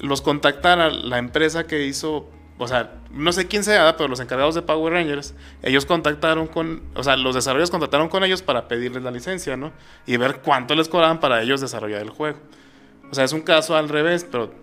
[0.01, 2.27] los contactara la empresa que hizo,
[2.57, 6.81] o sea, no sé quién sea, pero los encargados de Power Rangers, ellos contactaron con,
[6.95, 9.71] o sea, los desarrolladores contactaron con ellos para pedirles la licencia, ¿no?
[10.05, 12.39] Y ver cuánto les cobraban para ellos desarrollar el juego.
[13.11, 14.53] O sea, es un caso al revés, pero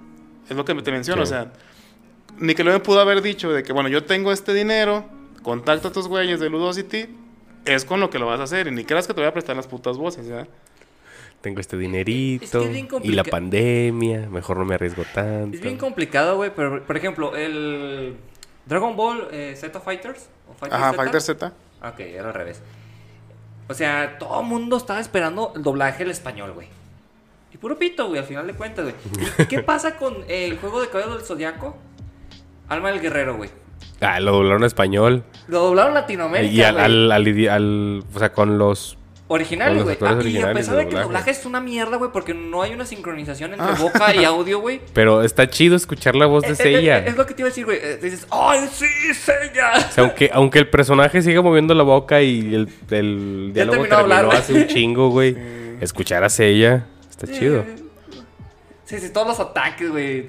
[0.48, 1.32] es lo que te menciono, Sí.
[1.32, 1.52] o sea,
[2.38, 5.04] Nickelodeon pudo haber dicho de que, bueno, yo tengo este dinero,
[5.42, 7.08] contacta a tus güeyes de Ludosity,
[7.64, 9.32] es con lo que lo vas a hacer, y ni creas que te voy a
[9.32, 10.46] prestar las putas voces, ¿ya?
[11.40, 12.44] Tengo este dinerito.
[12.44, 14.28] Es que es bien y la pandemia.
[14.28, 15.56] Mejor no me arriesgo tanto.
[15.56, 18.16] Es bien complicado, güey, pero por ejemplo, el
[18.66, 20.28] Dragon Ball eh, Z Fighters.
[20.50, 20.96] ¿o Fighter Ajá, Z?
[21.02, 21.52] Fighter Z.
[21.82, 22.60] Ok, era al revés.
[23.68, 26.68] O sea, todo el mundo estaba esperando el doblaje al español, güey.
[27.52, 28.94] Y puro pito, güey, al final de cuentas, güey.
[29.38, 31.76] ¿Y qué pasa con el juego de Cabello del Zodiaco?
[32.68, 33.50] Alma del Guerrero, güey.
[34.00, 35.24] Ah, lo doblaron a español.
[35.46, 36.84] Lo doblaron Latinoamérica, y al, güey.
[36.84, 38.97] al, al al- O sea, con los.
[39.30, 39.98] Original, güey.
[40.00, 41.30] Ah, y a pesar de de que el doblaje.
[41.32, 43.76] es una mierda, güey, porque no hay una sincronización entre Ah.
[43.78, 44.80] boca y audio, güey.
[44.94, 46.98] Pero está chido escuchar la voz de Eh, eh, Seiya.
[47.00, 47.78] eh, Es lo que te iba a decir, güey.
[47.80, 49.72] Eh, Dices, ¡ay, sí, Seiya!
[49.88, 53.96] O sea, aunque, aunque el personaje siga moviendo la boca y el, el diálogo terminó
[53.98, 54.38] hablar, terminó güey.
[54.38, 55.36] hace un chingo, güey.
[55.82, 57.64] Escuchar a Seiya está chido.
[58.86, 60.26] Sí, sí, todos los ataques, güey.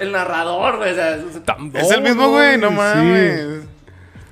[0.00, 0.92] El narrador, güey.
[0.92, 3.66] O sea, Tan- Es el mismo güey, no sí.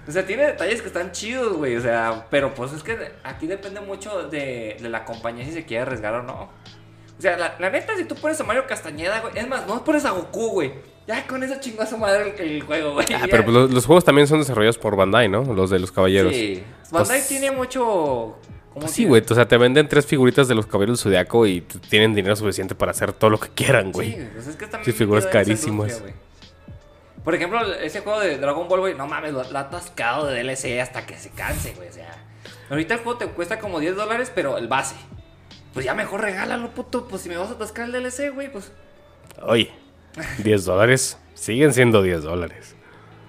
[0.06, 1.76] O sea, tiene detalles que están chidos, güey.
[1.76, 5.64] O sea, pero pues es que aquí depende mucho de, de la compañía si se
[5.64, 6.50] quiere arriesgar o no.
[7.16, 9.38] O sea, la, la neta, si tú pones a Mario Castañeda, güey.
[9.38, 10.72] Es más, no pones a Goku, güey.
[11.06, 13.06] Ya con eso chingó a su madre el, el juego, güey.
[13.14, 15.42] Ah, pero pues, los, los juegos también son desarrollados por Bandai, ¿no?
[15.54, 16.32] Los de los caballeros.
[16.34, 16.62] Sí.
[16.90, 17.80] Bandai Pues- tiene mucho.
[18.72, 19.22] ¿cómo Pues sí, güey.
[19.30, 22.74] O sea, te venden tres figuritas de los caballeros del zodiaco y tienen dinero suficiente
[22.74, 24.12] para hacer todo lo que quieran, güey.
[24.14, 25.90] Sí, pues es que también Sí, figuras carísimas.
[25.92, 26.23] industria, güey.
[27.24, 30.42] Por ejemplo, ese juego de Dragon Ball, güey, no mames, lo, lo ha atascado de
[30.42, 31.88] DLC hasta que se canse, güey.
[31.88, 32.14] O sea,
[32.70, 34.94] ahorita el juego te cuesta como 10 dólares, pero el base.
[35.72, 37.08] Pues ya mejor regálalo, puto.
[37.08, 38.70] Pues si me vas a atascar el DLC, güey, pues.
[39.42, 39.72] Oye,
[40.38, 41.18] 10 dólares.
[41.34, 42.76] Siguen siendo 10 dólares.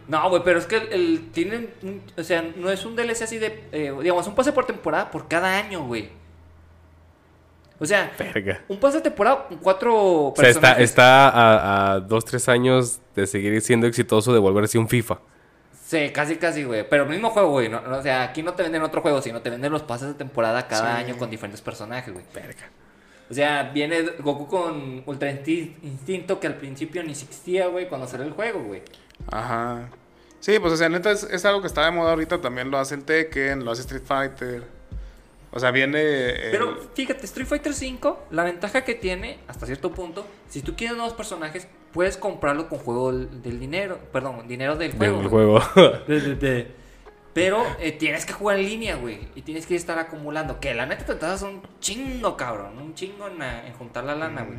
[0.08, 1.74] No, güey, pero es que el, el- tienen.
[2.18, 3.64] o sea, no es un DLC así de.
[3.72, 6.10] eh, digamos, un pase por temporada por cada año, güey.
[7.80, 8.62] O sea, Verga.
[8.70, 10.84] un pase de temporada con cuatro O sea, está, personajes.
[10.90, 15.20] está a, a dos, tres años de seguir siendo exitoso de volverse un FIFA.
[15.86, 16.88] Sí, casi, casi, güey.
[16.90, 17.70] Pero el mismo juego, güey.
[17.70, 20.08] No, no, o sea, aquí no te venden otro juego, sino te venden los pases
[20.08, 21.04] de temporada cada Sí.
[21.04, 22.26] año con diferentes personajes, güey.
[22.34, 22.70] Verga.
[23.30, 28.08] O sea, viene Goku con Ultra Insti- Instinto que al principio ni existía, güey, cuando
[28.08, 28.82] salió el juego, güey.
[29.32, 29.90] Ajá.
[30.40, 32.40] Sí, pues o sea, neta es, es algo que está de moda ahorita.
[32.40, 34.64] También lo hace el Tekken, lo hace Street Fighter.
[35.56, 35.98] O sea, viene.
[36.52, 40.98] Pero fíjate, Street Fighter V, la ventaja que tiene, hasta cierto punto, si tú quieres
[40.98, 45.20] nuevos personajes, puedes comprarlo con juego del, dinero, perdón, dinero del juego.
[45.20, 45.60] Del juego.
[46.08, 46.86] De- de- de.
[47.34, 49.28] Pero eh, tienes que jugar en línea, güey.
[49.36, 50.60] Y tienes que estar acumulando.
[50.60, 52.78] Que la neta te tardas un chingo, cabrón.
[52.78, 54.58] Un chingo en, en juntar la lana, güey.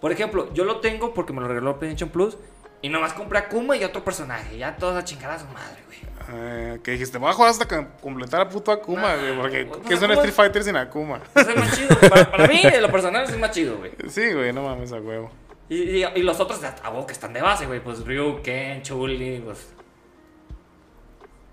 [0.00, 2.36] Por ejemplo, yo lo tengo porque me lo regaló PlayStation Plus.
[2.82, 4.58] Y nomás compré a Kuma y otro personaje.
[4.58, 5.98] Ya todos a chingar a su madre, güey.
[6.32, 9.36] Eh, que dijiste, voy a jugar hasta que completar a puto Akuma, Nah, güey.
[9.36, 11.20] Porque ¿qué es un Street Fighter sin Akuma?
[11.34, 11.96] Es el más chido.
[12.08, 13.92] Para, para mí, en lo personal, es el más chido, güey.
[14.08, 15.30] Sí, güey, no mames a huevo.
[15.68, 17.80] Y, y- y los otros, a huevo que están de base, güey.
[17.80, 19.72] Pues Ryu, Ken, Chuli, pues.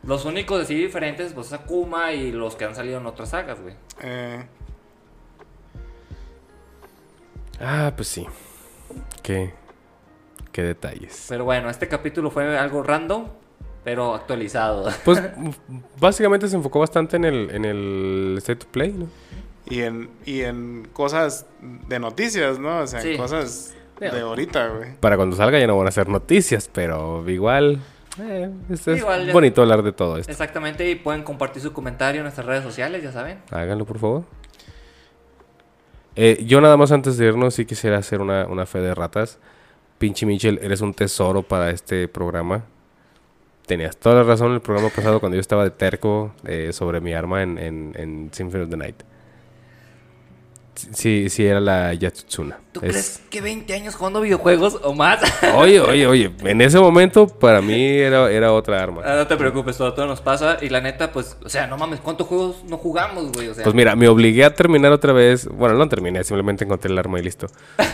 [0.03, 3.75] Los únicos así diferentes, pues Akuma y los que han salido en otras sagas, güey.
[4.01, 4.45] Eh,
[7.59, 8.25] Ah, pues sí.
[9.23, 9.53] Qué,
[10.51, 11.25] qué detalles.
[11.29, 13.27] Pero bueno, este capítulo fue algo random,
[13.88, 14.91] pero actualizado.
[15.05, 15.23] Pues
[15.97, 19.07] básicamente se enfocó bastante en el, en el State to Play, ¿no?
[19.65, 21.45] y, en, y en cosas
[21.88, 22.80] de noticias, ¿no?
[22.80, 24.95] O sea, en cosas de ahorita, güey.
[24.99, 27.80] Para cuando salga ya no van a ser noticias, pero igual...
[28.19, 30.30] eh, es, es Igual bonito hablar de todo esto.
[30.34, 33.39] Exactamente, y pueden compartir su comentario en nuestras redes sociales, ya saben.
[33.51, 34.23] Háganlo, por favor.
[36.18, 39.39] Eh, yo nada más antes de irnos sí quisiera hacer una, una fe de ratas.
[39.97, 42.65] Pinche Mitchell, eres un tesoro para este programa.
[43.68, 46.99] Tenías toda la razón en el programa pasado cuando yo estaba de terco eh, sobre
[47.02, 49.03] mi arma en, en, en Symphony of the Night.
[50.94, 52.60] Sí, sí, era la Yatsutsuna.
[52.72, 55.19] ¿Tú Es- crees que 20 años jugando videojuegos o más?
[55.56, 59.02] Oye, oye, oye, en ese momento para mí era, era otra arma.
[59.03, 60.60] Ah, no te preocupes, todo, todo nos pasa.
[60.61, 63.48] Y la neta, pues, o sea, no mames, ¿cuántos juegos no jugamos, güey?
[63.48, 65.48] O sea, Pues mira, me obligué a terminar otra vez.
[65.48, 67.48] Bueno, no terminé, simplemente encontré el arma y listo.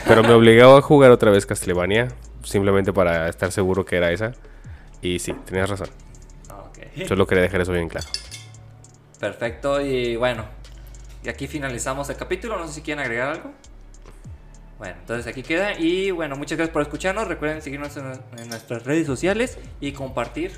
[0.05, 2.09] Pero me obligó a jugar otra vez Castlevania.
[2.43, 4.33] Simplemente para estar seguro que era esa.
[5.03, 5.89] Y sí, tenías razón.
[6.49, 7.05] ok.
[7.07, 8.07] Solo quería dejar eso bien claro.
[9.19, 10.45] Perfecto, y bueno,
[11.23, 12.57] y aquí finalizamos el capítulo.
[12.57, 13.51] No sé si quieren agregar algo.
[14.79, 15.77] Bueno, entonces aquí queda.
[15.79, 17.27] Y bueno, muchas gracias por escucharnos.
[17.27, 18.05] Recuerden seguirnos en,
[18.37, 20.51] en nuestras redes sociales y compartir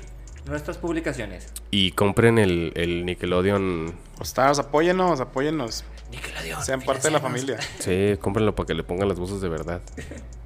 [0.46, 1.52] nuestras publicaciones.
[1.70, 3.94] Y compren el, el Nickelodeon.
[4.18, 5.84] Ostars, apóyennos, apóyennos.
[6.10, 6.62] Nickelodeon.
[6.64, 7.58] Sean parte de la familia.
[7.78, 9.80] Sí, cómprenlo para que le pongan las voces de verdad.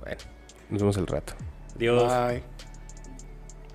[0.00, 0.22] Bueno,
[0.70, 1.34] nos vemos el rato.
[1.76, 2.02] Adiós.
[2.30, 2.57] Bye.